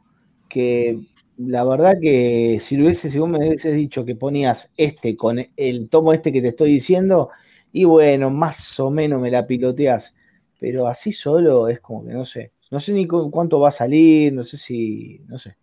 [0.49, 0.99] que
[1.38, 5.89] la verdad que si, hubiese, si vos me hubieses dicho que ponías este con el
[5.89, 7.30] tomo este que te estoy diciendo,
[7.72, 10.15] y bueno, más o menos me la piloteas,
[10.59, 12.51] pero así solo es como que no sé.
[12.69, 15.55] No sé ni cuánto va a salir, no sé si, no sé.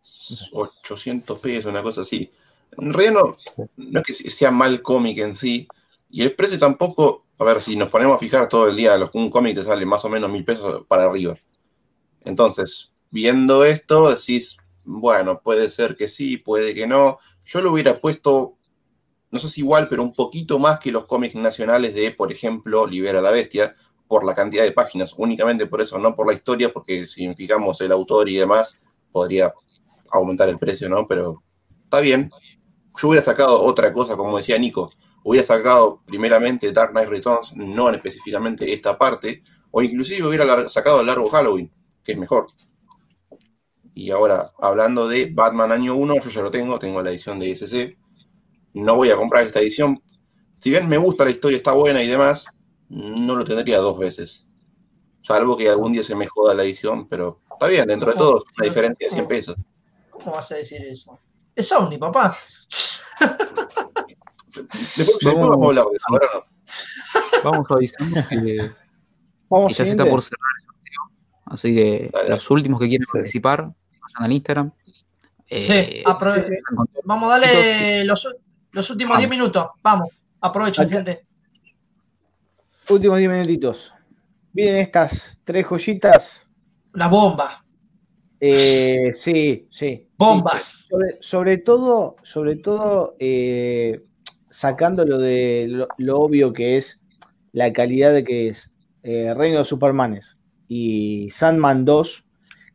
[0.53, 2.31] 800 pesos, una cosa así.
[2.79, 3.21] En realidad
[3.77, 5.69] no, es que sea mal cómic en sí,
[6.09, 9.29] y el precio tampoco, a ver, si nos ponemos a fijar todo el día, un
[9.29, 11.37] cómic te sale más o menos mil pesos para arriba.
[12.25, 17.19] Entonces, viendo esto, decís, bueno, puede ser que sí, puede que no.
[17.45, 18.59] Yo lo hubiera puesto,
[19.31, 22.87] no sé si igual, pero un poquito más que los cómics nacionales de, por ejemplo,
[22.87, 23.75] Libera la Bestia,
[24.07, 27.81] por la cantidad de páginas, únicamente por eso, no por la historia, porque si fijamos
[27.81, 28.75] el autor y demás,
[29.11, 29.53] podría
[30.11, 31.07] aumentar el precio, ¿no?
[31.09, 31.43] Pero
[31.85, 32.31] está bien.
[32.97, 34.91] Yo hubiera sacado otra cosa, como decía Nico,
[35.25, 41.29] hubiera sacado primeramente Dark Knight Returns, no específicamente esta parte, o inclusive hubiera sacado largo
[41.29, 41.73] Halloween,
[42.05, 42.47] que es mejor.
[43.95, 47.55] Y ahora, hablando de Batman Año 1, yo ya lo tengo, tengo la edición de
[47.55, 47.97] SC.
[48.75, 50.03] No voy a comprar esta edición.
[50.59, 52.47] Si bien me gusta la historia, está buena y demás,
[52.89, 54.47] no lo tendría dos veces.
[55.21, 58.45] Salvo que algún día se me joda la edición, pero está bien, dentro de todo,
[58.59, 59.57] una diferencia de 100 pesos.
[60.11, 61.19] ¿Cómo vas a decir eso?
[61.55, 62.37] Es Omni, papá.
[64.97, 66.55] Después, vamos, a hablar de eso, ahora no.
[67.45, 68.73] Vamos que,
[69.49, 70.39] vamos ya se está por cerrar
[71.47, 73.73] Así que los últimos que quieran participar,
[74.15, 74.73] al Instagram.
[75.49, 76.05] sí, eh,
[77.05, 79.67] vamos a darle los, últimos 10 minutos.
[79.83, 81.27] Vamos, aprovechen, gente.
[82.89, 83.93] Últimos 10 minutitos.
[84.53, 86.47] Miren estas tres joyitas.
[86.93, 87.65] La bomba.
[88.41, 90.09] Eh, sí, sí.
[90.17, 90.87] Bombas.
[91.21, 94.03] Sobre, todo, sobre todo eh,
[94.49, 97.01] sacando de lo, obvio que es
[97.53, 98.71] la calidad de que es
[99.03, 100.37] Reino de Supermanes
[100.69, 102.25] y Sandman 2,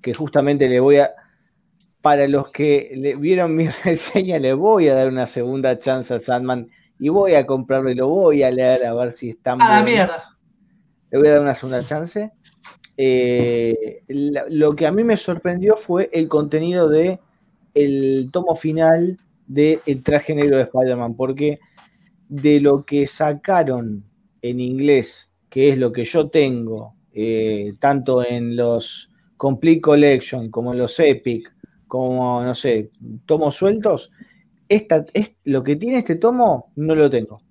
[0.02, 1.12] que justamente le voy a,
[2.02, 6.20] para los que le vieron mi reseña, le voy a dar una segunda chance a
[6.20, 6.70] Sandman
[7.00, 9.84] y voy a comprarlo y lo voy a leer a ver si está A la
[9.84, 10.38] mierda.
[11.12, 12.32] Le voy a dar una segunda chance.
[12.98, 17.20] Eh, lo que a mí me sorprendió fue el contenido de
[17.74, 19.18] el tomo final
[19.48, 21.60] de El traje negro de Spider-Man, porque
[22.28, 24.04] de lo que sacaron
[24.42, 30.74] en inglés, que es lo que yo tengo, eh, tanto en los Complete Collection como
[30.74, 31.52] en los Epic,
[31.90, 32.92] como, no sé,
[33.26, 34.12] tomos sueltos,
[34.70, 37.42] esta, es, lo que tiene este tomo no lo tengo.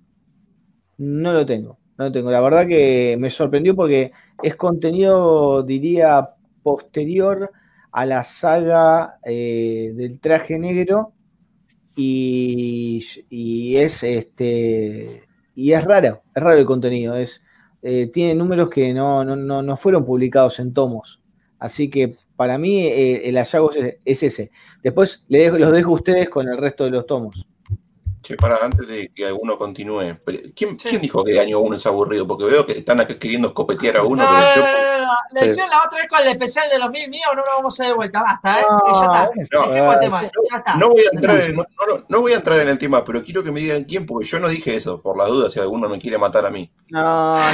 [0.97, 2.31] No lo tengo, no lo tengo.
[2.31, 4.13] La verdad que me sorprendió porque
[4.43, 6.31] es contenido, diría,
[6.63, 7.51] posterior
[7.93, 11.13] a la saga eh, del traje negro
[11.97, 15.25] y, y, es este
[15.55, 17.43] y es raro, es raro el contenido, es
[17.83, 21.21] eh, tiene números que no, no, no, fueron publicados en tomos.
[21.59, 23.73] Así que para mí eh, el hallazgo
[24.05, 24.53] es, ese.
[24.81, 27.45] Después les los dejo a ustedes con el resto de los tomos.
[28.23, 30.19] Che, para, antes de que alguno continúe,
[30.55, 32.29] ¿quién, ¿quién dijo que año uno es aburrido?
[32.29, 34.25] Porque veo que están queriendo copetear a uno.
[34.25, 37.09] No, no, no, no, Le decían la otra vez con el especial de los mil
[37.09, 38.65] míos, no lo vamos a hacer de vuelta, basta, ¿eh?
[38.95, 39.31] ya está.
[39.53, 40.75] No, el tema, ya está.
[40.77, 41.57] No, voy a entrar en,
[42.09, 44.39] no, voy a entrar en el tema, pero quiero que me digan quién, porque yo
[44.41, 46.71] no dije eso, por la duda, si alguno me quiere matar a mí.
[46.91, 47.03] No,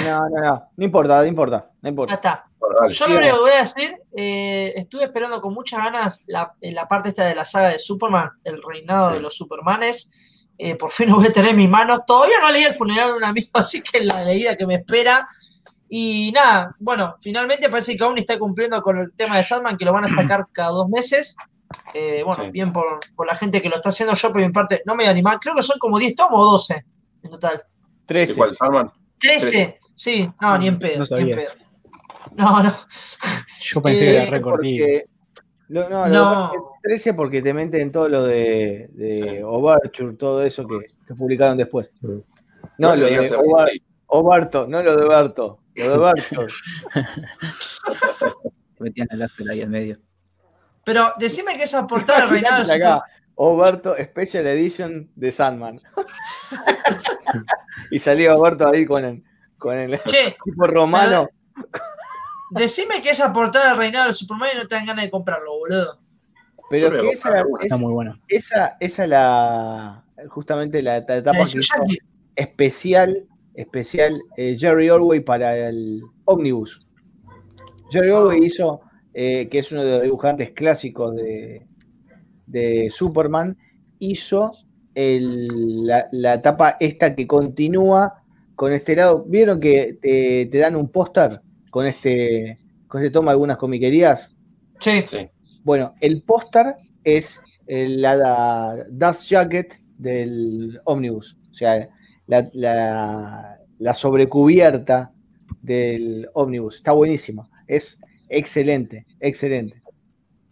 [0.00, 2.12] no, no, no, no importa, no importa, no importa.
[2.12, 2.46] Ya está.
[2.90, 6.86] yo lo único que voy a decir, eh, estuve esperando con muchas ganas la, la
[6.86, 10.12] parte esta de la saga de Superman, el reinado de los Supermanes.
[10.56, 12.00] Eh, por fin lo voy a tener en mis manos.
[12.06, 14.76] Todavía no leí el funeral de un amigo, así que es la leída que me
[14.76, 15.28] espera.
[15.88, 19.84] Y nada, bueno, finalmente parece que aún está cumpliendo con el tema de Sandman, que
[19.84, 21.36] lo van a sacar cada dos meses.
[21.92, 24.14] Eh, bueno, bien por, la gente que lo está haciendo.
[24.14, 25.38] Yo, por mi parte, no me voy a animar.
[25.40, 26.84] Creo que son como 10 tomos o 12
[27.24, 27.64] en total.
[28.06, 28.34] 13.
[28.34, 28.92] ¿Cuál, Sandman?
[29.18, 29.78] 13.
[29.94, 31.04] Sí, no, ni en pedo.
[31.08, 31.52] No, ni en pedo.
[32.36, 32.74] no, no.
[33.64, 34.60] Yo pensé que era récord.
[35.68, 36.52] No, no, no.
[36.82, 41.90] 13 porque te meten todo lo de, de Overture, todo eso que, publicaron después.
[42.76, 43.30] No, lo de
[44.06, 46.52] Obarto, no lo de Obarto, lo de Overture.
[48.78, 49.98] Metían el láser ahí en medio.
[50.84, 53.02] Pero decime que esa portada del reinado acá,
[53.34, 55.80] Obarto Special Edition de Sandman.
[57.90, 59.24] y salía Obarto ahí con el,
[59.56, 61.30] con el tipo romano.
[62.54, 65.58] Decime que esa portada del reinado del Superman y no te dan ganas de comprarlo,
[65.58, 65.98] boludo.
[66.70, 68.20] Pero que esa, está muy buena.
[68.28, 71.42] Esa, esa la justamente la, etapa
[72.36, 76.80] especial, especial eh, Jerry Orway para el Omnibus.
[77.90, 78.10] Jerry.
[78.10, 78.80] Orway hizo,
[79.12, 81.66] eh, que es uno de los dibujantes clásicos de,
[82.46, 83.56] de Superman,
[83.98, 84.52] hizo
[84.94, 88.22] la, la, etapa esta que continúa
[88.54, 89.24] con este lado.
[89.26, 91.40] ¿Vieron que te, te dan un póster
[91.74, 94.30] con este, con este toma algunas comiquerías.
[94.78, 95.02] Sí.
[95.04, 95.28] sí.
[95.64, 101.88] Bueno, el póster es la Dust Jacket del Omnibus, o sea,
[102.26, 103.58] la,
[103.92, 105.10] sobrecubierta
[105.62, 106.76] del Omnibus.
[106.76, 107.98] Está buenísima, es
[108.28, 109.82] excelente, excelente.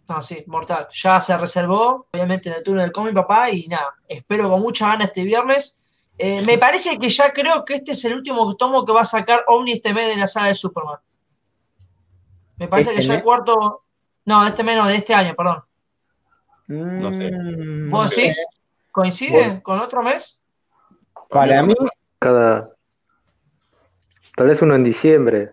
[0.09, 0.87] Ah, sí, mortal.
[0.91, 4.87] Ya se reservó, obviamente, en el turno del cómic, papá, y nada, espero con mucha
[4.87, 6.05] ganas este viernes.
[6.17, 9.05] Eh, me parece que ya creo que este es el último tomo que va a
[9.05, 10.99] sacar Omni este mes de la saga de Superman.
[12.57, 13.83] Me parece que ya el cuarto.
[14.25, 15.63] No, de este menos, de este año, perdón.
[16.67, 17.31] No sé.
[17.31, 18.45] Mm, ¿Vos decís?
[18.91, 20.41] ¿Coincide con otro mes?
[21.29, 21.73] Para mí.
[22.19, 22.69] Cada.
[24.35, 25.51] Tal vez uno en diciembre.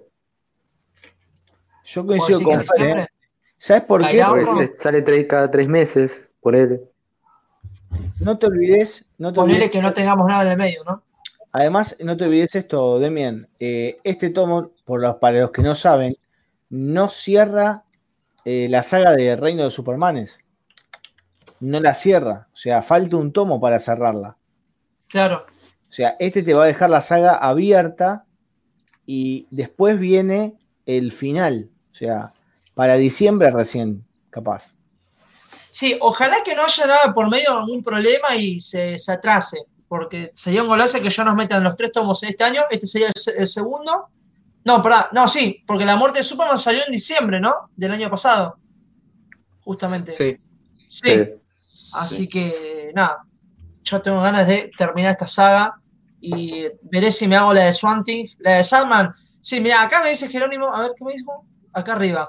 [1.84, 3.10] Yo coincido con Fer,
[3.58, 4.24] ¿Sabes por qué?
[4.24, 6.80] Porque sale cada tres meses, por él.
[8.20, 9.04] No te olvides.
[9.18, 11.02] No te olvides que no tengamos nada en el medio, ¿no?
[11.52, 13.48] Además, no te olvides esto, Demian.
[13.58, 16.16] Eh, este tomo, por los, para los que no saben,
[16.70, 17.84] no cierra
[18.44, 20.38] eh, la saga de Reino de Supermanes.
[21.58, 22.48] No la cierra.
[22.54, 24.36] O sea, falta un tomo para cerrarla.
[25.08, 25.44] Claro.
[25.88, 28.24] O sea, este te va a dejar la saga abierta
[29.04, 30.56] y después viene
[30.86, 31.68] el final.
[31.92, 32.32] O sea,
[32.74, 34.72] para diciembre recién, capaz.
[35.72, 40.32] Sí, ojalá que no haya nada por medio de algún problema y se, atrase, porque
[40.34, 42.62] sería un golazo que ya nos metan los tres tomos en este año.
[42.70, 44.08] Este sería el segundo
[44.64, 47.70] no, perdón, no, sí, porque la muerte de Superman salió en diciembre, ¿no?
[47.76, 48.58] Del año pasado.
[49.64, 50.14] Justamente.
[50.14, 50.36] Sí.
[50.88, 51.24] Sí.
[51.94, 53.24] Así que, nada,
[53.82, 55.80] yo tengo ganas de terminar esta saga
[56.20, 59.14] y veré si me hago la de Swanty, la de Sandman.
[59.40, 61.46] Sí, mira, acá me dice Jerónimo, a ver, ¿qué me dijo?
[61.72, 62.28] Acá arriba.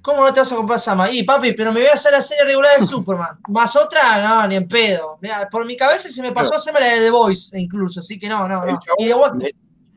[0.00, 1.12] ¿Cómo no te vas a comprar Sandman?
[1.12, 3.38] Y papi, pero me voy a hacer la serie regular de Superman.
[3.48, 5.18] Más otra, no, ni en pedo.
[5.20, 8.18] Mira, por mi cabeza se me pasó a hacerme la de The Voice incluso, así
[8.18, 8.78] que no, no, no.
[8.98, 9.34] Y de What?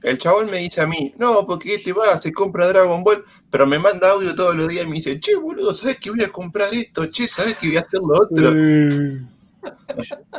[0.03, 3.65] El chabón me dice a mí, no, porque te vas, se compra Dragon Ball, pero
[3.65, 6.29] me manda audio todos los días y me dice, che, boludo, ¿sabes que voy a
[6.29, 7.05] comprar esto?
[7.07, 8.51] Che, ¿sabes que voy a hacer lo otro?
[8.51, 9.27] Mm.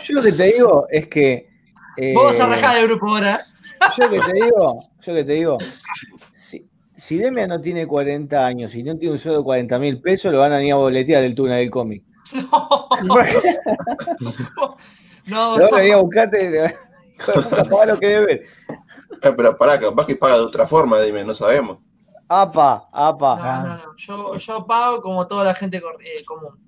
[0.04, 1.48] yo, lo que te digo es que.
[1.96, 3.42] Eh, Vos a rajar del grupo ahora.
[3.98, 5.58] Yo lo que te digo, yo que te digo,
[6.32, 10.00] si, si Demia no tiene 40 años y no tiene un sueldo de 40 mil
[10.00, 12.02] pesos, lo van a ir a boletear del túnel del cómic.
[12.32, 12.68] No.
[15.26, 15.76] no, no.
[15.76, 16.72] a buscarte,
[17.86, 18.46] lo que debe.
[19.22, 21.78] Eh, pero pará, capaz que paga de otra forma, dime, no sabemos.
[22.28, 23.36] Apa, apa.
[23.36, 23.96] No, no, no.
[23.96, 26.58] Yo, yo pago como toda la gente eh, común.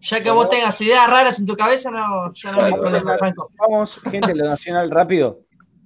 [0.00, 3.50] Ya que vos tengas ideas raras en tu cabeza, no, ya no hay problema, Franco.
[3.58, 5.40] Vamos, gente, lo nacional rápido.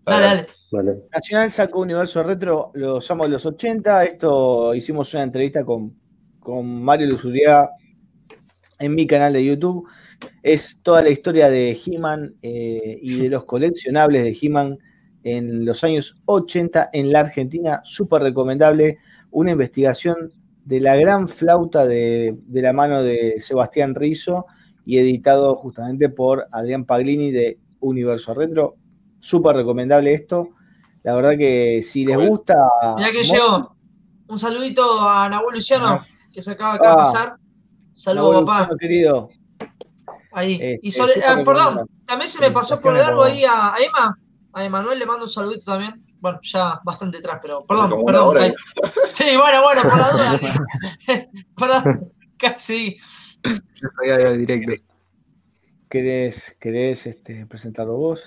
[0.05, 1.05] Dale, dale.
[1.13, 4.05] Nacional sacó Universo Retro, lo usamos los 80.
[4.05, 5.97] Esto hicimos una entrevista con,
[6.41, 7.71] con Mario Luzuriaga
[8.79, 9.89] en mi canal de YouTube.
[10.43, 14.79] Es toda la historia de He-Man eh, y de los coleccionables de He-Man
[15.25, 17.81] en los años 80 en la Argentina.
[17.85, 18.99] Súper recomendable.
[19.31, 20.33] Una investigación
[20.65, 24.47] de la gran flauta de, de, la mano de Sebastián Rizzo
[24.85, 28.77] y editado justamente por Adrián Paglini de Universo Retro.
[29.21, 30.51] Súper recomendable esto.
[31.03, 32.57] La verdad que si les gusta.
[32.97, 33.75] Mira que llegó.
[34.29, 35.99] Un saludito a Nahuel Luciano,
[36.33, 37.37] que se acaba de pasar.
[37.93, 38.61] Saludos, papá.
[38.61, 39.29] Luciano, querido.
[40.33, 40.59] Ahí.
[40.61, 44.19] Este, y ah, perdón, también se me pasó por largo ahí a, Emma.
[44.55, 46.05] A Emanuel le mando un saludito también.
[46.21, 48.55] Bueno, ya bastante atrás, pero perdón, perdón.
[49.09, 50.41] Sí, bueno, bueno, por la duda.
[51.57, 52.97] perdón, casi.
[53.45, 54.83] Yo el directo.
[55.89, 58.25] ¿Querés, querés este, presentarlo vos?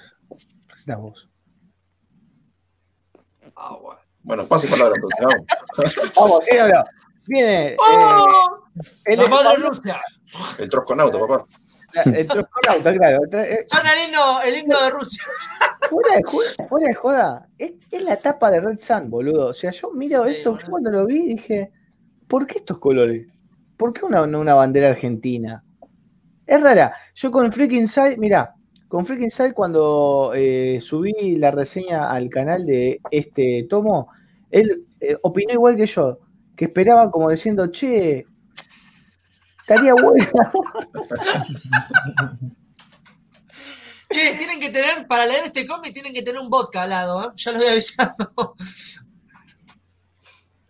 [0.67, 1.29] Presentás vos.
[3.55, 3.99] Ah, bueno.
[4.25, 5.45] Bueno, pase palabra, vamos.
[6.15, 6.83] vamos, sí, no,
[7.27, 7.75] Viene.
[7.79, 8.63] ¡Oh!
[8.75, 10.01] Eh, el, la madre Rusia.
[10.57, 11.45] El trosconauta, papá.
[12.05, 13.19] El trosconauta, claro.
[13.67, 15.23] Son el himno, el himno de Rusia.
[15.89, 17.49] Fuera de, joda, fuera de joda.
[17.57, 19.47] Es, es, la tapa de Red Sun, boludo.
[19.47, 21.71] O sea, yo miro esto, yo cuando lo vi dije,
[22.27, 23.27] ¿por qué estos colores?
[23.77, 25.63] ¿Por qué una, una bandera argentina?
[26.45, 26.95] Es rara.
[27.15, 28.55] Yo con Freak Inside, mira,
[28.87, 34.09] con Freak Inside cuando eh, subí la reseña al canal de este tomo,
[34.51, 36.19] él eh, opinó igual que yo,
[36.55, 38.25] que esperaba como diciendo, che,
[39.59, 40.27] estaría bueno.
[44.09, 47.23] Che, tienen que tener, para leer este cómic, tienen que tener un vodka al lado,
[47.23, 47.33] ¿eh?
[47.35, 48.55] ya lo voy avisando.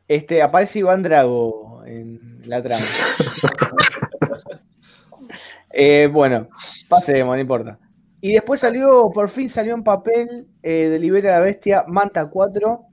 [0.07, 2.85] Este, aparece Iván Drago en la trama.
[5.71, 6.47] eh, bueno,
[6.87, 7.79] pasemos, no importa.
[8.21, 12.85] Y después salió, por fin salió en papel eh, de Libera la Bestia Manta 4,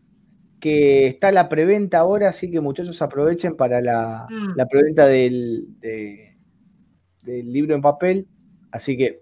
[0.60, 4.68] que está la preventa ahora, así que muchachos aprovechen para la, mm.
[4.70, 8.26] preventa del, del libro en papel.
[8.70, 9.21] Así que.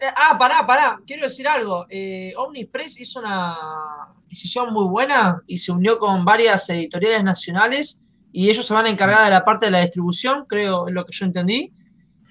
[0.00, 1.86] Eh, ah, pará, pará, quiero decir algo.
[1.90, 3.54] Eh, Omnipress hizo una
[4.26, 8.02] decisión muy buena y se unió con varias editoriales nacionales
[8.32, 11.04] y ellos se van a encargar de la parte de la distribución, creo es lo
[11.04, 11.72] que yo entendí.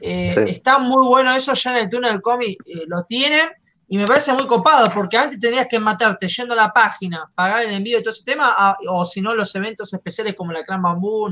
[0.02, 3.50] Eh, está muy bueno eso, ya en el túnel del cómic lo tienen
[3.92, 7.66] y me parece muy copado, porque antes tenías que matarte yendo a la página, pagar
[7.66, 10.82] el envío y todo ese tema, o si no, los eventos especiales como la Clan
[10.82, 11.32] Bamboo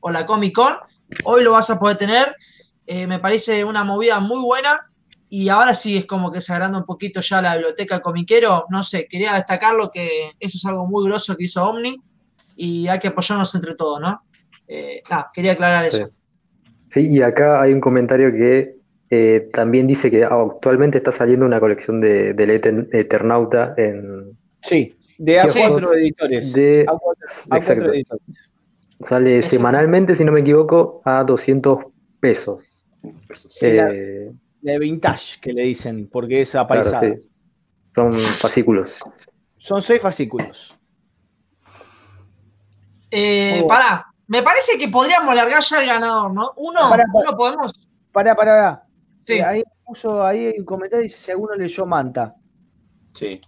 [0.00, 0.76] o, la Comic Con.
[1.24, 2.36] Hoy lo vas a poder tener.
[2.86, 4.76] Eh, me parece una movida muy buena.
[5.30, 8.64] Y ahora sí es como que se agranda un poquito ya la biblioteca comiquero.
[8.70, 12.00] No sé, quería destacarlo que eso es algo muy grosso que hizo Omni
[12.56, 14.22] y hay que apoyarnos entre todos, ¿no?
[14.66, 15.02] Eh,
[15.34, 16.10] quería aclarar eso.
[16.88, 18.76] Sí, y acá hay un comentario que
[19.10, 24.36] eh, también dice que actualmente está saliendo una colección de, del Eternauta en.
[24.62, 26.52] Sí, de A4 editores.
[26.52, 28.22] De, A4, editores.
[29.00, 31.84] Sale semanalmente, si no me equivoco, a 200
[32.20, 32.62] pesos.
[33.62, 37.14] Eh, de vintage, que le dicen, porque es aparejada.
[37.94, 38.92] Son fascículos.
[39.56, 40.74] Son seis fascículos.
[43.10, 46.52] Eh, pará, me parece que podríamos largar ya el ganador, ¿no?
[46.56, 47.72] Uno, uno podemos.
[48.12, 48.84] Pará, pará,
[49.24, 49.40] Sí.
[49.40, 52.34] ahí puso ahí un comentario dice si alguno leyó Manta.
[53.12, 53.40] Sí.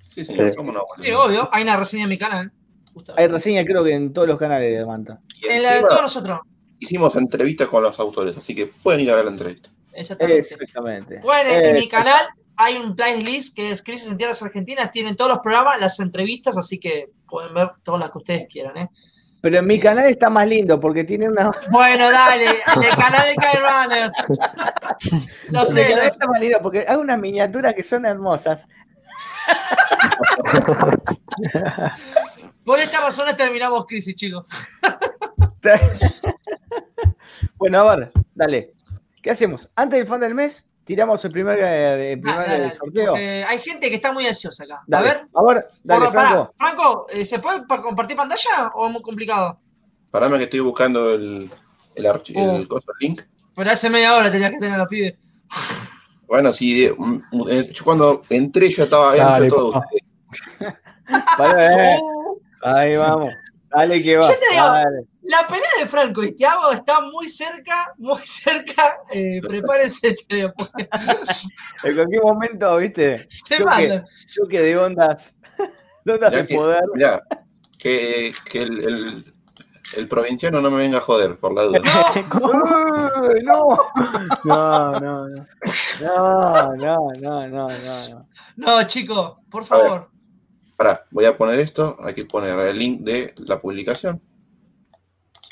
[0.00, 0.82] Sí, señor, ¿cómo no?
[1.02, 2.52] Sí, obvio, hay una reseña en mi canal.
[3.16, 5.20] Hay reseña creo que en todos los canales de Manta.
[5.48, 6.40] En la de todos nosotros.
[6.78, 9.70] Hicimos entrevistas con los autores, así que pueden ir a ver la entrevista.
[9.96, 10.38] Exactamente.
[10.40, 11.20] Exactamente.
[11.22, 12.26] Bueno, en mi canal
[12.56, 16.56] hay un playlist que es Crisis en Tierras Argentinas, tienen todos los programas, las entrevistas,
[16.56, 18.88] así que pueden ver todas las que ustedes quieran, ¿eh?
[19.44, 21.52] Pero en mi canal está más lindo porque tiene una.
[21.70, 24.10] Bueno, dale, en el canal de Kai Runner.
[25.50, 25.92] No sé.
[25.92, 28.66] El está más lindo porque hay unas miniaturas que son hermosas.
[32.64, 34.48] Por esta razón terminamos crisis, chicos.
[37.56, 38.72] bueno, a ver, dale.
[39.24, 39.70] ¿Qué hacemos?
[39.74, 43.14] Antes del fan del mes, tiramos el primer, eh, el primer sorteo.
[43.14, 44.82] hay gente que está muy ansiosa acá.
[44.92, 45.26] a ver.
[45.32, 46.54] A ver, dale, Franco.
[46.58, 49.58] Franco, eh, ¿se puede compartir pantalla o es muy complicado?
[50.10, 51.50] Parame que estoy buscando el,
[51.94, 52.80] el, archivo, el, oh.
[53.00, 53.22] link.
[53.56, 55.14] Pero hace media hora tenías que tener a los pibes.
[56.26, 59.54] Bueno, sí, mm, eh, yo cuando entré ya estaba ustedes.
[61.38, 61.98] vale,
[62.62, 63.32] ahí vamos.
[63.70, 64.28] Dale que va.
[64.28, 68.98] Yo te digo, la pelea de Franco y Thiago está muy cerca, muy cerca.
[69.10, 70.70] Eh, prepárense después.
[71.84, 73.24] en cualquier momento, viste.
[73.28, 75.34] Se choque, choque de ondas.
[76.04, 76.84] De ondas de poder.
[76.94, 77.22] Mirá,
[77.78, 79.34] que, que el, el,
[79.96, 81.80] el, provinciano no me venga a joder, por la duda.
[81.80, 82.52] No,
[83.42, 85.26] no, no,
[86.00, 88.28] no, no, no, no, no, no.
[88.56, 90.10] No, chico, por favor.
[90.76, 94.20] Pará, voy a poner esto, hay que poner el link de la publicación.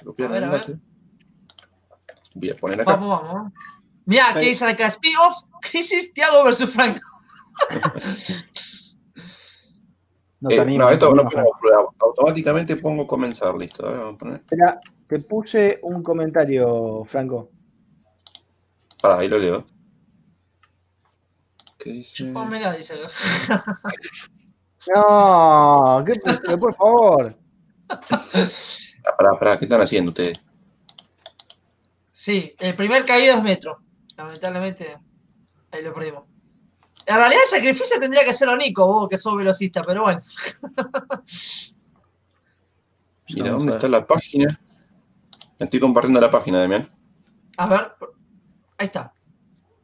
[0.05, 0.61] Copiar A ver, el a ver.
[0.63, 0.83] enlace.
[2.35, 2.97] Voy a poner acá.
[2.97, 3.53] Vamos, vamos.
[4.05, 4.87] Mirá, ¿qué dicen acá?
[4.89, 7.01] Speed-off, Crisis, Thiago versus Franco.
[10.41, 11.89] No Eh, no, esto no pongo prueba.
[12.01, 13.87] Automáticamente pongo comenzar, listo.
[13.87, 14.35] Ver, vamos a poner.
[14.41, 17.51] Espera, te puse un comentario, Franco.
[19.01, 19.65] Pará, ahí lo leo.
[21.79, 22.25] ¿Qué dice?
[22.25, 22.95] Chupamela, dice.
[24.93, 27.39] No, ¿qué por favor.
[29.03, 30.45] Pará, pará, ¿qué están haciendo ustedes?
[32.13, 33.81] Sí, el primer caído es Metro.
[34.17, 34.97] Lamentablemente,
[35.71, 36.25] ahí lo perdimos.
[37.07, 40.21] En realidad el sacrificio tendría que hacerlo Nico, vos que sos velocista, pero bueno.
[43.35, 44.47] Mira, ¿dónde a está la página?
[45.59, 46.89] Estoy compartiendo la página, Damián.
[47.57, 47.93] A ver,
[48.79, 49.13] ahí está.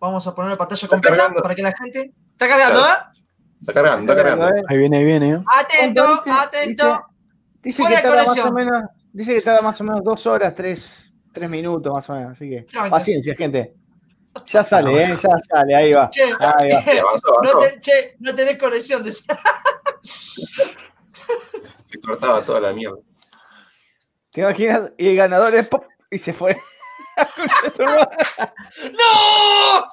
[0.00, 1.42] Vamos a poner la pantalla Está completa cargando.
[1.42, 2.12] para que la gente.
[2.32, 3.02] Está cargando, Claro.
[3.14, 3.20] ¿eh?
[3.60, 4.56] Está cargando, está cargando.
[4.56, 4.62] ¿eh?
[4.68, 5.44] Ahí viene, ahí viene, ¿eh?
[5.46, 6.40] Atento, ¿Cuánto dice?
[6.58, 7.04] atento.
[7.62, 8.82] Dice Buena que más o menos,
[9.18, 12.48] dice que tarda más o menos dos horas, tres, tres minutos más o menos, así
[12.48, 13.74] que paciencia, gente.
[14.46, 16.08] Ya sale, eh, ya sale, ahí va.
[16.10, 16.78] Che, Ahí va.
[17.02, 19.02] Avanzó, no, te- che, no tenés conexión.
[19.02, 19.12] de-
[21.84, 22.98] Se cortaba toda la mierda.
[24.30, 24.92] ¿Te imaginas?
[24.96, 26.56] Y el ganador es pop y se fue.
[28.92, 29.90] ¡No!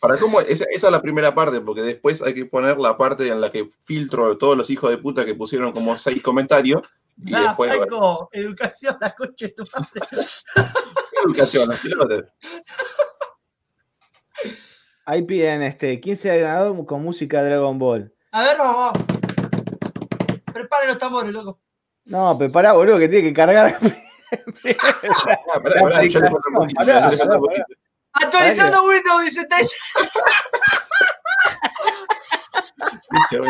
[0.00, 3.28] Para cómo, esa, esa es la primera parte, porque después hay que poner la parte
[3.28, 6.82] en la que filtro a todos los hijos de puta que pusieron como seis comentarios.
[7.24, 10.00] Y Nada, después, bueno, Franco, educación, la coche de tu madre.
[11.26, 12.24] educación, los pilotos.
[15.04, 18.14] Ahí piden este 15 de ganador con música Dragon Ball.
[18.32, 18.98] A ver, vamos, vamos.
[20.52, 21.60] Preparen los tambores, loco.
[22.04, 23.78] No, pero pará, boludo, que tiene que cargar.
[28.12, 28.24] Ah.
[28.24, 29.40] Actualizando Windows, dice
[33.32, 33.46] Error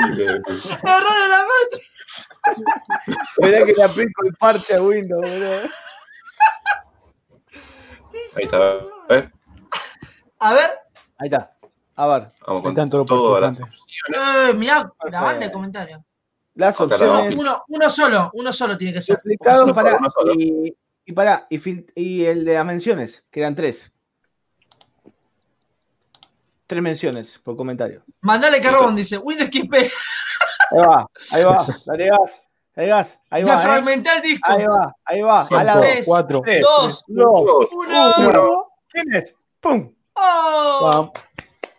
[1.25, 1.91] en la matriz.
[3.39, 5.61] Mirá que le aplico el parche a Windows, boludo.
[8.37, 8.81] Ahí está.
[9.11, 9.31] ¿eh?
[10.41, 10.71] A ver.
[11.19, 11.57] Ahí está.
[11.97, 13.59] A ver, Vamos con los todas las.
[13.61, 16.01] Eh, mirá la banda de comentarios.
[16.55, 19.21] las opciones Uno, uno solo, uno solo tiene que ser.
[19.63, 20.75] Uno para uno y,
[21.05, 23.93] y pará, y, fil- y el de las menciones, que eran tres.
[26.67, 28.03] Tres menciones por comentario.
[28.23, 29.19] Mandale carbón, dice.
[29.19, 29.75] Windows XP.
[30.71, 32.43] Ahí va, ahí va, dale gas,
[32.77, 33.65] dale gas, ahí Ya va, eh.
[33.65, 34.51] fragmenté el disco.
[34.53, 36.43] ahí va, ahí va, a la Cinco, dos, Tres, Cuatro.
[36.45, 38.15] tres, dos, dos, Dos, uno.
[38.19, 38.67] uno.
[38.89, 39.35] ¿Quién es?
[39.61, 39.93] ¡Pum!
[40.15, 41.13] ¡Oh!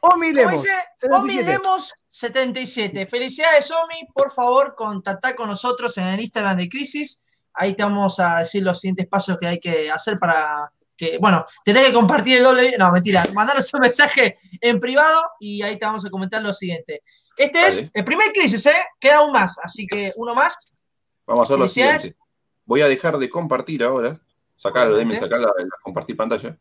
[0.04, 0.52] Omi Como Lemos.
[0.54, 0.70] dice
[1.00, 1.16] 77.
[1.16, 3.06] Omi Lemos 77.
[3.08, 4.08] Felicidades, Omi.
[4.14, 7.24] Por favor, contacta con nosotros en el Instagram de Crisis.
[7.54, 10.72] Ahí te vamos a decir los siguientes pasos que hay que hacer para
[11.02, 12.76] que, bueno, tenés que compartir el doble.
[12.78, 13.26] No, mentira.
[13.34, 17.02] Mandanos un mensaje en privado y ahí te vamos a comentar lo siguiente.
[17.36, 18.84] Este es el primer Crisis, ¿eh?
[19.00, 19.58] Queda un más.
[19.64, 20.76] Así que uno más.
[21.26, 22.14] Vamos a hacer lo siguiente.
[22.66, 24.20] Voy a dejar de compartir ahora.
[24.56, 25.26] Sacalo, Demi, Obviamente.
[25.26, 26.56] sacá la, la compartir pantalla.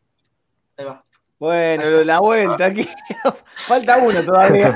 [0.75, 1.03] Ahí va.
[1.37, 2.89] Bueno, la vuelta aquí.
[3.67, 4.75] Falta uno todavía.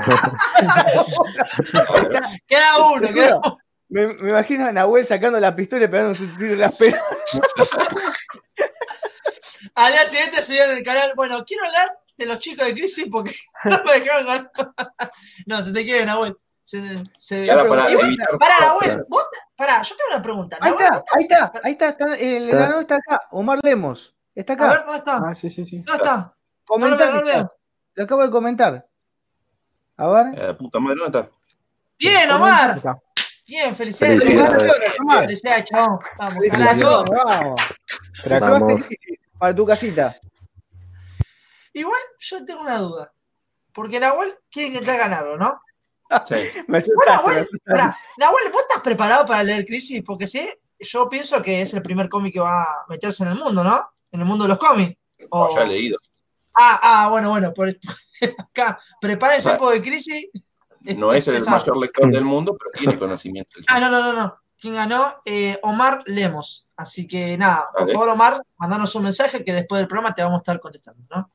[2.46, 3.58] Queda uno, queda uno.
[3.88, 7.02] Me, me imagino a Nahuel sacando la pistola y pegando su tiro en las pelotas.
[9.74, 11.12] Al día siguiente subieron en el canal.
[11.16, 13.34] Bueno, quiero hablar de los chicos de Crisis porque
[13.64, 14.50] no me dejaron ganar.
[15.46, 16.36] No, se te quiere, Nahuel.
[16.62, 16.80] Se,
[17.16, 19.24] se, ahora para evitar- Pará, Nahuel, vos,
[19.54, 20.58] pará, yo tengo una pregunta.
[20.60, 24.12] Ahí Nahuel, está, ahí está, ahí está, está, el ganador está acá, Omar Lemos.
[24.34, 24.82] Está a ver, acá.
[24.82, 25.22] ¿dónde está?
[25.28, 25.78] Ah, sí, sí, sí.
[25.78, 26.34] ¿Dónde está?
[26.64, 27.50] Comentá no veo, no
[27.94, 28.86] lo acabo de comentar.
[29.96, 30.26] A ver.
[30.36, 31.30] eh, puta madre, ¿dónde está?
[31.98, 32.82] Bien, Omar.
[33.46, 34.24] Bien, felicidades.
[34.24, 34.98] Felicidades.
[35.00, 35.20] Omar.
[35.20, 36.00] Felicidades, chabón.
[36.18, 37.04] Vamos, carajo.
[37.04, 37.60] Vamos.
[38.40, 38.82] Vamos.
[39.38, 40.16] Para tu casita.
[41.72, 43.12] Igual yo tengo una duda.
[43.72, 45.60] Porque Nahuel quiere intentar ganarlo, ¿no?
[46.24, 46.34] Sí.
[46.68, 47.12] Me Bueno.
[47.12, 50.02] Nahuel, pará, Nahuel, ¿vos estás preparado para leer Crisis?
[50.04, 50.48] Porque sí,
[50.78, 53.86] yo pienso que es el primer cómic que va a meterse en el mundo, ¿no?
[54.12, 54.96] En el mundo de los cómics.
[55.30, 55.98] O- No, ya he leído.
[56.54, 57.68] Ah, ah, bueno, bueno, por
[58.38, 59.56] acá, prepárense Ah.
[59.58, 60.28] porque Crisis.
[60.80, 63.58] No es el mayor lector del mundo, pero tiene conocimiento.
[63.66, 64.38] Ah, no, no, no, no.
[64.60, 65.16] ¿Quién ganó?
[65.24, 66.66] Eh, Omar Lemos.
[66.76, 70.38] Así que nada, por favor, Omar, mandanos un mensaje que después del programa te vamos
[70.38, 71.30] a estar contestando, ¿no?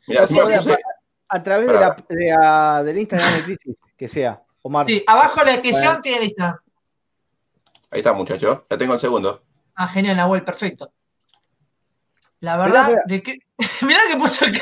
[1.29, 4.41] A través de la, de la- del Instagram de crisis, que sea.
[4.63, 4.85] Omar.
[4.87, 6.01] Sí, abajo en la descripción Bueno.
[6.01, 6.59] tiene el Instagram.
[7.91, 8.59] ahí está, muchachos.
[8.69, 9.43] Ya tengo el segundo.
[9.75, 10.91] Ah, genial, Nahuel, perfecto.
[12.41, 13.01] La verdad, mirá.
[13.05, 13.37] de que.
[13.85, 14.59] Mirá que puso acá.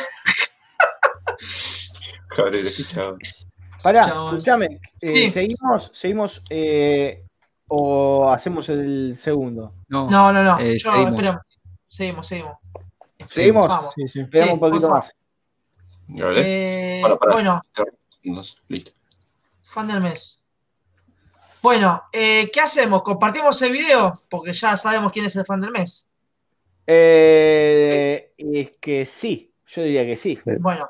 [3.83, 4.65] Pará, escúchame.
[5.01, 5.29] eh, Sí.
[5.31, 7.23] ¿Seguimos, seguimos eh,
[7.69, 9.73] o hacemos el segundo?
[9.87, 10.59] No, No, no, no.
[10.59, 11.11] Eh, yo, seguimos.
[11.11, 11.41] esperemos.
[11.87, 12.57] Seguimos, seguimos.
[13.25, 13.67] ¿Seguimos?
[13.69, 13.93] Vamos.
[13.95, 14.19] Sí, sí.
[14.21, 15.15] Esperamos Sí, un poquito más.
[16.07, 16.41] ¿Vale?
[16.45, 17.01] Eh,
[17.31, 17.61] Bueno,
[18.67, 18.91] listo.
[19.63, 20.43] fan del mes.
[21.61, 23.03] Bueno, eh, ¿qué hacemos?
[23.03, 24.11] ¿Compartimos el video?
[24.29, 26.07] Porque ya sabemos quién es el fan del mes.
[26.87, 30.37] Eh, es que sí, yo diría que sí.
[30.59, 30.89] Bueno,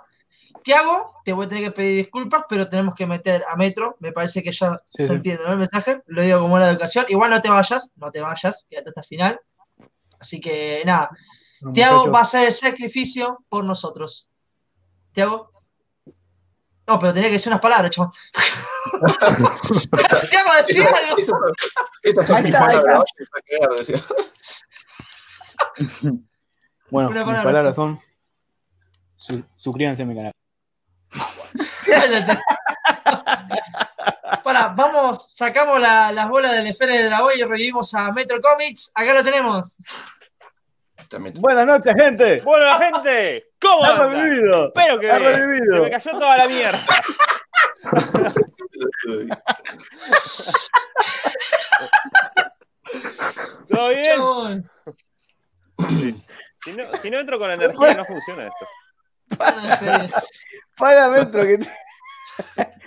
[0.63, 3.95] Tiago, te voy a tener que pedir disculpas, pero tenemos que meter a Metro.
[3.99, 5.51] Me parece que ya Sí, se entiende ¿no?
[5.51, 6.01] el mensaje.
[6.07, 7.05] Lo digo como una educación.
[7.09, 9.39] Igual no te vayas, no te vayas, quédate hasta el final.
[10.19, 11.09] Así que nada,
[11.73, 14.29] Tiago va a hacer el sacrificio por nosotros.
[15.11, 15.51] Tiago.
[16.87, 18.11] No, pero tenía que decir unas palabras, chaval.
[20.29, 21.17] Tiago, decía algo.
[21.17, 21.35] esa-
[22.01, 23.03] Esas son mis palabras.
[26.89, 27.43] Bueno, mis palabra.
[27.43, 27.99] palabras son.
[29.15, 30.31] su- suscríbanse a mi canal.
[34.43, 38.91] Para, vamos, sacamos la- las bolas del esfera de la y revivimos a Metro Comics.
[38.95, 39.77] Acá lo tenemos.
[41.39, 42.39] Buenas noches, gente.
[42.41, 44.67] Bueno, la gente, ¿cómo Ha revivido.
[44.67, 45.83] Espero que Ha se revivido.
[45.83, 46.79] me cayó toda la mierda.
[53.69, 54.69] ¿Todo bien?
[56.63, 58.67] Si no, si no entro con energía, no funciona esto.
[59.37, 60.11] Van a despedir.
[60.77, 61.69] Para Metro, que te-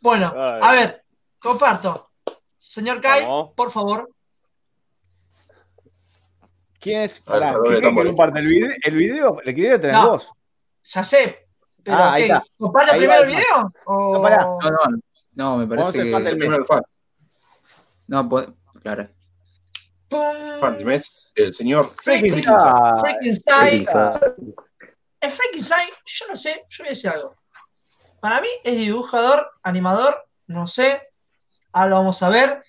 [0.00, 1.04] Bueno, a ver,
[1.38, 2.10] comparto.
[2.56, 3.52] Señor Kai, Vamos.
[3.54, 4.10] por favor.
[6.80, 7.18] ¿Quién es?
[7.20, 8.70] Pará, ¿quién que comparte el video?
[8.82, 10.10] El video, el video tenés No.
[10.12, 10.30] vos.
[10.82, 11.46] Ya sé.
[11.82, 12.32] Pero, Ah, ahí ¿qué?
[12.32, 12.44] está.
[12.58, 13.72] ¿Comparte Ahí primero va, el video?
[13.86, 14.14] O...
[14.14, 14.44] No, pará.
[14.44, 14.78] No, no,
[15.32, 16.10] no, me parece que.
[16.10, 16.82] el primero el fan.
[18.06, 19.08] No, po- claro.
[20.10, 20.58] Pum.
[20.60, 21.94] Fan del mes, el señor.
[22.04, 23.00] Quizá-
[25.20, 27.36] El Sai, yo no sé, yo voy a decir algo.
[28.20, 31.00] Para mí es dibujador, animador, no sé.
[31.72, 32.62] Ahora lo vamos a ver.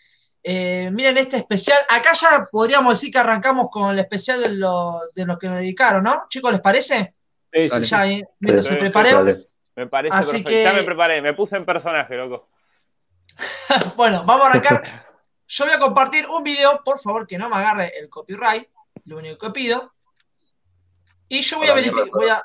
[0.43, 1.77] Eh, miren este especial.
[1.89, 5.57] Acá ya podríamos decir que arrancamos con el especial de, lo- de los que nos
[5.59, 6.23] dedicaron, ¿no?
[6.29, 7.15] Chicos, ¿les parece?
[7.51, 7.81] Sí, sí.
[7.83, 8.79] Ya, eh, mientras Sí, se.
[9.17, 9.37] Dale.
[9.75, 10.49] Me parece Así perfecto.
[10.49, 12.49] que- Ya me preparé, me puse en personaje, loco.
[13.95, 15.05] Bueno, vamos a arrancar.
[15.53, 18.69] Yo voy a compartir un video, por favor, que no me agarre el copyright,
[19.03, 19.91] lo único que pido.
[21.27, 22.41] Y yo voy A verificar, voy a.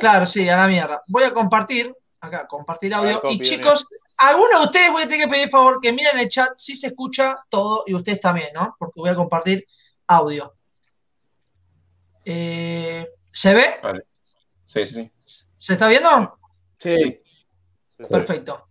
[0.00, 1.02] Claro, sí, a la mierda.
[1.08, 3.20] Voy a compartir, acá, compartir audio.
[3.28, 3.86] Y chicos,
[4.16, 6.86] algunos de ustedes voy a tener que pedir favor que miren el chat si se
[6.86, 8.76] escucha todo y ustedes también, ¿no?
[8.78, 9.66] Porque voy a compartir
[10.06, 10.54] audio.
[12.24, 13.78] Eh, ¿Se ve?
[14.64, 15.12] Sí, sí, sí.
[15.58, 16.38] ¿Se está viendo?
[16.78, 16.96] Sí.
[16.96, 17.22] Sí.
[18.08, 18.68] Perfecto.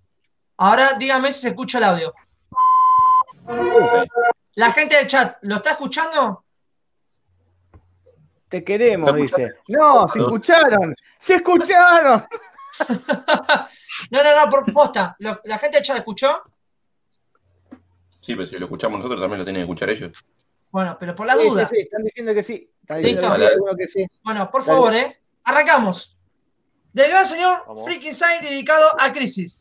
[0.57, 2.11] Ahora dígame si se escucha el audio.
[4.55, 6.43] La gente del chat, ¿lo está escuchando?
[8.49, 9.53] Te queremos, ¿Está dice.
[9.69, 10.95] No, se escucharon.
[11.19, 12.25] Se escucharon.
[14.09, 15.15] No, no, no, por posta.
[15.19, 16.41] ¿La gente del chat escuchó?
[18.09, 20.11] Sí, pero si lo escuchamos nosotros también lo tienen que escuchar ellos.
[20.71, 21.67] Bueno, pero por la Sí, duda.
[21.67, 22.71] sí, sí, están diciendo que sí.
[22.81, 23.29] Están Listo.
[23.29, 24.07] que sí, alguno que sí.
[24.23, 24.73] Bueno, por Dale.
[24.73, 25.21] favor, ¿eh?
[25.43, 26.17] Arrancamos.
[26.93, 27.83] Del gran señor Vamos.
[27.85, 29.60] Freaking Side dedicado a Crisis.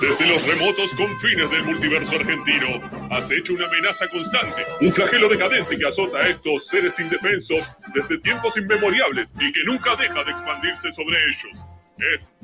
[0.00, 2.66] Desde los remotos confines del multiverso argentino,
[3.12, 8.18] has hecho una amenaza constante, un flagelo decadente que azota a estos seres indefensos desde
[8.18, 11.60] tiempos inmemoriales y que nunca deja de expandirse sobre ellos.
[11.98, 12.36] Es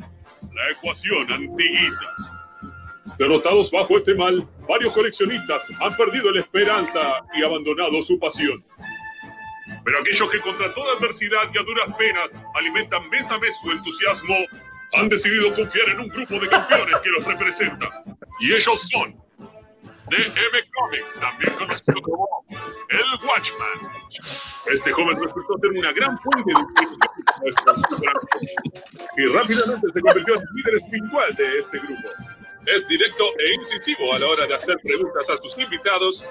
[0.54, 2.06] la ecuación antiguita.
[3.18, 7.00] Derrotados bajo este mal, varios coleccionistas han perdido la esperanza
[7.34, 8.62] y abandonado su pasión.
[9.84, 13.70] Pero aquellos que contra toda adversidad y a duras penas alimentan mes a mes su
[13.70, 14.36] entusiasmo,
[14.94, 18.04] han decidido confiar en un grupo de campeones que los representa.
[18.40, 19.16] Y ellos son
[20.12, 22.44] DM Comics, también conocido como
[22.90, 23.78] el Watchman.
[24.70, 27.52] Este joven resultó ser una gran fuente de
[29.16, 32.08] y rápidamente se convirtió en líder espiritual de este grupo.
[32.66, 36.22] Es directo e incisivo a la hora de hacer preguntas a sus invitados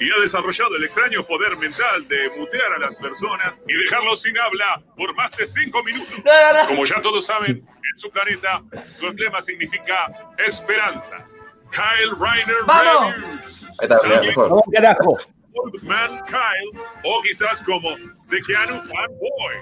[0.00, 4.36] y ha desarrollado el extraño poder mental de mutear a las personas y dejarlos sin
[4.38, 6.14] habla por más de cinco minutos.
[6.24, 6.68] No, no, no.
[6.68, 8.62] Como ya todos saben, en su planeta,
[8.98, 10.06] su emblema significa
[10.38, 11.28] esperanza.
[11.70, 13.14] Kyle Reiner ¡Vamos!
[13.14, 13.40] Review,
[13.78, 14.48] Ahí está, mirá, mejor.
[14.48, 15.18] Vamos, carajo.
[15.54, 17.96] Old Man Kyle, o quizás como
[18.30, 19.56] The Keanu Fanboy.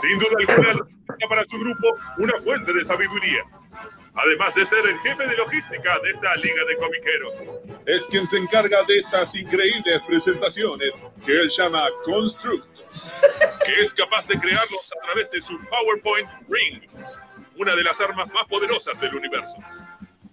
[0.00, 0.88] Sin duda alguna,
[1.28, 3.44] para su grupo una fuente de sabiduría.
[4.14, 7.34] Además de ser el jefe de logística de esta liga de comiqueros.
[7.86, 12.84] Es quien se encarga de esas increíbles presentaciones que él llama constructos,
[13.66, 16.82] que es capaz de crearlos a través de su PowerPoint Ring,
[17.56, 19.56] una de las armas más poderosas del universo.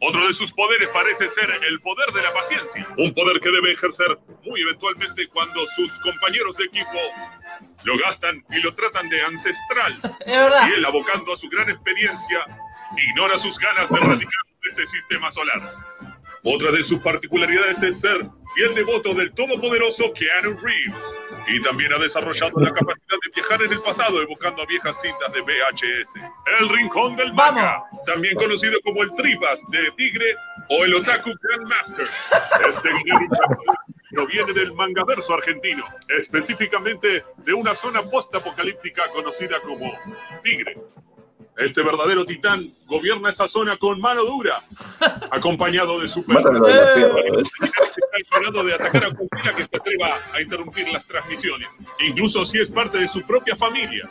[0.04, 3.72] Otro de sus poderes parece ser el poder de la paciencia, un poder que debe
[3.74, 6.98] ejercer muy eventualmente cuando sus compañeros de equipo
[7.84, 9.94] lo gastan y lo tratan de ancestral,
[10.26, 10.68] Es verdad.
[10.70, 12.44] y él abocando a su gran experiencia,
[12.98, 15.62] ignora sus ganas de erradicar este sistema solar.
[16.44, 18.20] Otra de sus particularidades es ser
[18.56, 20.96] fiel devoto del todopoderoso Keanu Reeves.
[21.48, 25.34] Y también ha desarrollado la capacidad de viajar en el pasado evocando a viejas cintas
[25.34, 26.16] de VHS.
[26.60, 30.36] El Rincón del Manga, también conocido como el Tripas de Tigre
[30.70, 32.08] o el Otaku Grandmaster.
[32.68, 32.90] Este
[34.12, 39.92] proviene del mangaverso argentino, específicamente de una zona post-apocalíptica conocida como
[40.44, 40.78] Tigre.
[41.58, 44.64] Este verdadero titán gobierna esa zona con mano dura,
[45.32, 46.66] acompañado de su perro.
[48.64, 52.98] De atacar a cualquiera que se atreva a interrumpir las transmisiones, incluso si es parte
[52.98, 54.10] de su propia familia.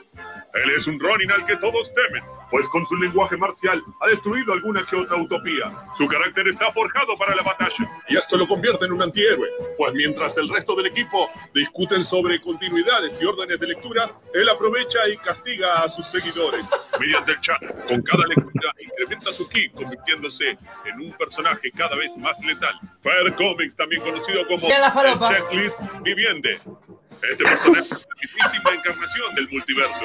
[0.55, 4.53] Él es un Ronin al que todos temen, pues con su lenguaje marcial ha destruido
[4.53, 5.73] alguna que otra utopía.
[5.97, 9.49] Su carácter está forjado para la batalla, y esto lo convierte en un antihéroe,
[9.79, 15.09] pues mientras el resto del equipo discuten sobre continuidades y órdenes de lectura, él aprovecha
[15.09, 16.69] y castiga a sus seguidores
[16.99, 17.61] mediante el chat.
[17.89, 22.75] Con cada lectura incrementa su ki, convirtiéndose en un personaje cada vez más letal.
[23.03, 26.61] Fair Comics, también conocido como el Checklist Viviente.
[27.23, 30.05] Este personaje es la mismísima encarnación del multiverso.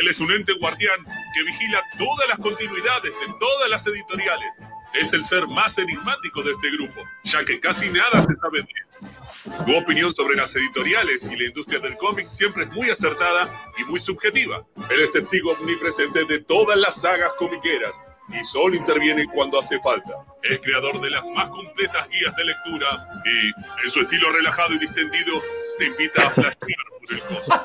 [0.00, 4.54] Él es un ente guardián que vigila todas las continuidades de todas las editoriales.
[4.94, 8.68] Es el ser más enigmático de este grupo, ya que casi nada se sabe de
[8.68, 9.64] él.
[9.64, 13.48] Su opinión sobre las editoriales y la industria del cómic siempre es muy acertada
[13.78, 14.64] y muy subjetiva.
[14.90, 20.12] Él es testigo omnipresente de todas las sagas comiqueras y solo interviene cuando hace falta.
[20.42, 24.78] Es creador de las más completas guías de lectura y, en su estilo relajado y
[24.78, 25.40] distendido,
[25.78, 27.60] te invita a flashear por el cosmos.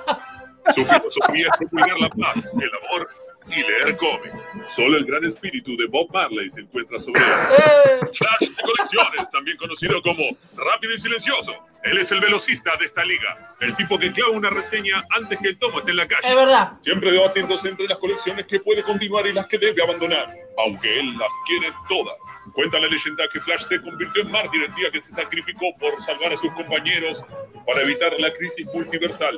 [0.76, 3.10] Su filosofía es promulgar la paz, el amor
[3.48, 4.46] y leer cómics.
[4.70, 7.30] Solo el gran espíritu de Bob Marley se encuentra sobre él.
[7.30, 10.24] Eh, Flash de colecciones, también conocido como
[10.56, 11.54] Rápido y Silencioso.
[11.84, 15.50] Él es el velocista de esta liga, el tipo que clava una reseña antes que
[15.50, 16.30] el tomo esté en la calle.
[16.30, 16.72] es verdad.
[16.82, 20.34] Siempre debatiéndose entre las colecciones que puede continuar y las que debe abandonar,
[20.66, 22.16] aunque él las quiere todas.
[22.54, 25.94] Cuenta la leyenda que Flash se convirtió en mártir el día que se sacrificó por
[26.06, 27.22] salvar a sus compañeros
[27.66, 29.38] para evitar la crisis multiversal.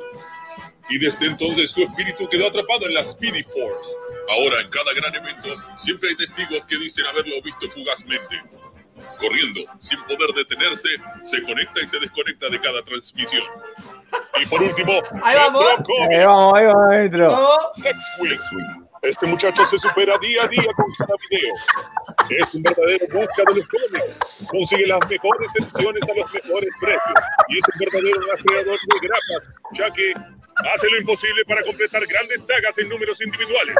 [0.88, 3.90] Y desde entonces su espíritu quedó atrapado en la Speedy Force.
[4.28, 8.42] Ahora, en cada gran evento, siempre hay testigos que dicen haberlo visto fugazmente.
[9.20, 10.88] Corriendo, sin poder detenerse,
[11.24, 13.42] se conecta y se desconecta de cada transmisión.
[14.40, 15.64] Y por último, Ahí vamos.
[16.10, 17.56] Ahí vamos, ahí vamos.
[17.74, 17.96] Sex
[18.50, 18.86] Queen.
[19.02, 21.54] Este muchacho se supera día a día con cada video.
[22.30, 24.48] Es un verdadero busca de los cómics.
[24.48, 27.14] Consigue las mejores ediciones a los mejores precios.
[27.48, 30.14] Y es un verdadero rastreador de grapas, ya que
[30.64, 33.76] hace lo imposible para completar grandes sagas en números individuales.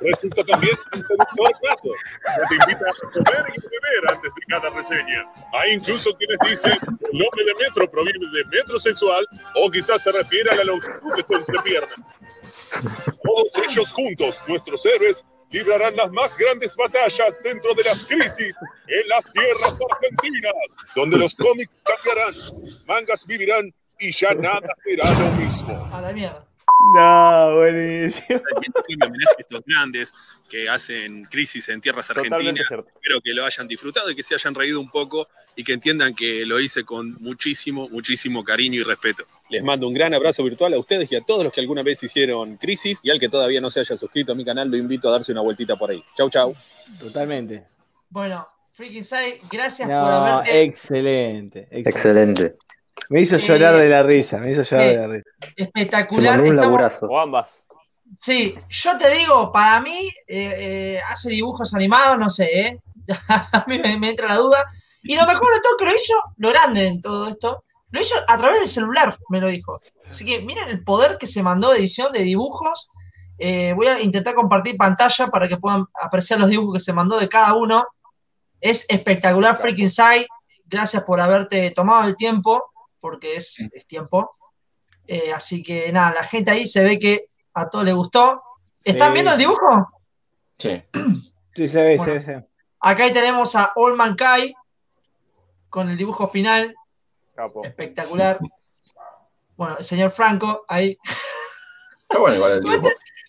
[0.00, 4.70] Resulta también un seductor plato, que te invita a comer y beber antes de cada
[4.70, 5.32] reseña.
[5.52, 6.78] Hay incluso quienes dicen
[7.12, 9.26] el nombre de metro proviene de metrosexual
[9.56, 11.94] o quizás se refiere a la longitud de su entrepierna.
[13.22, 18.54] Todos ellos juntos, nuestros héroes, librarán las más grandes batallas dentro de las crisis
[18.88, 20.54] en las tierras argentinas,
[20.94, 22.34] donde los cómics cambiarán,
[22.86, 25.90] mangas vivirán y ya nada será lo mismo.
[25.92, 26.46] A la mierda.
[26.94, 28.40] No, buenísimo.
[28.88, 30.12] un homenaje a estos grandes
[30.48, 32.54] que hacen crisis en tierras argentinas.
[32.60, 36.14] Espero que lo hayan disfrutado y que se hayan reído un poco y que entiendan
[36.14, 39.24] que lo hice con muchísimo, muchísimo cariño y respeto.
[39.48, 42.02] Les mando un gran abrazo virtual a ustedes y a todos los que alguna vez
[42.02, 45.08] hicieron crisis y al que todavía no se haya suscrito a mi canal lo invito
[45.08, 46.04] a darse una vueltita por ahí.
[46.16, 46.54] Chau, chau.
[47.00, 47.64] Totalmente.
[48.10, 51.90] Bueno, Freaking Sai, gracias por haberte excelente, excelente.
[51.90, 52.65] Excelente.
[53.08, 55.30] Me hizo Eh, llorar de la risa, me hizo llorar eh, de la risa.
[55.56, 56.30] Se espectacular.
[56.36, 57.06] mandó un Estamos- laburazo.
[57.06, 57.62] O ambas.
[58.20, 60.54] Sí, yo te digo, para mí eh,
[60.96, 62.80] eh, hace dibujos animados, no sé, ¿eh?
[63.28, 64.64] a mí me, me entra la duda.
[65.02, 68.14] Y lo mejor de todo que lo hizo, lo grande en todo esto, lo hizo
[68.26, 69.80] a través del celular, me lo dijo.
[70.08, 72.88] Así que miren el poder que se mandó de edición de dibujos.
[73.38, 77.18] Eh, voy a intentar compartir pantalla para que puedan apreciar los dibujos que se mandó
[77.18, 77.86] de cada uno.
[78.60, 80.26] Es espectacular, Freaking Sai.
[80.64, 82.72] Gracias por haberte tomado el tiempo,
[83.06, 84.36] porque es, es tiempo.
[85.06, 88.42] Eh, así que nada, la gente ahí se ve que a todos les gustó.
[88.82, 89.14] ¿Están Sí.
[89.14, 89.86] viendo el dibujo?
[90.58, 90.82] Sí.
[91.54, 92.12] Sí, se ve, Bueno.
[92.12, 92.44] se ve, se ve.
[92.80, 94.54] Acá ahí tenemos a All Mankind
[95.70, 96.74] con el dibujo final,
[97.36, 97.64] Capo.
[97.64, 98.40] espectacular.
[99.56, 100.98] Bueno, el señor Franco ahí.
[102.02, 102.88] Está bueno igual el dibujo.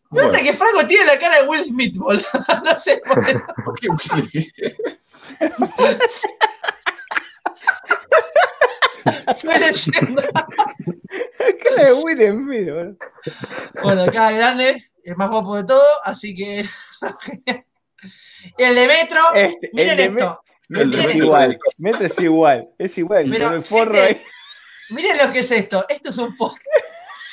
[0.10, 0.32] Fíjate bueno.
[0.44, 2.24] que Franco tiene la cara de Will Smith, boludo.
[2.66, 3.38] No sé por qué.
[9.07, 9.71] ¿Por qué Willy?
[9.71, 10.21] Estoy leyendo.
[11.63, 12.97] Cara de Will Smith, boludo.
[13.84, 16.65] Bueno, acá grande, el más guapo de todo, así que.
[18.57, 20.41] el de Metro, Este, miren el de esto.
[20.69, 24.21] El de es igual, Metro es igual, es igual, Pero, el forro ahí.
[24.89, 25.85] Miren lo que es esto.
[25.88, 26.55] Esto es un forro.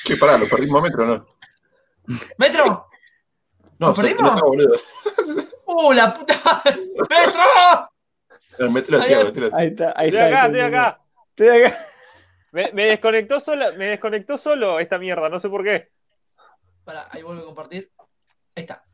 [0.05, 1.25] Che, pará, lo perdimos metro, ¿no?
[2.37, 2.87] Metro.
[3.79, 4.31] No, ¿Lo se perdimos?
[4.33, 4.79] está, boludo.
[5.65, 6.35] ¡Uh, la puta!
[7.09, 8.71] ¡Metro!
[8.71, 9.49] Metro Ahí Tiago, tira.
[9.53, 10.25] Ahí está, ahí está.
[10.25, 10.45] estoy acá.
[10.45, 11.04] Estoy acá.
[12.51, 15.89] Me, me desconectó solo, me desconectó solo esta mierda, no sé por qué.
[16.85, 17.91] Para, ahí vuelvo a compartir.
[18.55, 18.85] Ahí está.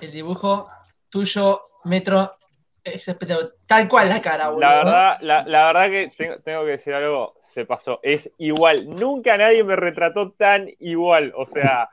[0.00, 0.70] El dibujo
[1.10, 2.36] tuyo, Metro,
[2.82, 3.52] es espectacular.
[3.66, 4.60] Tal cual la cara, boludo.
[4.60, 4.84] La ¿no?
[4.84, 8.00] verdad, la, la verdad que tengo, tengo que decir algo, se pasó.
[8.02, 8.88] Es igual.
[8.88, 11.34] Nunca nadie me retrató tan igual.
[11.36, 11.90] O sea,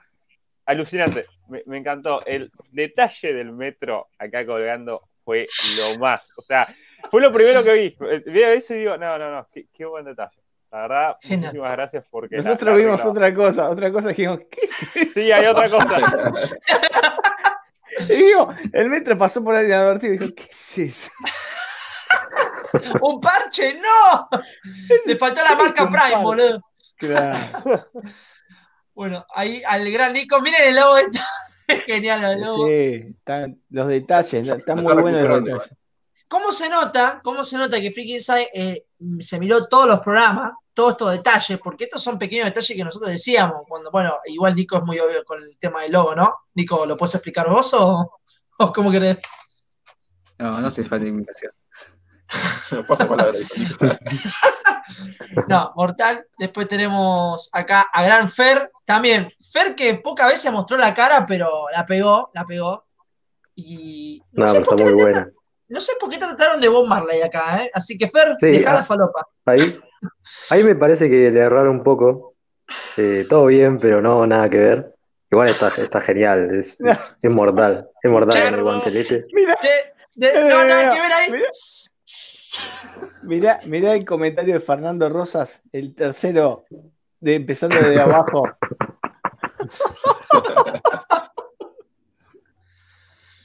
[0.65, 1.25] alucinante.
[1.49, 2.25] Me, me encantó.
[2.25, 5.47] El detalle del metro acá colgando fue
[5.77, 6.29] lo más.
[6.37, 6.73] O sea,
[7.09, 7.97] fue lo primero que vi.
[8.31, 10.41] Vi eso y digo, no, no, no, qué, qué buen detalle.
[10.71, 11.39] La verdad, Genial.
[11.51, 12.37] muchísimas gracias porque.
[12.37, 13.11] Nosotros la vimos arreglaba.
[13.11, 15.11] otra cosa, otra cosa que dijimos, ¿qué es eso?
[15.13, 16.13] Sí, hay otra cosa.
[18.09, 21.11] Y digo, el metro pasó por ahí inadvertido y dijo, ¿qué es eso?
[23.01, 23.79] ¡Un parche!
[23.79, 24.27] ¡No!
[25.05, 26.17] Le faltó la marca Prime, parche.
[26.17, 26.61] boludo.
[26.97, 27.87] Claro.
[28.95, 32.67] Bueno, ahí al gran Nico, miren el logo de genial el logo.
[32.67, 35.77] Sí, están los detalles, están muy buenos los detalles.
[36.27, 37.21] ¿Cómo se nota?
[37.23, 38.85] ¿Cómo se nota que Freaky Inside eh,
[39.19, 41.59] se miró todos los programas, todos estos detalles?
[41.63, 45.23] Porque estos son pequeños detalles que nosotros decíamos cuando, bueno, igual Nico es muy obvio
[45.23, 46.33] con el tema del logo, ¿no?
[46.55, 48.19] Nico, ¿lo puedes explicar vos o,
[48.57, 49.19] o cómo querés?
[50.39, 51.51] No, no hace falta invitación.
[52.87, 53.39] Pasa palabra.
[55.47, 56.27] No, Mortal.
[56.37, 58.71] Después tenemos acá a Gran Fer.
[58.85, 62.85] También, Fer que pocas veces mostró la cara, pero la pegó, la pegó.
[63.55, 65.31] Y no, No, sé, pero está muy buena.
[65.73, 67.71] No sé por qué trataron de Bob Marley acá, ¿eh?
[67.73, 68.75] Así que Fer, Sí, deja ah.
[68.75, 69.27] la falopa.
[69.45, 69.75] Ahí,
[70.51, 72.35] ahí me parece que le erraron un poco.
[72.95, 74.93] Eh, todo bien, pero no, nada que ver.
[75.31, 77.89] Igual está, está genial, es, es, es mortal.
[78.03, 79.25] Es mortal en el guantelete.
[79.33, 79.69] Mira, Che,
[80.15, 81.31] de- no, nada que ver ahí.
[81.31, 81.47] Mira.
[83.23, 86.65] Mirá, mirá el comentario de Fernando Rosas, el tercero,
[87.19, 88.43] de, empezando de abajo.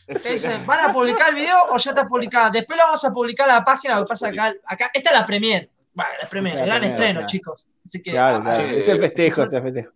[0.09, 2.51] Dicen, ¿van a publicar el video o ya está publicada?
[2.51, 3.97] Después lo vamos a publicar en la página.
[3.97, 5.71] Lo que pasa acá, acá esta es la premier.
[5.93, 7.27] Bueno, la premier, La el gran premier, estreno, claro.
[7.29, 7.69] chicos.
[7.85, 8.61] Así que, Claro, claro.
[8.61, 9.91] Ese festejo, ese festejo.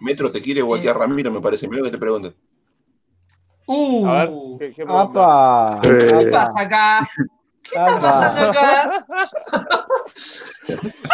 [0.00, 1.68] Metro te quiere voltear Ramiro, me parece.
[1.68, 2.34] Mira que te preguntan.
[3.66, 4.84] uh, A ver, ¿qué?
[4.88, 5.78] ¡Apa!
[5.82, 7.08] ¿qué pasa acá?
[7.62, 9.06] ¿Qué está pasando acá?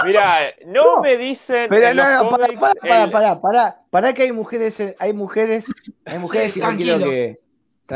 [0.04, 1.66] Mira, no me dicen.
[1.68, 4.82] Pero en no, los no, para, para, para, el- para, para, para que hay mujeres,
[4.98, 5.66] hay mujeres,
[6.04, 7.10] hay mujeres y no quiero tranquilo.
[7.10, 7.40] que.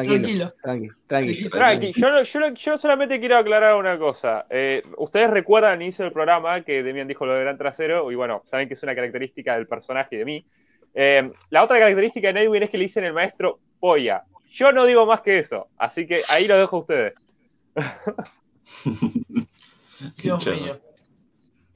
[0.03, 0.95] Tranquilo, Tranquilo.
[1.07, 1.51] tranquilo, tranquilo.
[1.51, 4.45] Tranqui, yo, no- yo, no- yo solamente quiero aclarar una cosa.
[4.51, 8.15] Eh, Ustedes recuerdan al inicio del programa que Demian dijo lo de gran trasero, y
[8.17, 10.45] bueno, saben que es una característica del personaje y de mí.
[10.95, 14.25] Eh, la otra característica de Nightwing es que le dicen el maestro polla.
[14.51, 17.15] Yo no digo más que eso, así que ahí lo dejo a ustedes.
[20.23, 20.79] Dios mío.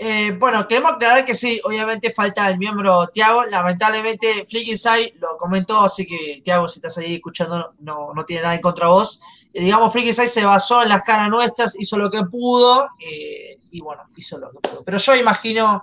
[0.00, 3.44] Eh, bueno, queremos aclarar que sí, obviamente falta el miembro Tiago.
[3.44, 8.42] Lamentablemente, Flick Inside lo comentó, así que Tiago, si estás ahí escuchando, no, no tiene
[8.42, 9.20] nada en contra de vos.
[9.52, 13.58] Eh, digamos, Flick Inside se basó en las caras nuestras, hizo lo que pudo, eh,
[13.72, 14.84] y bueno, hizo lo que pudo.
[14.84, 15.82] Pero yo imagino,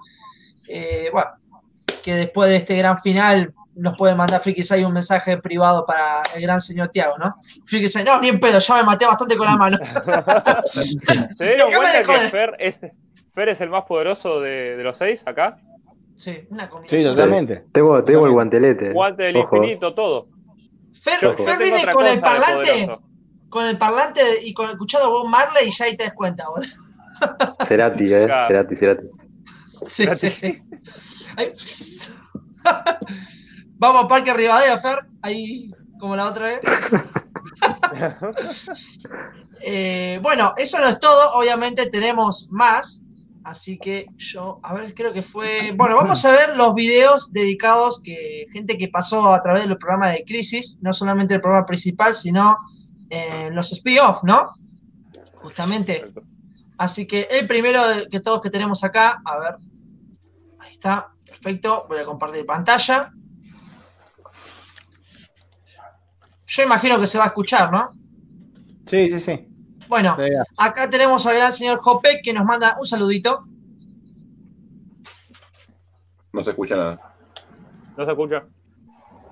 [0.66, 1.32] eh, bueno,
[2.02, 6.22] que después de este gran final nos puede mandar Freaky Inside un mensaje privado para
[6.34, 7.36] el gran señor Tiago, ¿no?
[7.66, 9.78] Freaky Inside, no, ni en pedo, ya me maté bastante con la mano.
[11.36, 12.30] ¿Se dieron cuenta que.
[12.30, 12.76] Fer es,
[13.36, 15.57] Fer es el más poderoso de, de los seis acá?
[16.16, 17.12] Sí, una Sí, combinación.
[17.12, 17.66] totalmente.
[17.74, 18.91] Tengo, tengo el guantelete.
[18.94, 19.57] Guante del Ojo.
[19.57, 20.28] infinito, todo.
[20.94, 22.98] Fer, Yo, viene con el parlante,
[23.49, 26.48] con el parlante y con escuchando a Bob Marley y ya ahí te das cuenta,
[26.49, 26.70] boludo.
[27.66, 28.24] Cerati, eh.
[28.26, 28.48] Claro.
[28.48, 29.06] Cerati, Cerati.
[29.88, 30.64] Sí, sí, sí.
[33.78, 36.60] Vamos a Parque Rivadavia, Fer, ahí como la otra vez.
[39.68, 43.02] Eh, bueno, eso no es todo, obviamente tenemos más,
[43.46, 48.02] así que yo, a ver, creo que fue, bueno, vamos a ver los videos dedicados
[48.02, 52.16] que gente que pasó a través del programa de Crisis, no solamente el programa principal,
[52.16, 52.58] sino
[53.10, 54.52] eh, los spin-off, ¿no?
[55.36, 56.12] Justamente.
[56.78, 59.56] Así que el primero que todos que tenemos acá, a ver,
[60.60, 63.12] ahí está, perfecto, voy a compartir pantalla.
[66.48, 67.92] Yo imagino que se va a escuchar, ¿no?
[68.88, 69.55] Sí, sí, sí.
[69.88, 70.18] Bueno,
[70.57, 73.45] acá tenemos al gran señor Jopek que nos manda un saludito.
[76.34, 77.16] No se escucha nada.
[77.98, 78.45] ¿No se escucha?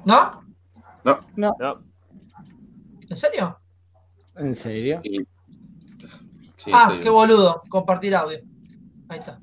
[0.06, 0.44] ¿No?
[1.36, 1.56] No.
[3.10, 3.60] ¿En serio?
[4.36, 5.02] ¿En serio?
[6.56, 7.62] Sí, ah, qué boludo.
[7.70, 8.40] Compartir audio.
[9.10, 9.40] Ahí está.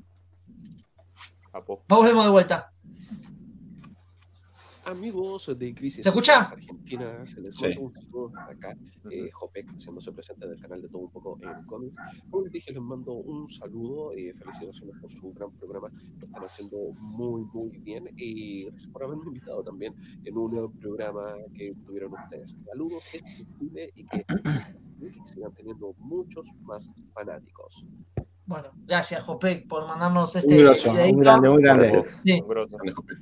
[1.51, 1.83] Capo.
[1.87, 2.70] Volvemos de vuelta.
[4.91, 6.39] Amigos de Crisis ¿Se escucha?
[6.41, 7.75] Argentina, se les Sí.
[7.79, 8.77] un saludo acá.
[9.09, 11.97] Eh, Jopek, haciéndose presente del canal de todo un poco en cómics.
[12.29, 14.13] Como les dije, les mando un saludo.
[14.13, 15.89] Eh, felicitaciones por su gran programa.
[16.19, 18.09] Lo están haciendo muy, muy bien.
[18.17, 19.93] Y gracias por haberme invitado también
[20.23, 22.57] en un programa que tuvieron ustedes.
[22.65, 24.25] Saludos, que y que
[25.25, 27.85] sigan teniendo muchos más fanáticos.
[28.51, 32.01] Bueno, gracias, Jopek, por mandarnos este Un grosso, un grande, muy grande.
[32.25, 32.43] Sí.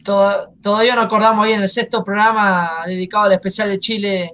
[0.03, 4.31] Todo- todavía nos acordamos ahí en el sexto programa dedicado al especial de Chile.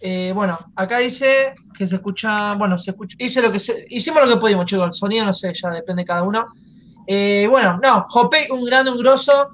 [0.00, 4.22] Eh, bueno, acá dice que se escucha, bueno, se escucha, hice lo que se- hicimos
[4.26, 6.46] lo que pudimos, chicos, el sonido no sé, ya depende de cada uno.
[7.06, 9.50] Eh, bueno, no, Jope, un grande, un grosso.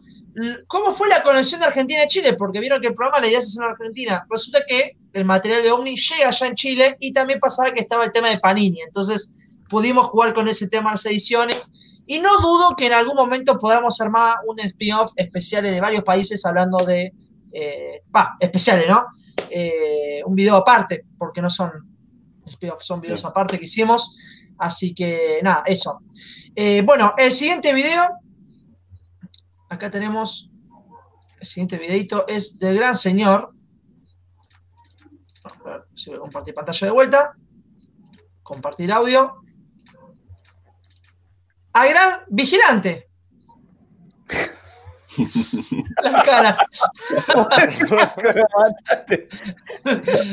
[0.68, 2.34] ¿Cómo fue la conexión de Argentina y Chile?
[2.34, 4.24] Porque vieron que el programa la idea es en Argentina.
[4.30, 8.04] Resulta que el material de Omni llega allá en Chile y también pasaba que estaba
[8.04, 8.80] el tema de Panini.
[8.80, 9.34] Entonces
[9.72, 11.72] pudimos jugar con ese tema en las ediciones.
[12.06, 16.44] Y no dudo que en algún momento podamos armar un spin-off especial de varios países
[16.44, 17.12] hablando de.
[17.50, 19.06] eh, Va, especiales, ¿no?
[19.48, 21.70] Eh, un video aparte, porque no son
[22.44, 24.14] spin-off, son videos aparte que hicimos.
[24.58, 26.00] Así que nada, eso.
[26.54, 28.06] Eh, bueno, el siguiente video.
[29.70, 30.50] Acá tenemos.
[31.40, 33.54] El siguiente videito es del gran señor.
[35.44, 37.32] A ver si voy a compartir pantalla de vuelta.
[38.42, 39.41] Compartir audio.
[41.74, 43.08] A gran vigilante.
[46.02, 46.56] La cara.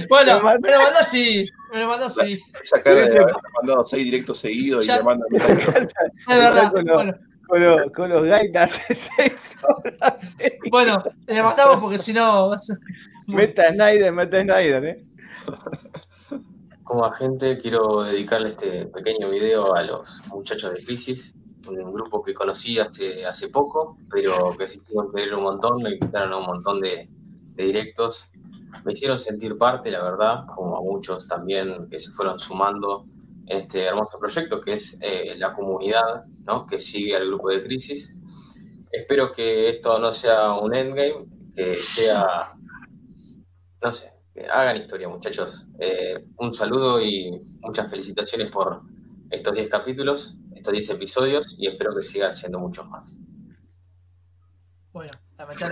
[0.10, 1.50] bueno, me lo mandó así.
[1.74, 2.40] Me lo mandó así.
[2.64, 4.98] Esa cara de haber mandado seis directos seguidos y Ya.
[4.98, 6.72] le mandan Es verdad.
[6.72, 7.14] Con los, Bueno,
[7.48, 10.32] con los, con los gaitas seis horas.
[10.72, 12.52] bueno, le mandamos porque si no.
[13.28, 15.04] Meta Snyder, meta Snyder, ¿eh?
[16.90, 21.36] Como agente, quiero dedicarle este pequeño video a los muchachos de Crisis,
[21.68, 26.34] un grupo que conocí hace, hace poco, pero que hicieron querer un montón, me invitaron
[26.34, 27.08] a un montón de,
[27.54, 28.32] de directos.
[28.84, 33.06] Me hicieron sentir parte, la verdad, como a muchos también que se fueron sumando
[33.46, 36.66] en este hermoso proyecto que es eh, la comunidad ¿no?
[36.66, 38.12] que sigue al grupo de Crisis.
[38.92, 42.26] Espero que esto no sea un endgame, que sea,
[43.80, 44.12] no sé,
[44.52, 45.68] hagan historia, muchachos.
[45.80, 48.82] Eh, un saludo y muchas felicitaciones por
[49.30, 53.18] estos 10 capítulos, estos 10 episodios y espero que sigan siendo muchos más.
[54.92, 55.12] Bueno,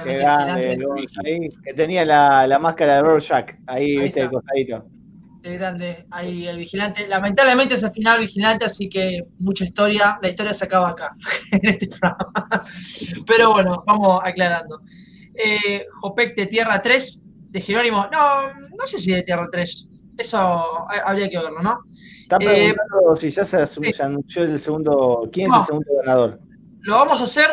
[0.03, 0.17] Qué lamentablemente.
[0.17, 0.77] grande,
[1.25, 4.85] ahí, que tenía la, la máscara de Rorschach, ahí, Ahí viste, el costadito.
[5.43, 7.07] el grande, ahí el vigilante.
[7.07, 10.19] Lamentablemente es el final vigilante, así que mucha historia.
[10.21, 11.15] La historia se acaba acá,
[11.51, 12.65] en este programa.
[13.25, 14.81] Pero bueno, vamos aclarando.
[15.33, 17.23] Eh, Jopec de Tierra 3,
[17.59, 18.07] de Jerónimo.
[18.11, 19.87] No, no sé si de Tierra 3.
[20.17, 21.79] Eso ha- habría que verlo, ¿no?
[22.21, 25.29] Está Eh, preguntando si ya se, se anunció el segundo.
[25.31, 26.39] ¿Quién es el segundo ganador?
[26.81, 27.49] Lo vamos a hacer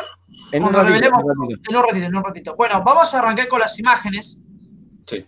[0.52, 1.20] En un cuando ratito, revelemos.
[1.20, 1.70] en un ratito.
[1.70, 2.54] En un ratito, en un ratito.
[2.56, 4.38] Bueno, vamos a arrancar con las imágenes.
[5.06, 5.24] Sí.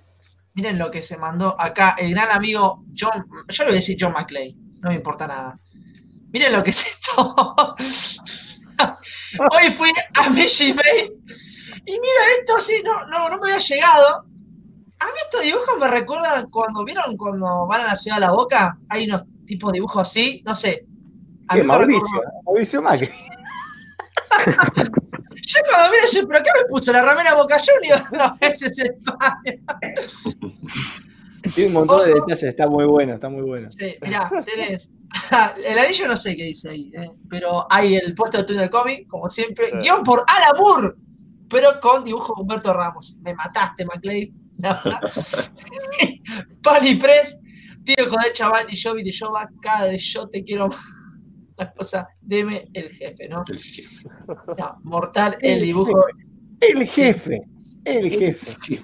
[0.55, 3.27] Miren lo que se mandó acá el gran amigo John.
[3.49, 5.59] Yo le voy a decir John McClay, no me importa nada.
[6.33, 7.35] Miren lo que es esto.
[9.53, 11.11] Hoy fui a Michi Bay
[11.85, 14.25] y mira esto así, no, no, no me había llegado.
[14.99, 18.33] A mí estos dibujos me recuerdan cuando vieron cuando van a la ciudad de la
[18.33, 20.87] boca, hay unos tipos de dibujos así, no sé.
[21.49, 22.23] A ¿Qué, mí Mauricio?
[22.45, 23.11] Mauricio Macri.
[25.47, 26.93] Yo cuando mira, yo, ¿pero qué me puso?
[26.93, 28.03] ¿La ramera Boca Junior?
[28.13, 29.61] No, ese es España.
[31.55, 33.71] Tiene un montón de detalles, está muy bueno, está muy bueno.
[33.71, 34.91] Sí, mirá, tenés.
[35.65, 39.07] El anillo no sé qué dice ahí, eh, pero hay el puesto de túnel cómic,
[39.07, 39.71] como siempre.
[39.71, 39.79] Sí.
[39.79, 40.97] Guión por Alamur,
[41.49, 43.17] pero con dibujo de Humberto Ramos.
[43.23, 44.31] Me mataste, McLean.
[44.59, 45.01] La verdad.
[46.63, 47.39] Pani Press,
[47.85, 50.71] tío joder, chaval, y yo vi de yo va cada de yo te quiero.
[51.57, 53.43] La cosa, deme el jefe, ¿no?
[53.49, 54.03] El jefe.
[54.59, 56.05] No, mortal el dibujo.
[56.61, 57.43] El jefe,
[57.85, 58.79] el jefe.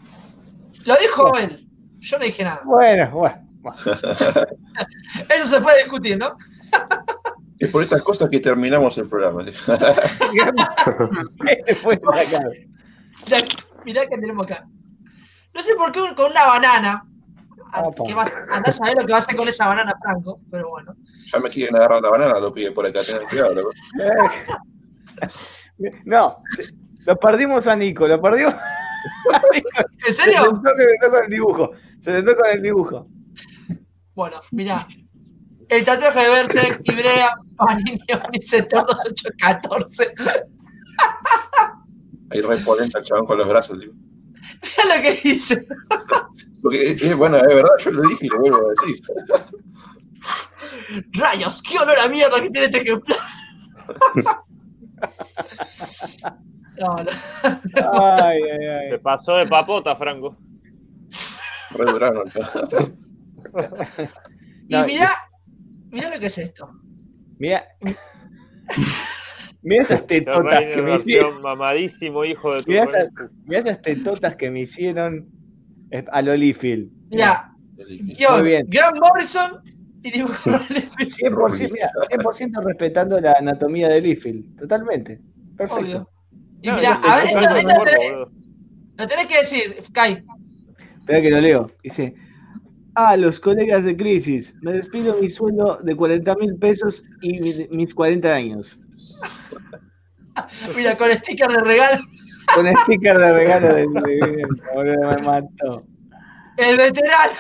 [0.85, 1.69] Lo dijo él.
[2.01, 2.63] Yo no dije nada.
[2.65, 3.49] Bueno, bueno.
[3.61, 3.77] bueno.
[5.29, 6.37] Eso se puede discutir, ¿no?
[7.59, 9.45] Es por estas cosas que terminamos el programa.
[9.47, 9.63] Este
[13.85, 14.67] Mirá que tenemos acá.
[15.55, 17.05] No sé por qué un- con una banana.
[17.75, 18.05] a- Opa.
[18.07, 20.69] Que vas, andá a saber lo que va a hacer con esa banana, Franco, pero
[20.71, 20.95] bueno.
[21.33, 23.01] Ya me quieren agarrar la banana, lo pide por acá.
[23.03, 23.71] Tengan cuidado, loco.
[26.05, 26.75] No, se-
[27.07, 28.55] lo perdimos a Nico, lo perdimos.
[29.55, 30.43] ¿En Se serio?
[30.45, 31.71] sentó, se sentó con el dibujo.
[32.01, 33.07] Se sentó con el dibujo.
[34.15, 34.87] Bueno, mirá.
[35.69, 40.13] El tatuaje de Berserk, Ibrea, Panini, Omnisetor 2814.
[42.31, 43.93] Ahí repolenta el chabón con los brazos, tío.
[44.63, 45.67] Mirá lo que dice.
[46.63, 49.03] Porque es, es- bueno, es verdad, yo lo dije y lo vuelvo a decir.
[51.13, 53.19] Rayos, qué olor a mierda que tiene este ejemplar.
[56.81, 57.11] No, no.
[58.03, 58.91] Ay, ay, ay.
[58.93, 60.37] Se pasó de papota, Franco.
[64.69, 65.17] Y mirá,
[65.91, 66.71] mirá lo que es esto.
[67.39, 67.65] Mira.
[69.63, 71.41] Mira esas tetotas que me hicieron.
[71.43, 73.09] mamadísimo, hijo de tu Mirá esas,
[73.45, 75.27] mirá esas tetotas que me hicieron
[75.91, 76.91] eh, a Lolifield.
[77.11, 78.67] Mirá, Muy guion, bien.
[78.69, 79.61] Grant Morrison,
[80.03, 80.57] y Liefeld.
[80.99, 84.59] 100%, mira, 100% respetando la anatomía de Liefeld.
[84.59, 85.21] Totalmente.
[85.57, 85.81] Perfecto.
[85.85, 86.09] Obvio.
[86.61, 88.29] Y No, mirá, yo- a ver, yo esto, tenés-
[88.97, 90.25] lo tenés que decir, Kai.
[90.99, 91.71] Espera que lo leo.
[91.83, 92.15] Dice,
[92.95, 97.69] a los colegas de crisis, me despido mi sueldo de 40 mil pesos y mi-
[97.71, 98.79] mis 40 años.
[100.77, 102.03] Mira, con sticker de regalo.
[102.55, 103.69] Con sticker de regalo
[104.77, 105.85] me mató.
[106.57, 107.33] El veterano.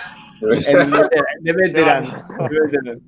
[0.43, 0.97] El veterano,
[1.41, 2.27] de veterano.
[2.49, 3.01] de veterano.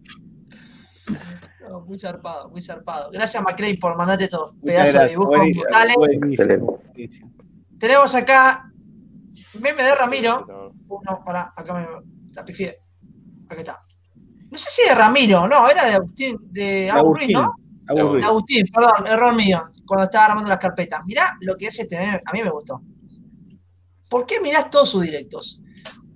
[1.68, 3.10] No, muy zarpado, muy zarpado.
[3.10, 5.96] Gracias, McCray, por mandarte estos Muchas pedazos de dibujos buenísimo, brutales.
[5.96, 7.32] buenísimo, buenísimo.
[7.78, 8.70] Tenemos acá
[9.60, 10.72] meme de Ramiro.
[10.88, 11.86] Uno, para, acá me
[12.34, 12.78] la pifié.
[13.48, 13.80] Aquí está.
[14.50, 17.54] No sé si de Ramiro, no, era de Agustín, de Agustín, ¿no?
[17.86, 21.00] Agustín, perdón, error mío, cuando estaba armando las carpetas.
[21.04, 22.80] Mirá lo que es este meme, a mí me gustó.
[24.08, 25.60] ¿Por qué mirás todos sus directos?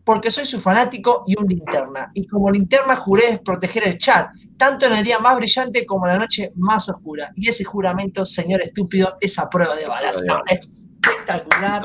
[0.04, 2.10] Porque soy su fanático y un linterna.
[2.14, 6.14] Y como linterna juré proteger el chat, tanto en el día más brillante como en
[6.14, 7.30] la noche más oscura.
[7.34, 10.22] Y ese juramento, señor estúpido, es a prueba de balas.
[10.26, 10.40] No,
[11.10, 11.82] espectacular.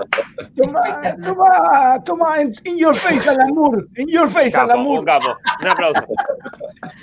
[0.55, 0.81] Toma,
[1.23, 3.85] toma, toma, in, in your face, Alan Moore.
[3.97, 5.35] In your face, Alan un capo.
[5.61, 6.05] Un aplauso.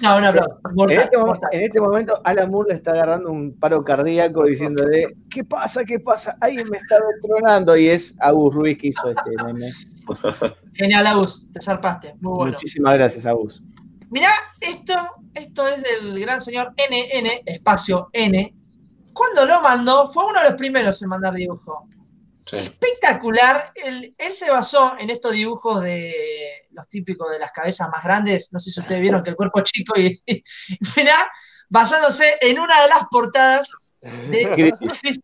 [0.02, 0.60] No, un aplauso.
[0.88, 1.16] En este,
[1.52, 5.84] en este momento, Alan Moore le está agarrando un paro cardíaco diciéndole: ¿Qué pasa?
[5.84, 6.36] ¿Qué pasa?
[6.40, 7.76] Alguien me está detronando.
[7.76, 9.70] Y es Agus Ruiz que hizo este meme.
[10.74, 12.14] Genial, Agus, te zarpaste.
[12.20, 12.52] Muy bueno.
[12.52, 13.62] Muchísimas gracias, Agus.
[14.10, 14.94] Mirá, esto,
[15.34, 18.55] esto es del gran señor NN, espacio N.
[19.12, 21.86] Cuando lo mandó, fue uno de los primeros en mandar dibujo.
[22.51, 22.56] Sí.
[22.56, 23.70] Espectacular.
[23.77, 28.52] Él, él se basó en estos dibujos de los típicos de las cabezas más grandes.
[28.52, 30.43] No sé si ustedes vieron que el cuerpo es chico y, y
[30.97, 31.31] mirá,
[31.68, 34.74] basándose en una de las portadas de.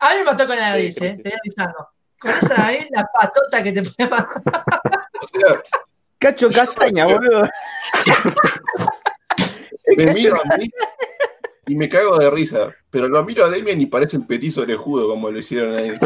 [0.00, 1.88] A mí me mató con la nariz, eh, te voy avisando.
[2.20, 4.42] Con esa nariz, la patota que te puede matar.
[6.18, 7.48] Cacho Castaña, boludo.
[9.96, 10.70] me miro a mí
[11.68, 12.74] y me cago de risa.
[12.90, 15.92] Pero lo miro a Demian y parece el petizo orejudo como lo hicieron ahí.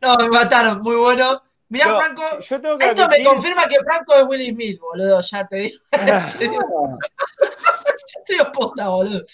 [0.00, 1.42] No, me mataron, muy bueno.
[1.68, 5.20] Mirá, No, Franco, yo tengo que esto me confirma que Franco es Willy Smith, boludo,
[5.20, 5.78] ya te digo.
[5.90, 6.98] te digo,
[7.40, 9.24] ya te digo posta, boludo.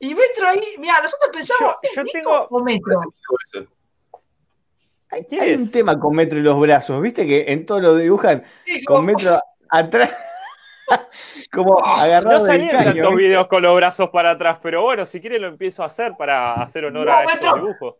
[0.00, 3.00] Y Metro ahí, mira, nosotros pensamos, ¿es yo Nico tengo- o Metro?
[5.10, 7.02] Hay, un tema con Metro y los brazos.
[7.02, 9.40] ¿Viste que en todo lo dibujan Sí, con Metro
[9.70, 10.12] atrás?
[11.52, 12.84] como agarrado No del caño.
[12.92, 16.14] tantos videos con los brazos para atrás, pero bueno, si quieren lo empiezo a hacer
[16.18, 17.54] para hacer honor No, a estos Beto.
[17.56, 17.94] dibujos.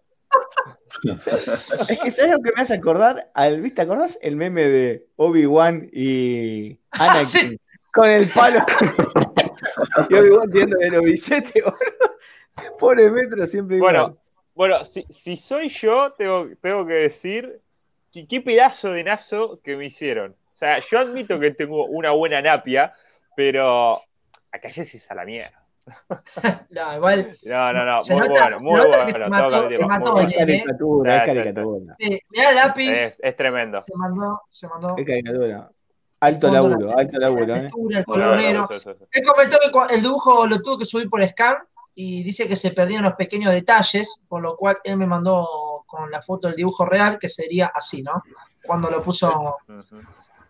[1.88, 3.30] Es que ¿sabes lo que me hace acordar?
[3.34, 3.82] Al, ¿Viste?
[3.82, 7.26] ¿Acordás el meme de Obi-Wan y Anakin?
[7.26, 7.60] Sí.
[7.92, 8.60] Con el palo.
[10.10, 11.78] y Obi-Wan tirando el billete, boludo.
[12.78, 13.94] Pobre Metro siempre igual.
[13.94, 14.16] Bueno,
[14.54, 17.60] bueno, si, si soy yo, tengo, tengo que decir
[18.28, 20.34] qué pedazo de nazo que me hicieron.
[20.58, 22.92] O sea, yo admito que tengo una buena napia,
[23.36, 24.02] pero
[24.50, 25.62] acá ya es a la mierda.
[26.70, 27.38] No, igual.
[27.44, 29.10] No, no, no, muy nota- bueno, muy bueno.
[29.12, 31.94] se mató- se mató es el- caricatura, es caricatura.
[31.96, 33.82] Sí, mirá el lápiz, Es, es tremendo.
[33.84, 34.94] se mandó, se mandó.
[34.98, 35.70] Es caricatura.
[36.20, 37.60] Alto fondo, laburo, la- alto laburo, la ¿eh?
[37.60, 38.64] textura, el Bueno, color bueno, negro.
[38.64, 39.08] eso, eso, eso.
[39.12, 41.56] Él comentó que el dibujo lo tuvo que subir por scan
[41.94, 46.10] y dice que se perdieron los pequeños detalles, por lo cual él me mandó con
[46.10, 48.24] la foto del dibujo real, que sería así, ¿no?
[48.66, 49.56] Cuando lo puso.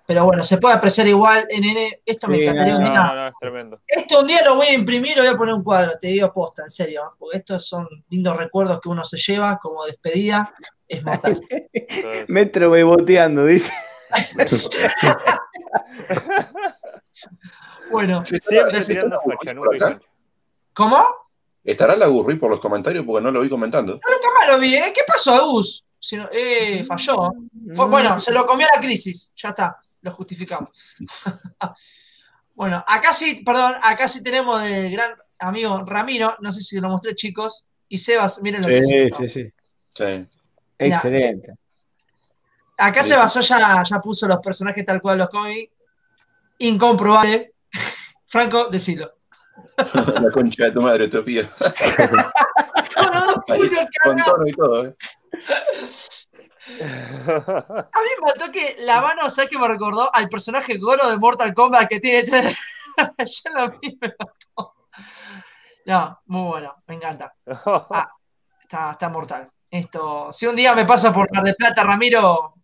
[0.09, 2.01] Pero bueno, se puede apreciar igual, NN.
[2.07, 2.95] Esto me Sí, encantaría un día.
[2.95, 3.81] no, no, es tremendo.
[3.87, 6.33] Esto un día lo voy a imprimir, lo voy a poner un cuadro, te digo
[6.33, 7.15] posta, en serio, ¿eh?
[7.19, 10.55] porque estos son lindos recuerdos que uno se lleva como despedida.
[10.89, 11.39] Es mortal.
[12.29, 13.71] Metro beboteando, dice.
[17.91, 18.23] Bueno.
[20.73, 21.07] ¿cómo?
[21.65, 23.05] ¿Estará la Gurri por los comentarios?
[23.05, 23.95] Porque no lo vi comentando.
[23.95, 24.93] No, nunca más lo vi, ¿eh?
[24.95, 25.85] ¿Qué pasó, Agus?
[25.99, 27.33] Si no- eh, falló.
[27.75, 29.31] Fue, bueno, se lo comió la crisis.
[29.37, 30.71] Ya está, lo justificamos.
[32.55, 36.37] bueno, acá sí, perdón, acá sí tenemos del gran amigo Ramiro.
[36.41, 37.69] No sé si lo mostré, chicos.
[37.89, 39.53] Y Sebas, miren lo que Sí, sí, sí.
[39.95, 40.27] Sí.
[40.79, 41.55] Excelente.
[42.77, 43.21] Acá Sí, se sí.
[43.21, 45.73] basó, ya, ya puso los personajes tal cual los cómics.
[46.59, 47.55] Incomprobable.
[48.27, 49.13] Franco, decilo.
[50.23, 51.43] la concha de tu madre, Sofía.
[52.95, 53.71] Con los dos puños
[54.03, 54.25] Con cargados.
[54.25, 54.97] tono y todo, ¿eh?
[56.79, 60.15] A mí me mató que la mano, ¿sabes qué me recordó?
[60.15, 62.59] Al personaje Goro de Mortal Kombat que tiene tres.
[63.45, 64.75] ya lo vi, me mató.
[65.87, 67.35] No, muy bueno, me encanta.
[67.47, 69.51] Está, está mortal.
[69.71, 72.55] Esto, si un día me pasa por Mar de Plata, Ramiro,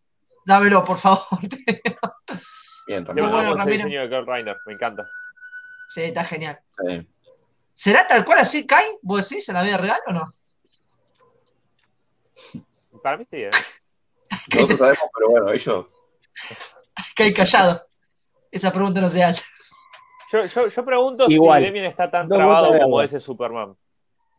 [0.44, 1.26] dámelo, por favor.
[2.86, 3.31] Bien, Yo Ramiro.
[3.31, 3.89] bueno, Ramiro.
[3.89, 5.06] de me encanta.
[5.89, 6.60] sí, está genial.
[6.86, 7.09] Sí.
[7.72, 8.85] ¿Será tal cual así, Kai?
[9.02, 10.31] ¿Vos decís en la vida real o no?
[13.02, 13.51] Para mí sí, ¿eh?
[14.55, 15.86] Nosotros sabemos, pero bueno, ellos.
[17.16, 17.82] Kai callado.
[18.51, 19.43] Esa pregunta no se hace.
[20.32, 21.61] Yo, yo, yo pregunto Igual.
[21.61, 23.77] si Demian está tan trabado como ese Superman.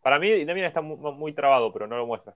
[0.01, 2.35] Para mí, Demian está muy, muy trabado, pero no lo muestra.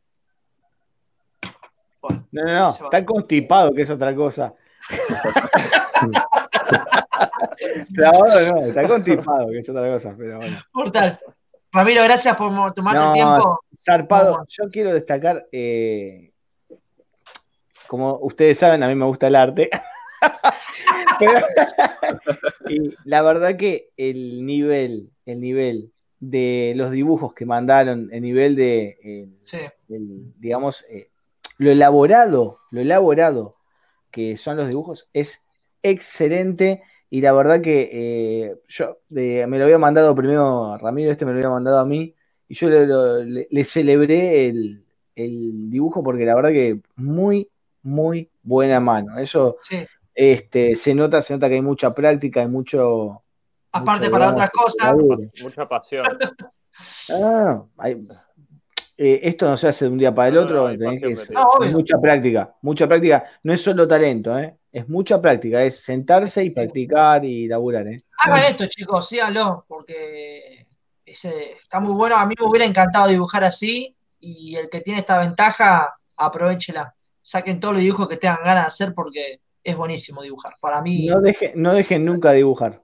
[2.01, 2.67] Bueno, No, no, no.
[2.69, 4.53] Está constipado, que es otra cosa.
[7.93, 10.57] Trabado no, está constipado, que es otra cosa, pero bueno.
[10.73, 11.19] mortal.
[11.71, 13.59] Ramiro, gracias por tomarte No, el tiempo.
[13.83, 14.47] Zarpado, Vamos.
[14.49, 16.31] yo quiero destacar, eh,
[17.89, 19.69] como ustedes saben, a mí me gusta el arte.
[21.19, 21.45] Pero-
[22.69, 28.55] y la verdad que el nivel, el nivel de los dibujos que mandaron, el nivel
[28.55, 29.57] de, Sí.
[29.89, 31.09] el, digamos, eh,
[31.57, 33.55] lo elaborado, lo elaborado
[34.11, 35.41] que son los dibujos es
[35.83, 41.25] excelente y la verdad que eh, yo de- me lo había mandado primero Ramiro, este
[41.25, 42.13] me lo había mandado a mí
[42.47, 42.85] y yo le,
[43.25, 44.83] le- le celebré el,
[45.15, 47.49] el dibujo porque la verdad que muy,
[47.83, 49.17] muy buena mano.
[49.17, 49.85] Eso Sí.
[50.13, 53.23] este, se nota, se nota que hay mucha práctica, hay mucho...
[53.71, 55.17] Aparte, mucho, para digamos, otras cosas, laburo.
[55.43, 56.05] Mucha pasión.
[57.77, 58.07] Hay-
[59.01, 61.13] eh, esto no se hace de un día para el otro, no, hay tenés pasión
[61.15, 61.39] que- metida.
[61.41, 61.71] No, obvio.
[61.71, 63.23] mucha práctica, mucha práctica.
[63.43, 64.57] No es solo talento, ¿eh?
[64.71, 67.87] es mucha práctica, es sentarse y practicar y laburar.
[67.87, 68.01] ¿eh?
[68.17, 70.67] hagan esto, chicos, síganlo, porque
[71.05, 72.17] ese, está muy bueno.
[72.17, 76.93] A mí me hubiera encantado dibujar así y el que tiene esta ventaja, aprovechela.
[77.29, 80.55] Saquen todos los dibujos que tengan ganas de hacer porque es buenísimo dibujar.
[80.59, 82.81] Para mí, No, deje- no dejen nunca dibujar.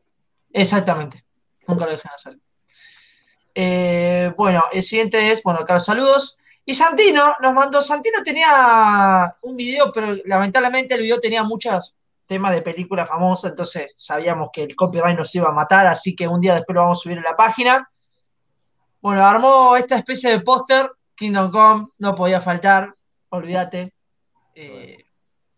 [0.53, 1.25] exactamente.
[1.67, 2.37] Nunca lo dejen hacer.
[3.55, 6.37] Eh, bueno, el siguiente es, bueno, acá los saludos.
[6.63, 11.95] Y Santino nos mandó, Santino tenía un video, pero lamentablemente el video tenía muchos
[12.27, 16.27] temas de películas famosas, entonces sabíamos que el copyright nos iba a matar, así que
[16.27, 17.89] un día después lo vamos a subir en la página.
[19.01, 22.93] Bueno, armó esta especie de póster, Kingdom Come, no podía faltar,
[23.29, 23.91] olvídate.
[24.55, 25.05] Eh,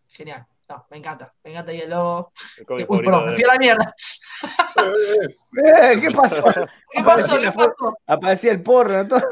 [0.08, 2.32] genial, no, me encanta, me encanta ahí el logo.
[2.58, 3.94] El Uy, perdón, me fui a la mierda.
[4.76, 6.42] Eh, ¿Qué pasó?
[6.92, 7.38] ¿Qué pasó?
[7.40, 7.98] ¿Qué pasó?
[8.06, 9.08] Aparecía el porro, ¿no?
[9.08, 9.22] Todo-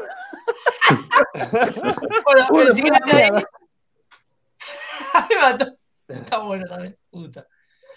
[2.25, 3.15] Bueno, Uy, a la siguiente ahí.
[3.31, 3.49] mierda.
[5.29, 5.77] Me mató.
[6.07, 6.97] Está bueno también.
[7.09, 7.45] Puta.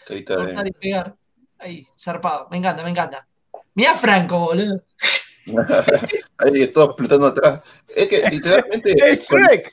[0.07, 1.15] Carita de- Cortar y pegar.
[1.59, 2.49] Ahí, zarpado.
[2.51, 3.27] Me encanta, me encanta.
[3.75, 4.83] Mirá Franco, boludo.
[6.39, 7.63] Ahí todo explotando atrás.
[7.95, 8.91] Es que literalmente.
[9.13, 9.71] ¡Es Shrek!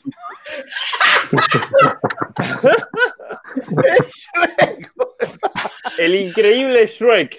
[5.97, 7.37] El increíble Shrek.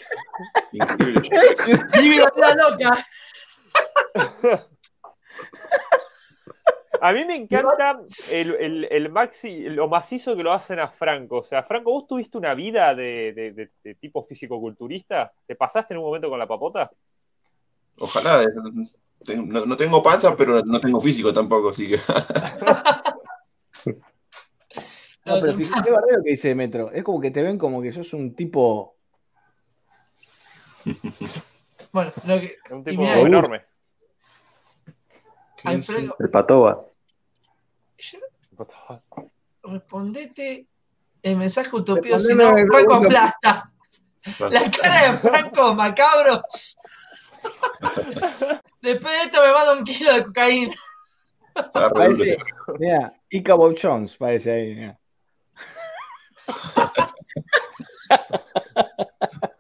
[0.73, 1.21] Increíble.
[1.31, 1.97] ¡Es Shrek!
[1.97, 3.07] Mi vida loca.
[7.01, 11.37] A mí me encanta el, el, el maxi, lo macizo que lo hacen a Franco.
[11.39, 15.33] O sea, Franco, ¿vos tuviste una vida de, de- de- de tipo físico-culturista?
[15.47, 16.91] ¿Te pasaste en un momento con la papota?
[18.01, 18.45] Ojalá.
[19.37, 21.99] No, no tengo panza, pero no tengo físico tampoco, así que.
[25.25, 26.91] No, pero fíjate, lo que dice Metro.
[26.91, 28.97] Es como que te ven como que sos un tipo.
[31.91, 32.59] Bueno, lo que.
[32.65, 33.65] Es un tipo mirá, enorme.
[35.65, 36.87] Alfredo, El patoba.
[39.63, 40.67] respondete
[41.23, 43.73] el mensaje utopío, si no, Franco aplasta.
[44.51, 46.43] La cara de Franco, macabro.
[48.81, 50.75] Después de esto me manda un kilo de cocaína.
[51.75, 52.37] Ah, Parece,
[52.79, 54.75] mira, Ika Bob Jones parece ahí.
[54.75, 54.99] mirá.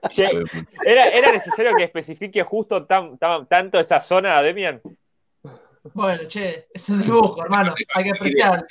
[0.09, 0.25] Che,
[0.85, 4.81] ¿Era, ¿Era necesario que especifique justo tan, tan- tanto esa zona, Demian?
[5.95, 7.75] Bueno, che, es un dibujo, hermano.
[7.95, 8.67] Hay que apreciar.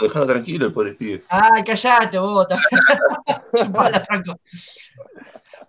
[0.00, 1.22] Dejalo tranquilo, el pobre pibe.
[1.28, 2.56] Ay, callate, bota.
[3.56, 4.38] Chupala, Franco.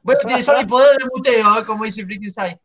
[0.01, 1.65] Voy a utilizar mi poder de muteo, ¿eh?
[1.65, 2.60] como dice Freaking Sai.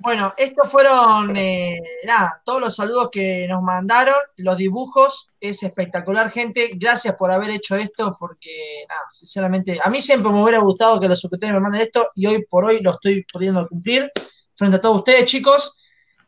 [0.00, 6.30] Bueno, estos fueron, eh, nada, todos los saludos que nos mandaron, los dibujos, es espectacular,
[6.30, 6.70] gente.
[6.74, 11.08] Gracias por haber hecho esto, porque, nada, sinceramente, a mí siempre me hubiera gustado que
[11.08, 14.10] los suscriptores me manden esto, y hoy por hoy lo estoy pudiendo cumplir
[14.54, 15.78] frente a todos ustedes, chicos.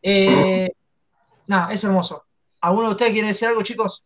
[0.01, 0.69] Eh,
[1.47, 2.25] nada, es hermoso.
[2.61, 4.03] ¿Alguno de ustedes quiere decir algo, chicos?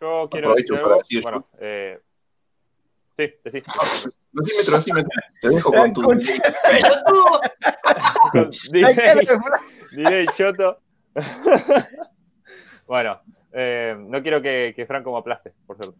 [0.00, 1.00] Yo quiero decir algo.
[1.22, 2.00] Bueno, eh,
[3.16, 3.32] sí.
[4.32, 5.10] Decímetro, decímetro.
[5.40, 6.02] Te dejo con tu.
[6.70, 7.40] ¡Pelotudo!
[10.36, 10.80] Choto.
[12.86, 13.20] bueno,
[13.52, 15.98] eh, no quiero que, que Franco me aplaste, por cierto.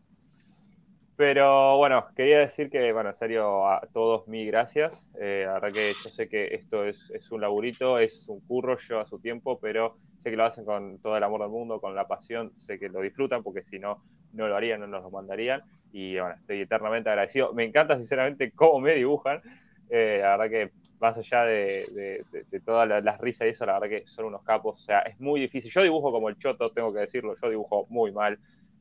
[1.20, 5.10] Pero bueno, quería decir que, bueno, en serio, a todos mil gracias.
[5.20, 8.78] Eh, la verdad que yo sé que esto es, es un laburito, es un curro,
[8.78, 11.94] lleva su tiempo, pero sé que lo hacen con todo el amor del mundo, con
[11.94, 14.01] la pasión, sé que lo disfrutan, porque si no,
[14.32, 15.62] no lo harían, no nos lo mandarían.
[15.92, 17.52] Y bueno, estoy eternamente agradecido.
[17.52, 19.42] Me encanta, sinceramente, cómo me dibujan.
[19.90, 23.74] Eh, la verdad que más allá de, de- todas la- las risas y eso, la
[23.74, 24.80] verdad que son unos capos.
[24.80, 25.70] O sea, es muy difícil.
[25.70, 28.38] Yo dibujo como el choto, tengo que decirlo, yo dibujo muy mal.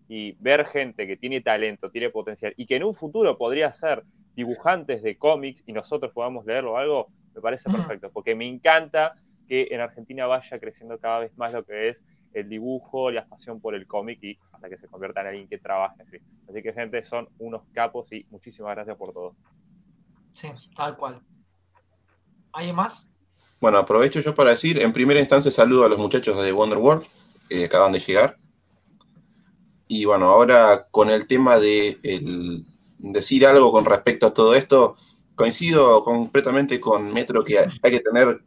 [0.10, 4.04] Y ver gente que tiene talento, tiene potencial y que en un futuro podría ser
[4.36, 9.16] dibujantes de cómics y nosotros podamos leerlo o algo, me parece perfecto, porque me encanta
[9.48, 12.04] que en Argentina vaya creciendo cada vez más lo que es
[12.34, 15.60] el dibujo, la pasión por el cómic y hasta que se convierta en alguien que
[15.60, 16.02] trabaje.
[16.02, 16.18] Así.
[16.50, 19.36] así que, gente, son unos capos y muchísimas gracias por todo.
[20.34, 21.22] Sí, tal cual.
[22.54, 23.08] ¿Hay más?
[23.62, 27.06] Bueno, aprovecho yo para decir, en primera instancia saludo a los muchachos de Wonder World
[27.48, 28.38] que acaban de llegar.
[29.92, 31.98] Y bueno, ahora con el tema de
[33.00, 34.96] decir algo con respecto a todo esto,
[35.34, 38.40] coincido completamente con Metro que hay que tener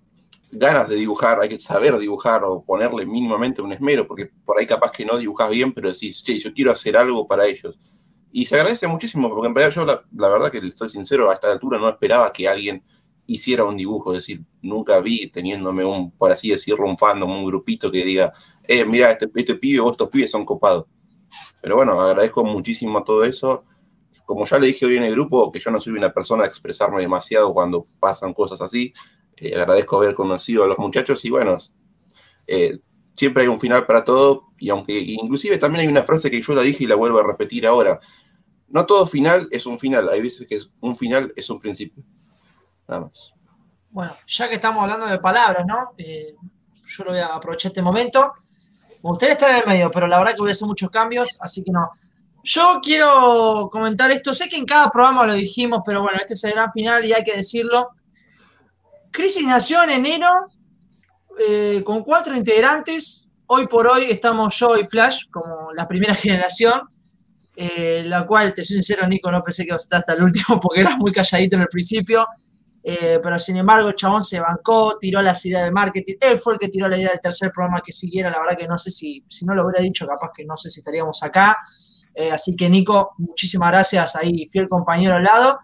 [0.53, 4.69] ganas de dibujar, hay que saber dibujar o ponerle mínimamente un esmero, porque por ahí
[4.69, 7.77] capaz que no dibujas bien, pero decís, che, yo quiero hacer algo para ellos.
[8.31, 11.51] Y se agradece muchísimo, porque en realidad yo la, verdad que soy sincero, a esta
[11.51, 12.85] altura no esperaba que alguien
[13.27, 17.47] hiciera un dibujo, es decir, nunca vi teniéndome un, por así decirlo, un fandom, un
[17.47, 18.33] grupito que diga,
[18.63, 20.85] eh, mira, este, este pibe o estos pibes son copados.
[21.61, 23.65] Pero bueno, agradezco muchísimo todo eso.
[24.25, 26.49] Como ya le dije hoy en el grupo, que yo no soy una persona de
[26.49, 28.93] expresarme demasiado cuando pasan cosas así,
[29.37, 31.57] eh, agradezco haber conocido a los muchachos y bueno,
[32.47, 32.79] eh,
[33.15, 36.55] siempre hay un final para todo y aunque inclusive también hay una frase que yo
[36.55, 37.99] la dije y la vuelvo a repetir ahora,
[38.69, 42.03] no todo final es un final, hay veces que un final es un principio.
[42.89, 43.35] Nada más.
[43.91, 45.91] Bueno, ya que estamos hablando de palabras, ¿no?
[45.99, 46.35] Eh,
[46.87, 48.33] yo lo voy a aprovechar este momento.
[49.03, 51.63] Ustedes están en el medio, pero la verdad que voy a hacer muchos cambios, así
[51.63, 51.91] que no.
[52.45, 56.45] Yo quiero comentar esto, sé que en cada programa lo dijimos, pero bueno, este es
[56.45, 57.91] el gran final y hay que decirlo.
[59.11, 60.29] Crisis nació en enero
[61.39, 63.29] eh, con cuatro integrantes.
[63.47, 66.83] Hoy por hoy estamos yo y Flash como la primera generación,
[67.55, 70.23] eh, la cual, te soy sincero, Nico, no pensé que iba a estar hasta el
[70.23, 72.27] último porque era muy calladito en el principio.
[72.85, 76.15] Eh, pero sin embargo, el chabón se bancó, tiró las ideas de marketing.
[76.21, 78.31] Él fue el que tiró la idea del tercer programa que siguiera.
[78.31, 80.69] La verdad que no sé si, si no lo hubiera dicho, capaz que no sé
[80.71, 81.57] si estaríamos acá.
[82.33, 85.59] así que, Nico, muchísimas gracias ahí, fiel compañero al lado.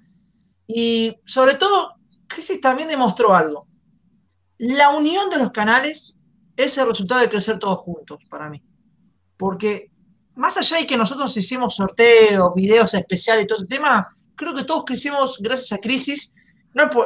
[0.66, 1.94] Y sobre todo,
[2.26, 3.66] Crisis también demostró algo.
[4.58, 6.16] La unión de los canales
[6.56, 8.62] es el resultado de crecer todos juntos, para mí.
[9.36, 9.90] Porque
[10.34, 14.64] más allá de que nosotros hicimos sorteos, videos especiales y todo ese tema, creo que
[14.64, 16.34] todos crecimos gracias a Crisis.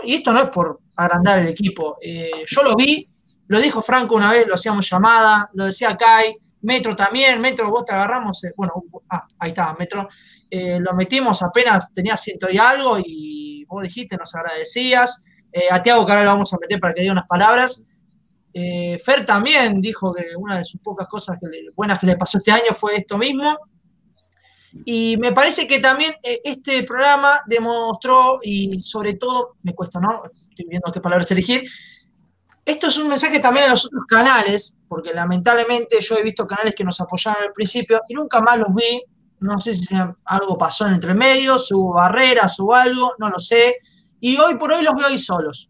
[0.05, 1.97] Y esto no es por agrandar el equipo.
[2.01, 3.09] Eh, yo lo vi,
[3.49, 7.85] lo dijo Franco una vez, lo hacíamos llamada, lo decía Kai, Metro también, Metro, vos
[7.85, 8.73] te agarramos, eh, bueno,
[9.11, 10.09] ah, ahí estaba, Metro,
[10.49, 15.25] eh, lo metimos apenas tenía ciento y algo y vos dijiste, nos agradecías.
[15.71, 17.87] A Tiago que ahora lo vamos a meter para que diga unas palabras.
[18.55, 21.39] Fer también dijo que una de sus pocas cosas
[21.77, 23.59] buenas que le pasó este año fue esto mismo.
[24.85, 30.23] Y me parece que también este programa demostró, y sobre todo, me cuesta, ¿no?
[30.51, 31.65] Estoy viendo qué palabras elegir,
[32.65, 36.75] esto es un mensaje también a los otros canales, porque lamentablemente yo he visto canales
[36.77, 39.03] que nos apoyaron al principio y nunca más los vi.
[39.41, 43.79] No sé si algo pasó en entre medios, hubo barreras o algo, no lo sé.
[44.21, 45.69] Y hoy por hoy los veo ahí solos.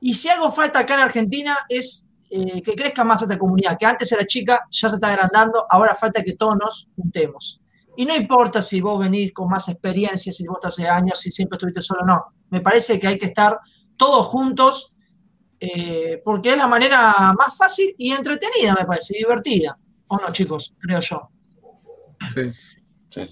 [0.00, 3.84] Y si algo falta acá en Argentina es eh, que crezca más esta comunidad, que
[3.84, 7.60] antes era chica, ya se está agrandando, ahora falta que todos nos juntemos.
[7.96, 11.56] Y no importa si vos venís con más experiencia, si vos hace años, si siempre
[11.56, 12.24] estuviste solo, no.
[12.50, 13.58] Me parece que hay que estar
[13.96, 14.94] todos juntos
[15.58, 19.76] eh, porque es la manera más fácil y entretenida, me parece, divertida.
[20.08, 20.74] ¿O no, chicos?
[20.78, 21.30] Creo yo.
[22.34, 22.50] Sí.
[23.08, 23.26] sí,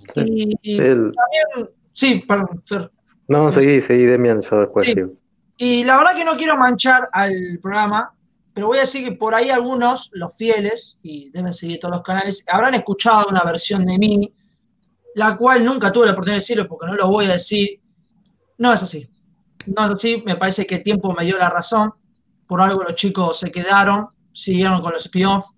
[0.62, 2.90] Y, también, sí, perdón, Fer.
[3.28, 4.88] No, seguí, seguí, Demian, yo después
[5.56, 8.14] Y la verdad que no quiero manchar al programa,
[8.52, 12.02] pero voy a decir que por ahí algunos, los fieles, y deben seguir todos los
[12.02, 14.34] canales, habrán escuchado una versión de mí,
[15.14, 17.80] la cual nunca tuve la oportunidad de decirlo porque no lo voy a decir.
[18.58, 19.08] No es así.
[19.66, 21.94] No es así, me parece que el tiempo me dio la razón
[22.46, 25.48] por algo los chicos se quedaron, siguieron con los spin-off.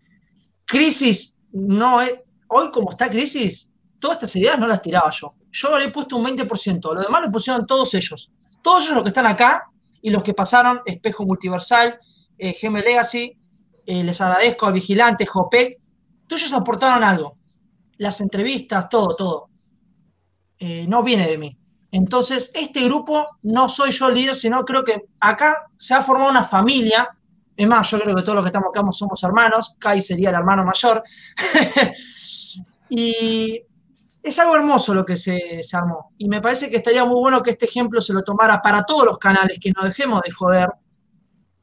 [0.65, 2.13] Crisis, no es,
[2.49, 5.35] hoy como está Crisis, todas estas ideas no las tiraba yo.
[5.51, 8.31] Yo le he puesto un 20%, lo demás lo pusieron todos ellos.
[8.63, 9.71] Todos ellos los que están acá
[10.03, 11.99] y los que pasaron, Espejo Multiversal,
[12.39, 13.37] eh, GM Legacy,
[13.87, 15.79] eh, les agradezco al Vigilante, Jopec,
[16.27, 17.37] todos ellos aportaron algo.
[17.99, 19.49] Las entrevistas, todo, todo.
[20.59, 21.59] Eh, no viene de mí.
[21.91, 26.31] Entonces, este grupo no soy yo el líder, sino creo que acá se ha formado
[26.31, 27.09] una familia.
[27.57, 29.75] Es más, yo creo que todos los que estamos acá somos hermanos.
[29.79, 31.03] Kai sería el hermano mayor.
[32.91, 33.63] y
[34.23, 36.13] es algo hermoso lo que se, se, armó.
[36.19, 39.05] Y me parece que estaría muy bueno que este ejemplo se lo tomara para todos
[39.07, 40.69] los canales, que no dejemos de joder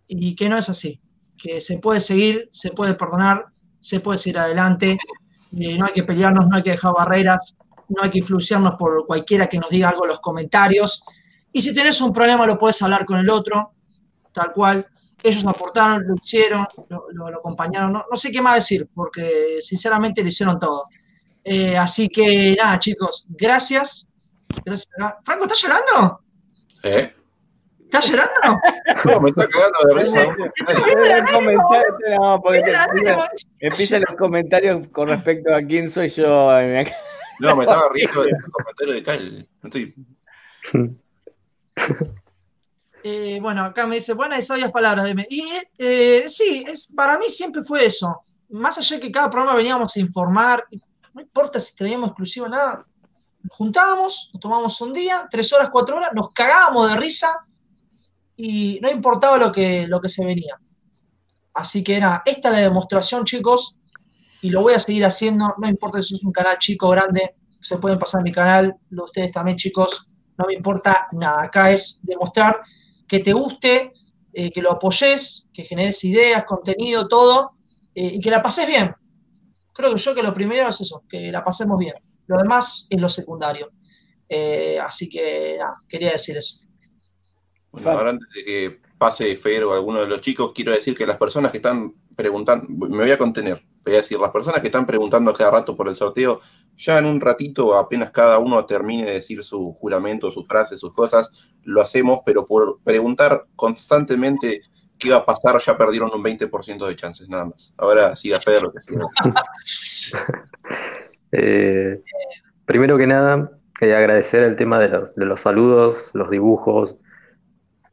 [0.08, 1.02] y que no es así.
[1.38, 3.46] Que se puede seguir, se puede perdonar,
[3.80, 4.98] se puede seguir adelante.
[5.60, 7.56] Eh, no hay que pelearnos, no hay que dejar barreras
[7.90, 11.04] no hay que influenciarnos por cualquiera que nos diga algo en los comentarios.
[11.52, 13.74] Y si tenés un problema lo puedes hablar con el otro,
[14.32, 14.88] tal cual.
[15.22, 17.94] Ellos aportaron, lo hicieron, lo, acompañaron.
[17.94, 20.88] No, sé qué más decir, porque sinceramente lo hicieron todo.
[21.44, 24.06] Eh, así que nada, chicos, gracias.
[24.66, 24.90] gracias.
[25.24, 26.20] Franco, ¿estás llorando?
[26.84, 27.14] ¿Eh?
[27.94, 28.60] ¿Estás llorando?
[29.06, 30.26] No, me está cagando de risa.
[32.18, 32.64] No, porque
[33.60, 36.24] empiezan los comentarios con respecto a quién soy yo.
[37.40, 39.48] No, me estaba riendo del comentario de Cal.
[39.64, 39.96] Estoy...
[43.06, 45.04] Eh, bueno, acá me dice, buenas y sabias palabras.
[45.04, 45.28] Dime.
[45.30, 45.44] Y
[45.78, 48.24] eh, sí, es, para mí siempre fue eso.
[48.52, 50.66] Más allá de que cada programa veníamos a informar,
[51.14, 52.86] no importa si teníamos exclusivo o nada,
[53.42, 57.46] nos juntábamos, nos tomábamos un día, tres horas, cuatro horas, nos cagábamos de risa
[58.36, 60.60] y no importaba lo que, lo que se venía.
[61.54, 63.76] Así que nada, esta es la demostración, chicos,
[64.42, 67.36] y lo voy a seguir haciendo, no importa si es un canal chico o grande,
[67.62, 70.08] se pueden pasar a mi canal, lo ustedes también, chicos,
[70.38, 71.44] no me importa nada.
[71.44, 72.60] Acá es demostrar
[73.08, 73.94] que te guste,
[74.34, 77.52] eh, que lo apoyes, que generes ideas, contenido, todo,
[77.96, 78.94] eh, y que la pases bien.
[79.72, 81.94] Creo que yo que lo primero es eso, que la pasemos bien.
[82.28, 83.72] Lo demás es lo secundario.
[84.28, 86.63] Eh, así que nada, quería decir eso.
[87.74, 91.08] Bueno, ahora antes de que pase Fer o alguno de los chicos, quiero decir que
[91.08, 94.68] las personas que están preguntando, me voy a contener, voy a decir, las personas que
[94.68, 96.40] están preguntando cada rato por el sorteo,
[96.78, 100.94] ya en un ratito, apenas cada uno termine de decir su juramento, su frase, sus
[100.94, 101.32] cosas,
[101.64, 104.62] lo hacemos, pero por preguntar constantemente
[105.00, 107.74] qué va a pasar, ya perdieron un 20% de chances, nada más.
[107.78, 109.06] Ahora siga Fer, lo que siga.
[111.36, 112.00] Eh,
[112.66, 116.98] primero que nada, quería agradecer el tema de los, de los saludos, los dibujos,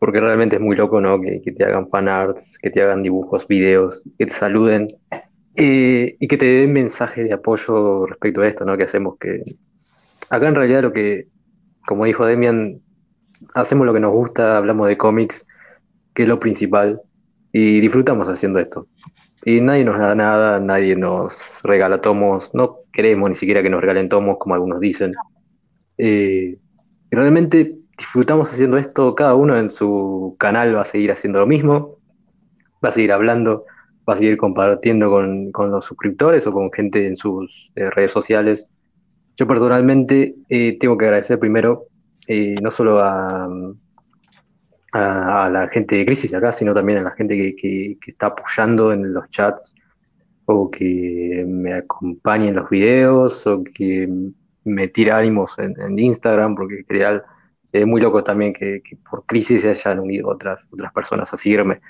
[0.01, 1.21] porque realmente es muy loco, ¿no?
[1.21, 4.89] Que, que te hagan fanarts, que te hagan dibujos, videos, que te saluden
[5.57, 8.79] eh, y que te den mensaje de apoyo respecto a esto, ¿no?
[8.79, 9.43] Que hacemos que...
[10.31, 11.27] Acá en realidad lo que,
[11.87, 12.81] como dijo Demian,
[13.55, 15.47] hacemos lo que nos gusta, hablamos de cómics,
[16.15, 17.03] que es lo principal,
[17.53, 18.87] y disfrutamos haciendo esto.
[19.45, 23.83] Y nadie nos da nada, nadie nos regala tomos, no queremos ni siquiera que nos
[23.83, 25.13] regalen tomos, como algunos dicen.
[25.99, 26.57] Eh,
[27.11, 31.99] realmente disfrutamos haciendo esto, cada uno en su canal va a seguir haciendo lo mismo,
[32.83, 33.67] va a seguir hablando,
[34.09, 38.67] va a seguir compartiendo con, los suscriptores o con gente en sus eh, redes sociales.
[39.37, 41.87] Yo personalmente eh, tengo que agradecer primero
[42.63, 43.49] no solo a,
[44.93, 49.13] a, la gente de Crisis acá, sino también a la gente que, está apoyando en
[49.13, 49.75] los chats
[50.45, 54.09] o que me acompaña en los videos o que
[54.65, 57.25] me tira ánimos en, Instagram, porque real
[57.73, 61.81] es muy loco también que, por Crisis se hayan unido otras, otras personas a seguirme.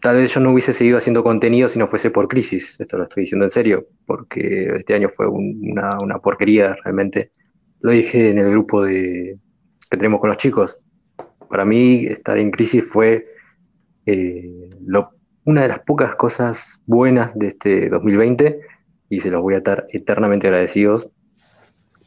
[0.00, 3.04] Tal vez yo no hubiese seguido haciendo contenido si no fuese por Crisis, esto lo
[3.04, 7.32] estoy diciendo en serio, porque este año fue una, una porquería realmente.
[7.80, 9.38] Lo dije en el grupo de,
[9.90, 10.78] que tenemos con los chicos,
[11.48, 13.26] para mí estar en crisis fue
[14.06, 14.70] eh,
[15.44, 18.60] una de las pocas cosas buenas de este 2020
[19.08, 21.08] y se los voy a estar eternamente agradecidos.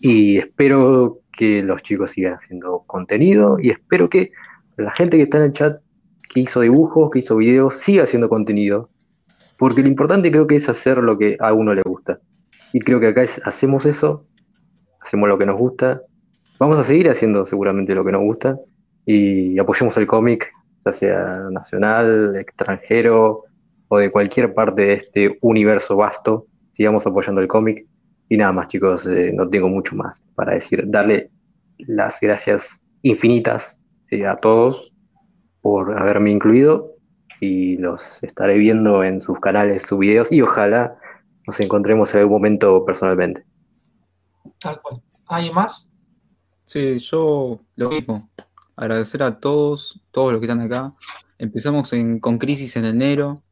[0.02, 4.32] Y espero que los chicos sigan haciendo contenido y espero que
[4.76, 5.82] la gente que está en el chat,
[6.28, 8.90] que hizo dibujos, que hizo videos, siga haciendo contenido.
[9.58, 12.20] Porque lo importante creo que es hacer lo que a uno le gusta.
[12.74, 14.26] Y creo que acá hacemos eso,
[15.00, 16.02] hacemos lo que nos gusta.
[16.60, 18.60] Vamos a seguir haciendo seguramente lo que nos gusta
[19.06, 20.52] y apoyemos el cómic,
[20.86, 23.44] ya sea nacional, extranjero
[23.88, 26.46] o de cualquier parte de este universo vasto.
[26.74, 27.88] Sigamos apoyando el cómic.
[28.30, 30.84] Y nada más, chicos, eh, no tengo mucho más para decir.
[30.88, 31.32] Darle
[31.78, 33.78] las gracias infinitas
[34.12, 34.94] eh, a todos
[35.62, 36.94] por haberme incluido
[37.40, 40.98] y los estaré viendo en sus canales, sus videos y ojalá
[41.46, 43.46] nos encontremos en algún momento personalmente.
[44.60, 45.02] Tal cual.
[45.28, 45.92] ¿Hay más?
[46.66, 48.30] Sí, yo lo mismo
[48.78, 50.94] agradecer a todos, todos los que están acá.
[51.38, 51.92] Empezamos
[52.22, 53.44] con Crisis en enero.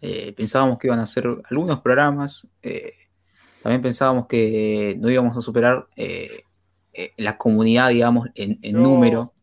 [0.00, 2.46] Eh, pensábamos que iban a ser algunos programas.
[2.62, 2.92] Eh,
[3.66, 6.30] también pensábamos que no íbamos a superar eh,
[7.16, 9.34] la comunidad, digamos, en, número,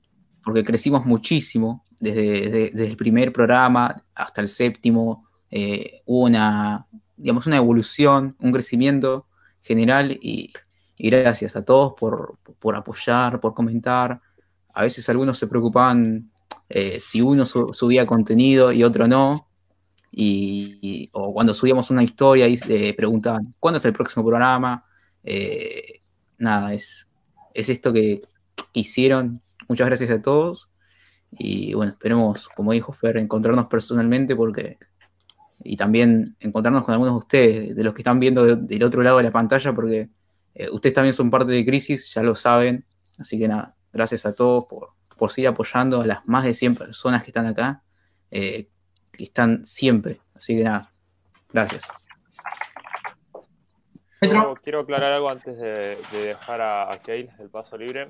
[0.43, 5.27] porque crecimos muchísimo desde, el primer programa hasta el séptimo.
[6.05, 6.87] hubo una,
[7.17, 9.27] digamos, una evolución, un crecimiento
[9.61, 10.51] general y,
[10.97, 14.21] gracias a todos por, por apoyar, por comentar
[14.73, 16.31] a veces algunos se preocupaban
[16.69, 19.47] eh, si uno subía contenido y otro no.
[20.15, 24.85] Y, o cuando subíamos una historia y eh, preguntaban, ¿cuándo es el próximo programa?
[25.23, 26.01] Eh,
[26.37, 27.09] nada, es,
[27.53, 28.21] es esto que
[28.73, 29.41] hicieron.
[29.67, 30.69] Muchas gracias a todos.
[31.31, 34.77] Y bueno, esperemos, como dijo Fer, encontrarnos personalmente porque
[35.63, 39.17] y también encontrarnos con algunos de ustedes, de los que están viendo del otro lado
[39.17, 40.09] de la pantalla, porque
[40.71, 42.85] ustedes también son parte de Crisis, ya lo saben.
[43.17, 46.75] Así que nada, Gracias a todos por, por seguir apoyando a las más de 100
[46.75, 47.83] personas que están acá,
[48.31, 48.69] eh,
[49.17, 50.19] que están siempre.
[50.35, 50.89] Así que nada,
[51.51, 51.83] gracias.
[54.21, 58.07] Yo quiero aclarar algo antes de, dejar a, a Kale el paso libre.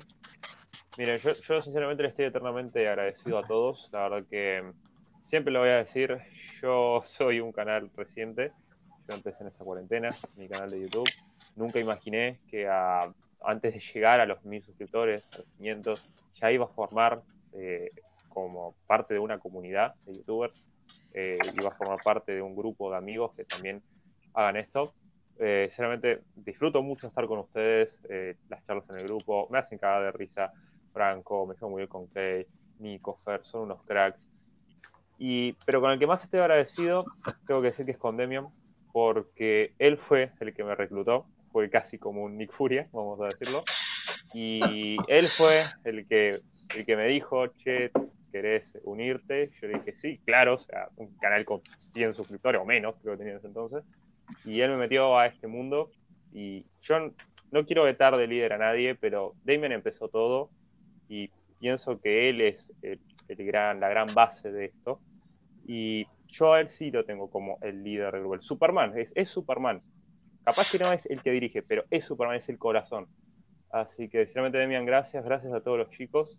[0.96, 3.88] Miren, yo, yo sinceramente le estoy eternamente agradecido a todos.
[3.92, 4.62] La verdad que
[5.24, 6.16] siempre lo voy a decir,
[6.60, 8.52] yo soy un canal reciente.
[9.08, 11.10] Yo empecé en esta cuarentena, mi canal de YouTube.
[11.56, 12.66] Nunca imaginé que
[13.44, 17.90] antes de llegar a los mil suscriptores, a los 500, ya iba a formar eh,
[18.28, 20.54] como parte de una comunidad de youtubers.
[21.14, 23.82] Eh, iba a formar parte de un grupo de amigos que también
[24.34, 24.92] hagan esto.
[25.38, 27.98] Eh, sinceramente, disfruto mucho estar con ustedes,
[28.48, 30.52] las charlas en el grupo, me hacen cagar de risa.
[30.92, 32.46] Franco, me llevo muy bien con Kay,
[32.78, 34.30] Nico, Fer, son unos cracks.
[35.18, 37.04] Y, pero con el que más estoy agradecido,
[37.46, 38.46] tengo que decir que es con Demian,
[38.92, 43.26] porque él fue el que me reclutó, fue casi como un Nick Furia, vamos a
[43.26, 43.64] decirlo.
[44.32, 46.30] Y él fue el que,
[46.74, 47.90] el que me dijo, che,
[48.34, 49.48] ¿querés unirte?
[49.62, 53.14] Yo le dije, sí, claro, o sea, un canal con 100 suscriptores o menos, creo
[53.14, 53.84] que tenía en ese entonces.
[54.44, 55.92] Y él me metió a este mundo
[56.32, 57.12] y yo
[57.52, 60.50] no quiero vetar de líder a nadie, pero Damien empezó todo
[61.08, 61.30] y
[61.60, 62.98] pienso que él es el,
[63.28, 64.98] gran, la gran base de esto.
[65.64, 68.34] Y yo a él sí lo tengo como el líder del grupo.
[68.34, 69.80] El Superman, es, es Superman.
[70.42, 73.06] Capaz que no es el que dirige, pero es Superman, es el corazón.
[73.70, 76.36] Así que sinceramente, Demian, gracias, gracias a todos los chicos.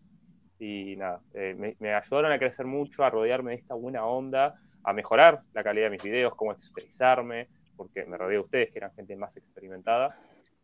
[0.59, 4.93] Y nada, eh, me, ayudaron a crecer mucho, a rodearme de esta buena onda, a
[4.93, 8.93] mejorar la calidad de mis videos, cómo expresarme, porque me rodeé de ustedes, que eran
[8.93, 10.17] gente más experimentada.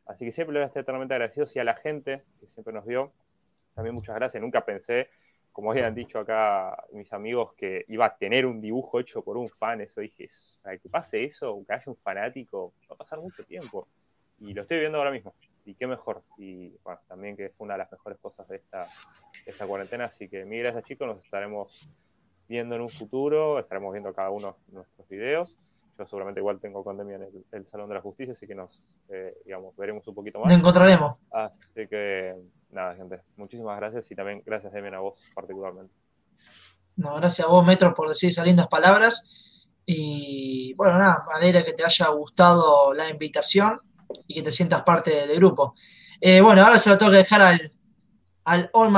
[0.06, 1.46] Así que siempre le voy a estar eternamente agradecido.
[1.54, 3.12] Y a la gente que siempre nos vio,
[3.74, 4.42] también muchas gracias.
[4.42, 5.10] Nunca pensé,
[5.52, 9.50] como habían dicho acá mis amigos, que iba a tener un dibujo hecho por un
[9.50, 9.82] fan.
[9.82, 10.28] Eso dije,
[10.62, 13.88] para que pase eso, que haya un fanático, va a pasar mucho tiempo.
[14.40, 15.34] Y lo estoy viendo ahora mismo.
[15.66, 16.24] Y qué mejor.
[16.38, 18.88] Y bueno, también que fue una de las mejores cosas de esta,
[19.46, 20.06] esta cuarentena.
[20.06, 21.90] Así que mil gracias chicos, nos estaremos
[22.48, 25.56] viendo en un futuro, estaremos viendo cada uno de nuestros videos.
[25.98, 29.38] Yo seguramente igual tengo con en el, Salón de la Justicia, así que nos, eh,
[29.46, 30.50] digamos, veremos un poquito más.
[30.50, 31.18] Nos encontraremos.
[31.32, 32.36] Así que
[32.72, 35.94] nada, gente, muchísimas gracias y también gracias, Demian, a vos particularmente.
[36.96, 39.70] No, gracias a vos, Metro, por decir esas lindas palabras.
[39.86, 43.80] Y bueno, nada, me alegra que te haya gustado la invitación
[44.28, 45.76] y que te sientas parte del grupo.
[46.20, 47.72] Eh, bueno, ahora se lo tengo que dejar al,
[48.44, 48.92] al All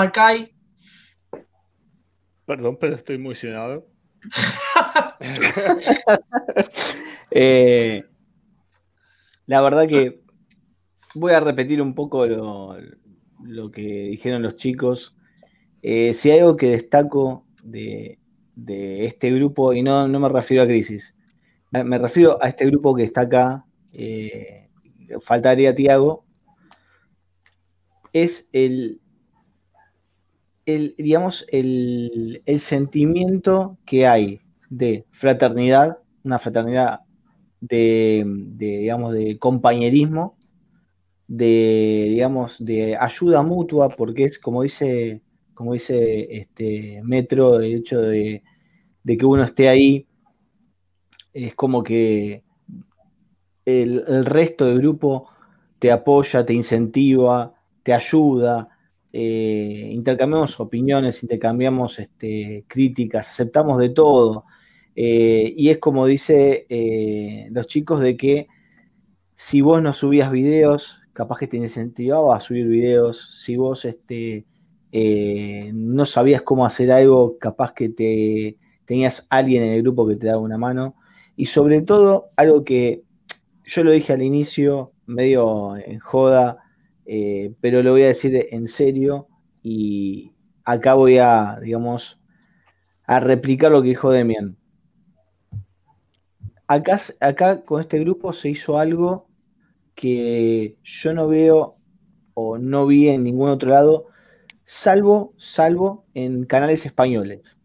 [2.45, 3.87] Perdón, pero estoy emocionado.
[7.35, 8.03] Eh,
[9.47, 10.21] la verdad que
[11.15, 12.77] voy a repetir un poco lo,
[13.43, 15.15] lo que dijeron los chicos.
[15.81, 18.19] Eh, si hay algo que destaco de,
[18.55, 21.13] este grupo, y no, no, me refiero a Crisis,
[21.71, 24.62] me refiero a este grupo que está acá, eh,
[25.21, 26.25] faltaría Tiago,
[28.13, 29.01] es el,
[30.65, 37.01] el digamos, el, el, sentimiento que hay de fraternidad, una fraternidad
[37.59, 40.37] de, de digamos, de compañerismo,
[41.27, 45.21] de, digamos, de ayuda mutua, porque es como dice,
[45.53, 48.43] como dice este Metro, el hecho de,
[49.05, 50.07] que uno esté ahí,
[51.33, 52.42] es como que
[53.65, 55.29] el, resto del grupo
[55.79, 58.69] te apoya, te incentiva, te ayuda,
[59.11, 64.45] eh, intercambiamos opiniones, intercambiamos este, críticas, aceptamos de todo.
[64.95, 68.47] Eh, y es como dice eh, los chicos de que
[69.35, 73.41] si vos no subías videos, capaz que te incentivaba a subir videos.
[73.43, 74.45] Si vos este,
[75.73, 80.27] no sabías cómo hacer algo, capaz que te tenías alguien en el grupo que te
[80.27, 80.95] daba una mano.
[81.35, 83.03] Y sobre todo, algo que
[83.65, 86.57] yo lo dije al inicio, medio en joda,
[87.05, 89.27] eh, pero lo voy a decir en serio
[89.61, 90.31] y
[90.63, 92.19] acá voy a, digamos,
[93.05, 94.57] a replicar lo que dijo Demian.
[96.67, 99.27] Acá, acá con este grupo se hizo algo
[99.95, 101.75] que yo no veo
[102.33, 104.07] o no vi en ningún otro lado,
[104.65, 107.57] salvo, salvo en canales españoles,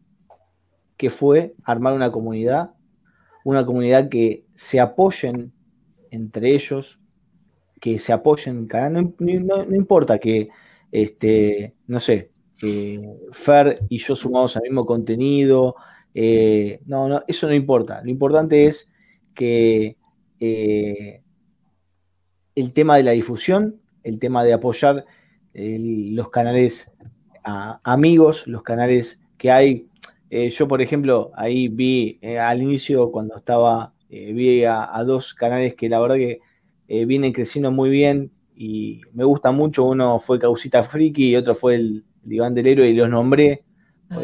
[0.96, 2.72] que fue armar una comunidad,
[3.44, 5.52] una comunidad que se apoyen
[6.10, 6.98] entre ellos,
[7.80, 10.48] que se apoyen, canal, no, no, importa que,
[10.90, 12.30] este, no sé,
[13.32, 15.76] Fer y yo sumamos al mismo contenido,
[16.14, 18.88] eh, no, no, eso no importa, lo importante es
[19.34, 19.96] que
[20.40, 21.22] eh,
[22.54, 25.04] el tema de la difusión, el tema de apoyar
[25.54, 26.90] los canales
[27.84, 29.86] amigos, los canales que hay.
[30.30, 35.34] Eh, yo, por ejemplo, ahí vi eh, al inicio, cuando estaba, eh, vi a, dos
[35.34, 36.40] canales que la verdad que
[37.06, 39.84] vienen creciendo muy bien y me gusta mucho.
[39.84, 43.62] Uno fue Causita Friki y otro fue el, Diván del Héroe y los nombré
[44.10, 44.20] ah.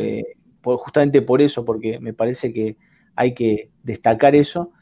[0.62, 2.76] justamente por eso, porque me parece que
[3.14, 4.72] hay que destacar eso.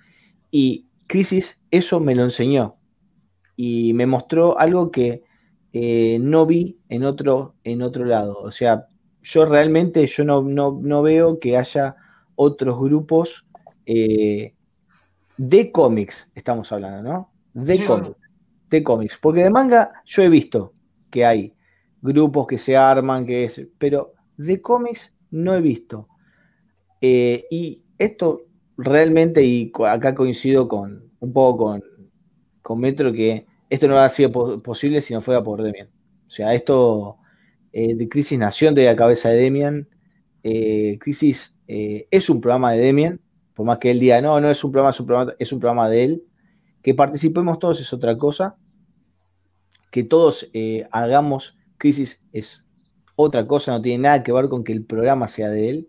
[0.50, 2.76] Y Crisis eso me lo enseñó
[3.56, 5.22] y me mostró algo que
[5.72, 8.38] eh, no vi en otro, en otro lado.
[8.38, 8.86] O sea,
[9.22, 11.96] yo realmente yo no, no, veo que haya
[12.34, 13.46] otros grupos
[13.86, 14.54] eh,
[15.42, 17.32] de cómics, estamos hablando, ¿no?
[17.52, 18.16] De cómics.
[18.70, 19.18] De cómics.
[19.20, 20.72] Porque de manga yo he visto
[21.10, 21.52] que hay
[22.00, 26.06] grupos que se arman, que es, pero de cómics no he visto.
[27.00, 28.42] Eh, y esto
[28.76, 31.84] realmente, y acá coincido con un poco con,
[32.62, 35.88] con Metro, que esto no ha sido posible si no fuera por Demian.
[36.28, 37.16] O sea, esto
[37.72, 39.88] eh, de Crisis Nación de la cabeza de Demian.
[40.44, 43.20] Eh, Crisis es un programa de Demian,
[43.62, 44.90] por más que él diga, no, no es un programa,
[45.38, 46.24] es un programa, de él.
[46.82, 48.56] Que participemos todos es otra cosa.
[49.92, 50.50] Que todos
[50.90, 52.64] hagamos Crisis es
[53.16, 55.88] otra cosa, no tiene nada que ver con que el programa sea de él.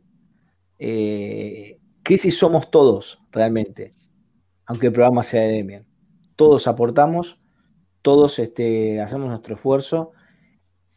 [0.80, 3.94] Eh, crisis somos todos, realmente,
[4.66, 5.86] aunque el programa sea de Demian.
[6.36, 7.40] Todos aportamos,
[8.02, 10.12] todos este, hacemos nuestro esfuerzo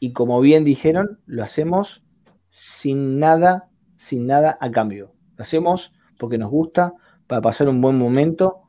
[0.01, 2.03] y como bien dijeron, lo hacemos
[2.51, 5.13] sin nada, sin nada a cambio.
[5.37, 6.95] Lo hacemos porque nos gusta,
[7.27, 8.63] para pasar un buen momento,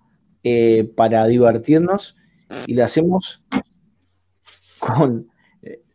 [0.44, 2.16] eh, para divertirnos
[2.66, 3.44] y lo hacemos
[4.80, 5.28] con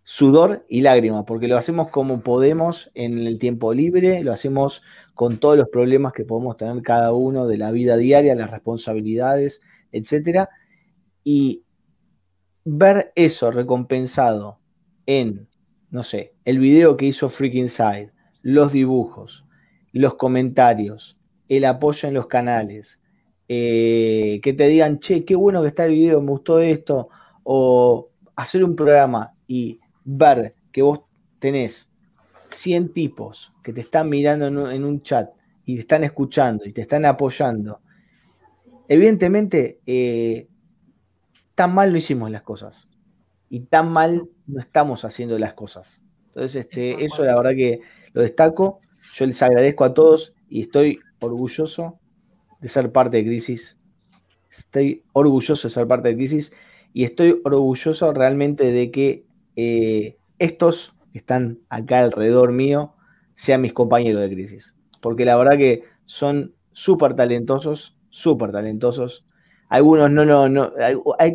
[0.05, 4.83] sudor y lágrimas, porque lo hacemos como podemos en el tiempo libre, lo hacemos
[5.15, 9.61] con todos los problemas que podemos tener cada uno de la vida diaria, las responsabilidades,
[9.93, 10.51] etcétera,
[11.25, 11.63] y
[12.65, 14.59] ver eso recompensado
[15.07, 15.49] en,
[15.91, 19.45] no sé, el video que hizo Freaking Side, los dibujos,
[19.93, 21.17] los comentarios,
[21.49, 23.01] el apoyo en los canales,
[23.49, 27.09] eh, que te digan, che, qué bueno que está el video, me gustó esto,
[27.43, 31.01] o hacer un programa y ver que vos
[31.39, 31.89] tenés
[32.49, 35.31] 100 tipos que te están mirando en un, chat
[35.65, 37.81] y te están escuchando y te están apoyando,
[38.89, 40.49] evidentemente eh,
[41.55, 42.89] tan mal no hicimos las cosas
[43.49, 46.01] y tan mal no estamos haciendo las cosas.
[46.29, 47.81] Entonces, este, eso la verdad que
[48.15, 48.81] lo destaco.
[49.15, 51.99] Yo les agradezco a todos y estoy orgulloso
[52.61, 53.77] de ser parte de Crisis.
[54.51, 56.53] Estoy orgulloso de ser parte de Crisis
[56.93, 59.25] y estoy orgulloso realmente de que
[59.57, 62.95] eh, estos que están acá alrededor mío
[63.35, 64.75] sean mis compañeros de crisis.
[65.01, 69.25] Porque la verdad que son súper talentosos, súper talentosos.
[69.69, 70.73] Algunos no, no, no,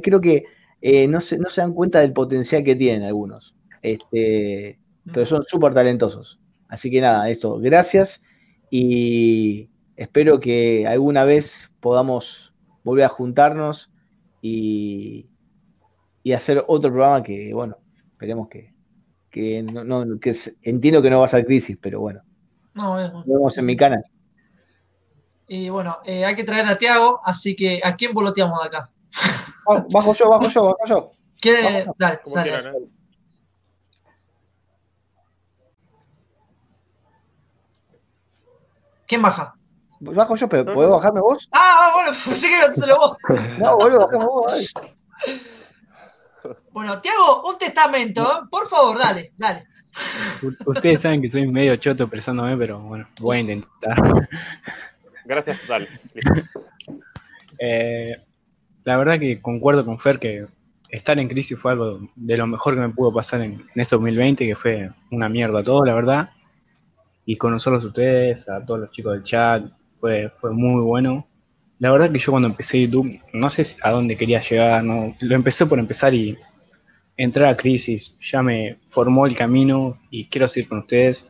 [0.02, 0.46] creo que
[0.82, 3.56] eh, no, se, no se dan cuenta del potencial que tienen algunos.
[3.82, 4.80] Este,
[5.12, 6.40] pero son súper talentosos.
[6.68, 8.22] Así que nada, esto, gracias
[8.70, 12.54] y espero que alguna vez podamos
[12.84, 13.92] volver a juntarnos
[14.42, 15.28] y,
[16.24, 17.78] y hacer otro programa que, bueno,
[18.18, 18.74] Esperemos que,
[19.30, 22.24] que, no, que entiendo que no va a ser crisis, pero bueno.
[22.74, 24.04] No, Nos vemos en mi canal.
[25.48, 28.90] Y bueno, eh, hay que traer a Tiago, así que ¿a quién voloteamos de acá?
[29.92, 31.12] Bajo yo, bajo yo, bajo yo.
[31.40, 31.86] ¿Qué?
[32.00, 32.62] Dale, dale.
[39.06, 39.57] ¿Quién baja?
[40.00, 41.50] Bajo yo, pero ¿podés bajarme vos?
[41.52, 43.18] Ah, bueno, pensé que ibas a hacerlo vos.
[43.60, 44.74] no, boludo, bajame vos.
[46.72, 48.48] Bueno, Tiago, un testamento, ¿eh?
[48.50, 49.66] por favor, dale, dale.
[50.66, 53.98] Ustedes saben que soy medio choto expresándome, pero bueno, voy a intentar.
[55.26, 55.90] Gracias, dale.
[57.60, 58.16] Eh,
[58.84, 60.46] la verdad que concuerdo con Fer que
[60.90, 64.46] estar en crisis fue algo de lo mejor que me pudo pasar en, este 2020,
[64.46, 66.30] que fue una mierda todo, la verdad.
[67.26, 69.66] Y conocerlos a ustedes, a todos los chicos del chat,
[70.00, 71.28] fue, fue muy bueno.
[71.80, 75.36] La verdad que yo cuando empecé YouTube, no sé a dónde quería llegar, no, lo
[75.36, 76.38] empecé por empezar y
[77.16, 81.30] entrar a Crisis, ya me formó el camino y quiero seguir con ustedes.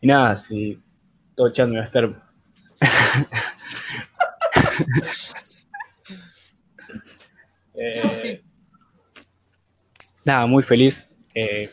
[0.00, 0.80] Y nada, si
[1.34, 2.22] todo el chat me va a estar...
[7.78, 8.42] Eh,
[10.24, 11.70] nada, muy feliz eh,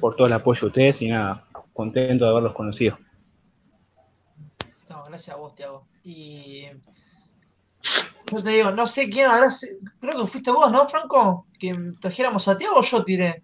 [0.00, 2.98] por todo el apoyo de ustedes y nada, contento de haberlos conocido.
[5.08, 5.86] Gracias a vos, Tiago.
[6.02, 6.66] Y
[8.30, 9.78] yo te digo, no sé quién habrá sido.
[10.00, 11.46] Creo que fuiste vos, ¿no, Franco?
[11.58, 13.42] Que trajéramos a Tiago o yo tiré.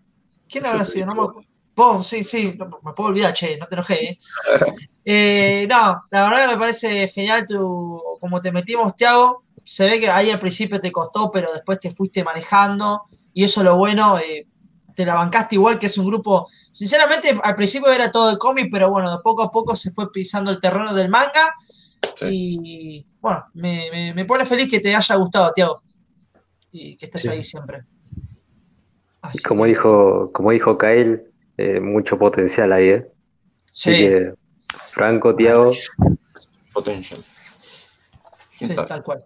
[0.49, 1.07] ¿Quién habrá sido?
[1.07, 4.19] No me Vos, sí, sí, me puedo olvidar, che, no te enojé, ¿eh?
[5.07, 9.45] eh no, la verdad me parece genial tu, como te metimos, Tiago.
[9.65, 13.05] Se ve que ahí al principio te costó, pero después te fuiste manejando.
[13.33, 14.47] Y eso es lo bueno, eh,
[14.95, 16.49] te la bancaste igual, que es un grupo.
[16.71, 20.11] Sinceramente, al principio era todo de cómic, pero bueno, de poco a poco se fue
[20.11, 21.55] pisando el terreno del manga.
[22.23, 25.83] Y bueno, me, pone feliz que te haya gustado, Tiago.
[26.71, 27.85] Y que estés ahí siempre.
[29.47, 31.25] como dijo, como dijo Kael,
[31.57, 33.07] eh, mucho potencial ahí, ¿eh?
[33.71, 34.09] Sí.
[34.67, 35.67] Franco, Tiago.
[36.73, 37.21] Potential.
[38.87, 39.25] tal cual.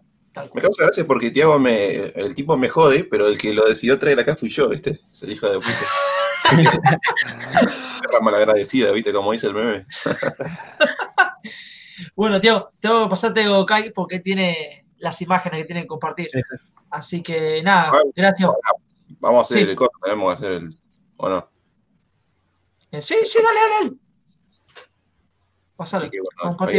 [0.55, 2.13] Me causa gracia porque Tiago me.
[2.15, 5.01] El tipo me jode, pero el que lo decidió traer acá fui yo, ¿viste?
[5.11, 5.71] Es el hijo de puta.
[8.03, 9.13] Perra malagradecida, ¿viste?
[9.13, 9.87] Como dice el meme.
[12.17, 16.29] bueno, Tiago, tengo que pasarte Gokai porque tiene las imágenes que tiene que compartir.
[16.91, 18.51] Así que nada, gracias.
[19.19, 20.79] Vamos a hacer el corte, tenemos que hacer el.
[21.17, 21.49] ¿O no?
[22.91, 23.85] Eh, sí, sí, dale, dale.
[23.85, 23.97] dale.
[25.77, 26.11] Pasale.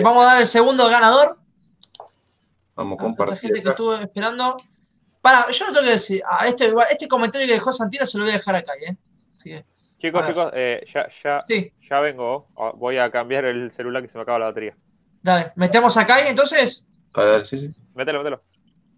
[0.01, 1.37] Vamos a dar el segundo ganador.
[2.77, 3.33] Vamos a compartir.
[3.33, 4.55] La gente que estuvo esperando.
[5.19, 6.21] Para, yo no tengo que decir.
[6.29, 8.95] A este, este comentario que dejó Santino se lo voy a dejar acá, ¿eh?
[9.97, 11.39] chicos, chicos, eh, ya, ya,
[11.81, 12.47] ya vengo.
[12.55, 14.77] Ah, voy a cambiar el celular que se me acaba la batería.
[15.23, 16.85] Dale, metemos acá y entonces.
[17.13, 17.75] Dale, sí, sí.
[17.95, 18.43] Mételo, mételo.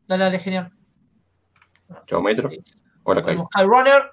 [0.08, 0.72] Dale, dale, genial.
[2.06, 2.50] Chao, Metro.
[3.04, 3.38] Hola, Kai.
[3.66, 4.12] Runner.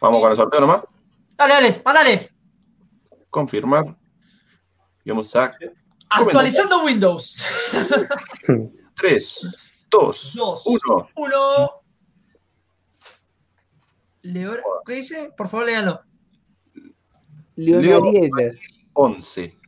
[0.00, 0.82] Vamos con el sorteo nomás.
[1.38, 2.30] Dale, dale, mandale.
[3.30, 3.96] Confirmar.
[5.02, 5.56] Y vamos a.
[6.14, 7.42] Actualizando Windows.
[8.94, 9.56] 3,
[9.90, 11.10] 2, 1.
[11.14, 11.70] 1.
[14.86, 15.32] ¿Qué dice?
[15.36, 16.02] Por favor, léalo.
[17.56, 18.02] Leo
[18.94, 19.58] 11.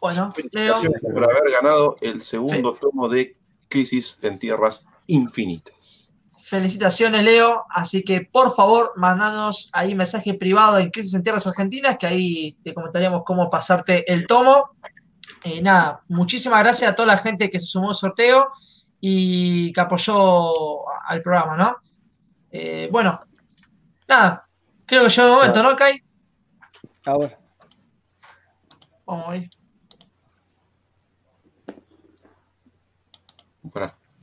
[0.00, 3.36] Bueno, Felicitaciones por haber ganado el segundo tomo de
[3.68, 6.12] Crisis en Tierras Infinitas.
[6.42, 7.64] Felicitaciones, Leo.
[7.70, 12.52] Así que por favor, mandanos ahí mensaje privado en Crisis en Tierras Argentinas, que ahí
[12.62, 14.70] te comentaríamos cómo pasarte el tomo.
[15.48, 18.50] Eh, nada, muchísimas gracias a toda la gente que se sumó al sorteo
[19.00, 21.76] y que apoyó al programa, ¿no?
[22.50, 23.20] Eh, bueno,
[24.08, 24.44] nada,
[24.84, 26.02] creo que llegó el momento, ¿no, Kai?
[27.04, 27.38] Ahora.
[29.06, 29.48] Vamos ahí.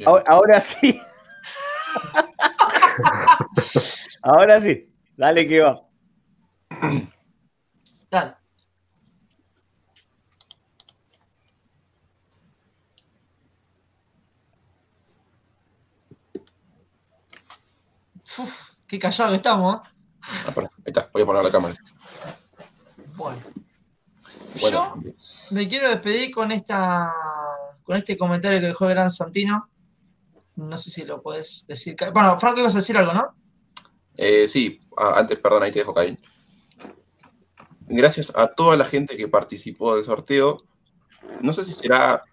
[0.06, 1.02] Ahora, ahora sí.
[4.24, 4.94] ahora sí.
[5.16, 5.88] Dale que va.
[8.12, 8.43] Dale.
[18.94, 19.78] Qué callado que estamos.
[19.78, 19.90] ¿eh?
[20.22, 21.74] Ah, ahí está, voy a poner la cámara.
[23.16, 23.38] Bueno.
[24.62, 24.96] Yo
[25.52, 27.12] me quiero despedir con esta
[27.84, 29.68] con este comentario que dejó Gran Santino.
[30.56, 31.96] No sé si lo puedes decir.
[32.14, 33.36] Bueno, Franco, ibas a decir algo, ¿no?
[34.16, 36.20] Eh, sí, ah, antes, perdón, ahí te dejo caer.
[37.88, 40.64] Gracias a toda la gente que participó del sorteo.
[41.42, 42.24] No sé si será,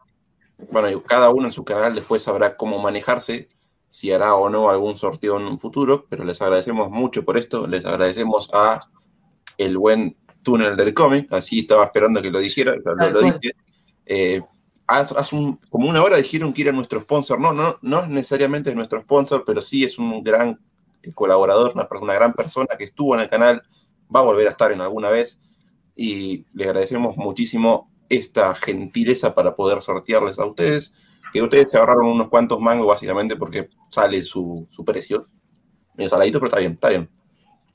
[0.71, 3.49] bueno, cada uno en su canal después sabrá cómo manejarse,
[3.91, 7.67] si hará o no algún sorteo en un futuro, pero les agradecemos mucho por esto.
[7.67, 8.81] Les agradecemos a
[9.59, 13.51] el buen túnel del cómic, así estaba esperando que lo dijera, lo, lo dije.
[14.07, 14.41] Eh,
[14.87, 15.15] hace,
[15.69, 17.41] como una hora dijeron que era nuestro sponsor.
[17.41, 20.59] No, no, no necesariamente es nuestro sponsor, pero sí es un gran
[21.03, 23.63] eh, colaborador, una, una, gran persona que estuvo en el canal,
[24.15, 25.41] va a volver a estar en alguna vez
[25.97, 30.93] y le agradecemos muchísimo esta gentileza para poder sortearles a ustedes,
[31.33, 35.27] que ustedes se ahorraron unos cuantos mangos básicamente porque sale su, su precio.
[35.95, 37.11] Medio saladito, pero está bien, está bien.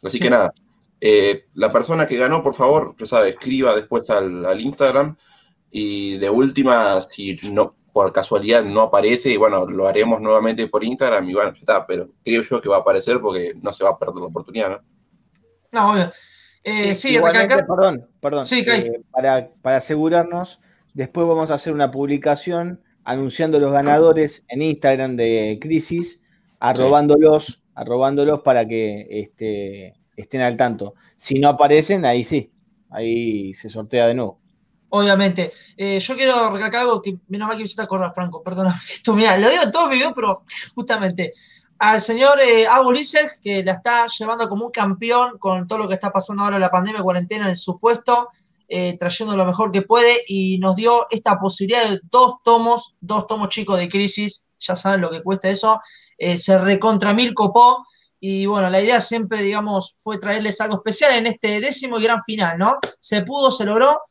[0.03, 0.53] Así que nada,
[1.01, 5.15] eh, la persona que ganó, por favor, ya sabe, escriba después al, al Instagram
[5.72, 10.83] y de última, si no por casualidad no aparece, y bueno, lo haremos nuevamente por
[10.83, 13.83] Instagram y bueno, ya está, pero creo yo que va a aparecer porque no se
[13.83, 14.82] va a perder la oportunidad, ¿no?
[15.72, 16.11] No, obvio.
[16.64, 18.45] Eh, sí, perdón, perdón.
[18.45, 20.59] Sí, eh, para, para asegurarnos,
[20.93, 26.22] después vamos a hacer una publicación anunciando los ganadores en Instagram de Crisis,
[26.59, 30.95] arrobándolos, arrobándolos para que este, estén al tanto.
[31.16, 32.51] Si no aparecen, ahí sí,
[32.90, 34.40] ahí se sortea de nuevo.
[34.90, 35.51] Obviamente.
[35.77, 38.82] Eh, yo quiero recalcar algo que menos mal que me hiciste acordar, Franco, perdona.
[38.92, 40.43] Esto, mira, lo digo en todo mi video, pero
[40.74, 41.34] justamente
[41.77, 42.66] al señor eh,
[43.42, 46.61] que la está llevando como un campeón con todo lo que está pasando ahora en
[46.61, 48.30] la pandemia, cuarentena en su puesto,
[48.67, 53.27] eh, trayendo lo mejor que puede y nos dio esta posibilidad de dos tomos, dos
[53.27, 55.79] tomos chicos de crisis, ya saben lo que cuesta eso,
[56.17, 57.85] eh, se recontra mil copó
[58.19, 62.21] y bueno, la idea siempre, digamos, fue traerles algo especial en este décimo y gran
[62.23, 62.77] final, ¿no?
[62.97, 64.01] Se pudo, se logró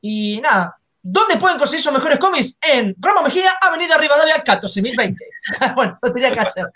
[0.00, 2.58] y nada, ¿dónde pueden conseguir sus mejores cómics?
[2.60, 5.24] En Roma Mejía, Avenida Rivadavia, 14020.
[5.76, 6.66] bueno, lo tenía que hacer.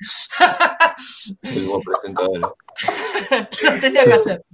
[1.43, 2.57] El buen presentador.
[3.63, 4.45] lo tenía que hacer.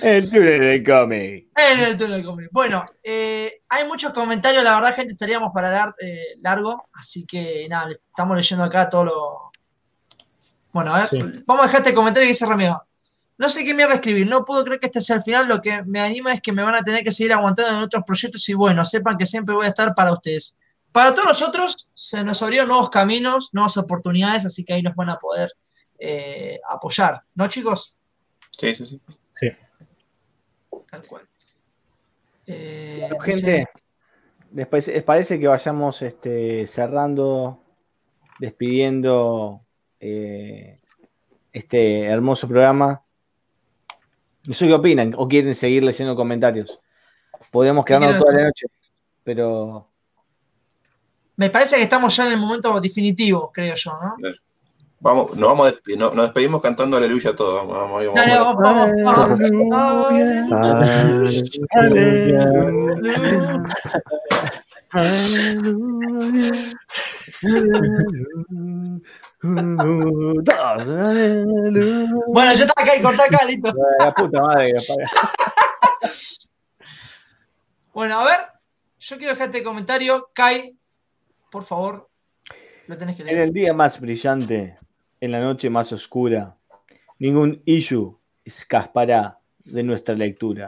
[0.00, 1.48] El túnel del cómic.
[1.54, 2.48] En el túnel del cómic.
[2.50, 7.66] Bueno, eh, hay muchos comentarios, la verdad, gente, estaríamos para dar eh, largo, así que
[7.68, 9.52] nada, estamos leyendo acá todo lo.
[10.72, 11.42] Bueno, a ver, sí.
[11.46, 12.82] vamos a dejar este comentario que dice Ramiro.
[13.36, 15.82] No sé qué mierda escribir, no puedo creer que este sea el final, lo que
[15.82, 18.54] me anima es que me van a tener que seguir aguantando en otros proyectos y
[18.54, 20.56] bueno, sepan que siempre voy a estar para ustedes.
[20.92, 25.10] Para todos nosotros se nos abrieron nuevos caminos, nuevas oportunidades, así que ahí nos van
[25.10, 25.52] a poder
[25.98, 27.94] eh, apoyar, ¿no chicos?
[28.50, 29.00] Sí, sí, sí.
[30.92, 31.26] Tal cual.
[32.46, 33.66] Eh, gente,
[34.52, 37.62] ¿Les parece, les parece que vayamos este, cerrando,
[38.38, 39.62] despidiendo
[39.98, 40.78] eh,
[41.50, 43.02] este hermoso programa?
[44.46, 46.78] No sé qué opinan o quieren seguir leyendo comentarios.
[47.50, 48.66] Podríamos ¿Qué quedarnos toda la noche,
[49.24, 49.88] pero
[51.36, 54.16] Me parece que estamos ya en el momento definitivo, creo yo, ¿no?
[55.04, 57.66] Vamos, nos, vamos a despe- no- nos despedimos cantando aleluya a todos.
[57.66, 58.56] Vamos, vamos, vamos, Dale, vamos.
[58.62, 61.42] vamos, vamos, vamos.
[72.26, 73.72] Bueno, ya está acá y corta acá, listo.
[74.00, 76.08] La puta madre que.
[77.92, 78.40] Bueno, a ver,
[78.98, 80.30] yo quiero dejarte el comentario.
[80.34, 80.76] Kai,
[81.50, 82.08] por favor,
[82.86, 83.40] lo tenés que En leer.
[83.42, 84.78] el día más brillante,
[85.22, 86.56] en la noche más oscura,
[87.20, 90.66] ningún issue escapará de nuestra lectura.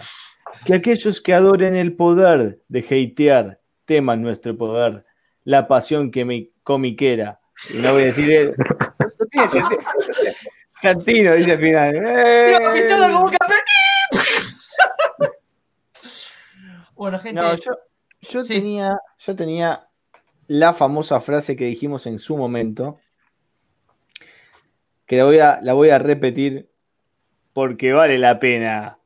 [0.65, 5.05] Que aquellos que adoren el poder de hatear teman nuestro poder,
[5.43, 7.41] la pasión que me comiquera.
[7.69, 8.55] Y no voy a decir.
[9.19, 9.81] no tiene sentido.
[10.81, 11.97] Cantino dice al final.
[11.97, 12.59] ¡eh!
[12.75, 13.55] pistola como un café.
[16.95, 17.43] Bueno, gente.
[17.43, 17.73] No, yo,
[18.21, 19.89] yo tenía, yo tenía
[20.47, 23.01] la famosa frase que dijimos en su momento,
[25.07, 26.71] que la voy a, la voy a repetir
[27.53, 28.99] porque vale la pena.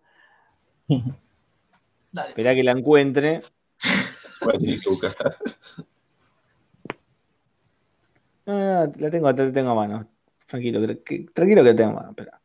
[2.12, 2.28] Dale.
[2.30, 3.42] Esperá que la encuentre.
[8.50, 10.08] Ah, la tengo, la tengo a mano.
[10.46, 12.10] Tranquilo, que, que- tranquilo que la tengo a mano.
[12.10, 12.40] Espera.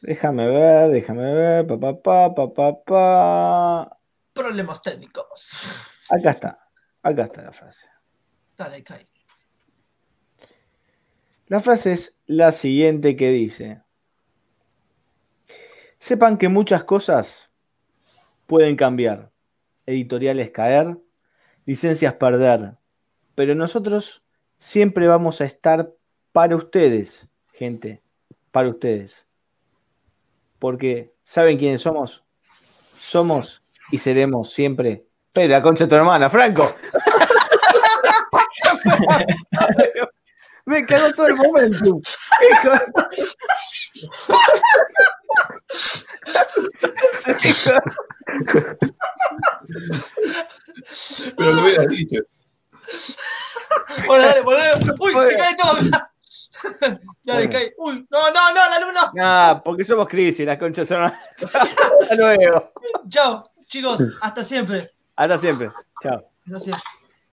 [0.00, 1.66] Déjame ver, déjame ver.
[1.66, 3.98] Pa, pa, pa, pa, pa, pa.
[4.32, 5.68] Problemas técnicos.
[6.08, 6.58] Acá está.
[7.02, 7.86] Acá está la frase.
[8.56, 9.06] Dale, Kai.
[11.48, 13.80] La frase es la siguiente que dice,
[15.98, 17.48] sepan que muchas cosas
[18.46, 19.30] pueden cambiar,
[19.86, 20.98] editoriales caer,
[21.64, 22.74] licencias perder,
[23.34, 24.22] pero nosotros
[24.58, 25.90] siempre vamos a estar
[26.32, 28.02] para ustedes, gente,
[28.50, 29.26] para ustedes.
[30.58, 32.22] Porque, ¿saben quiénes somos?
[32.42, 35.06] Somos y seremos siempre.
[35.32, 36.74] Pero la concha tu hermana, Franco.
[40.68, 42.02] Me cagó todo el momentum.
[51.36, 52.20] Pero lo hubieras dicho.
[54.06, 54.84] Bueno, dale, volvemos.
[55.00, 56.12] Uy, se cae todo acá.
[57.24, 57.50] Dale, Bueno.
[57.50, 57.72] Kai.
[57.78, 59.12] Uy, no, no, no, la luna.
[59.18, 61.02] Ah, porque somos crisis, las conchas son.
[61.04, 62.74] Hasta luego.
[63.08, 64.02] Chao, chicos.
[64.20, 64.92] Hasta siempre.
[65.16, 65.70] Hasta siempre.
[66.02, 66.30] Chao.
[66.44, 66.82] Hasta siempre.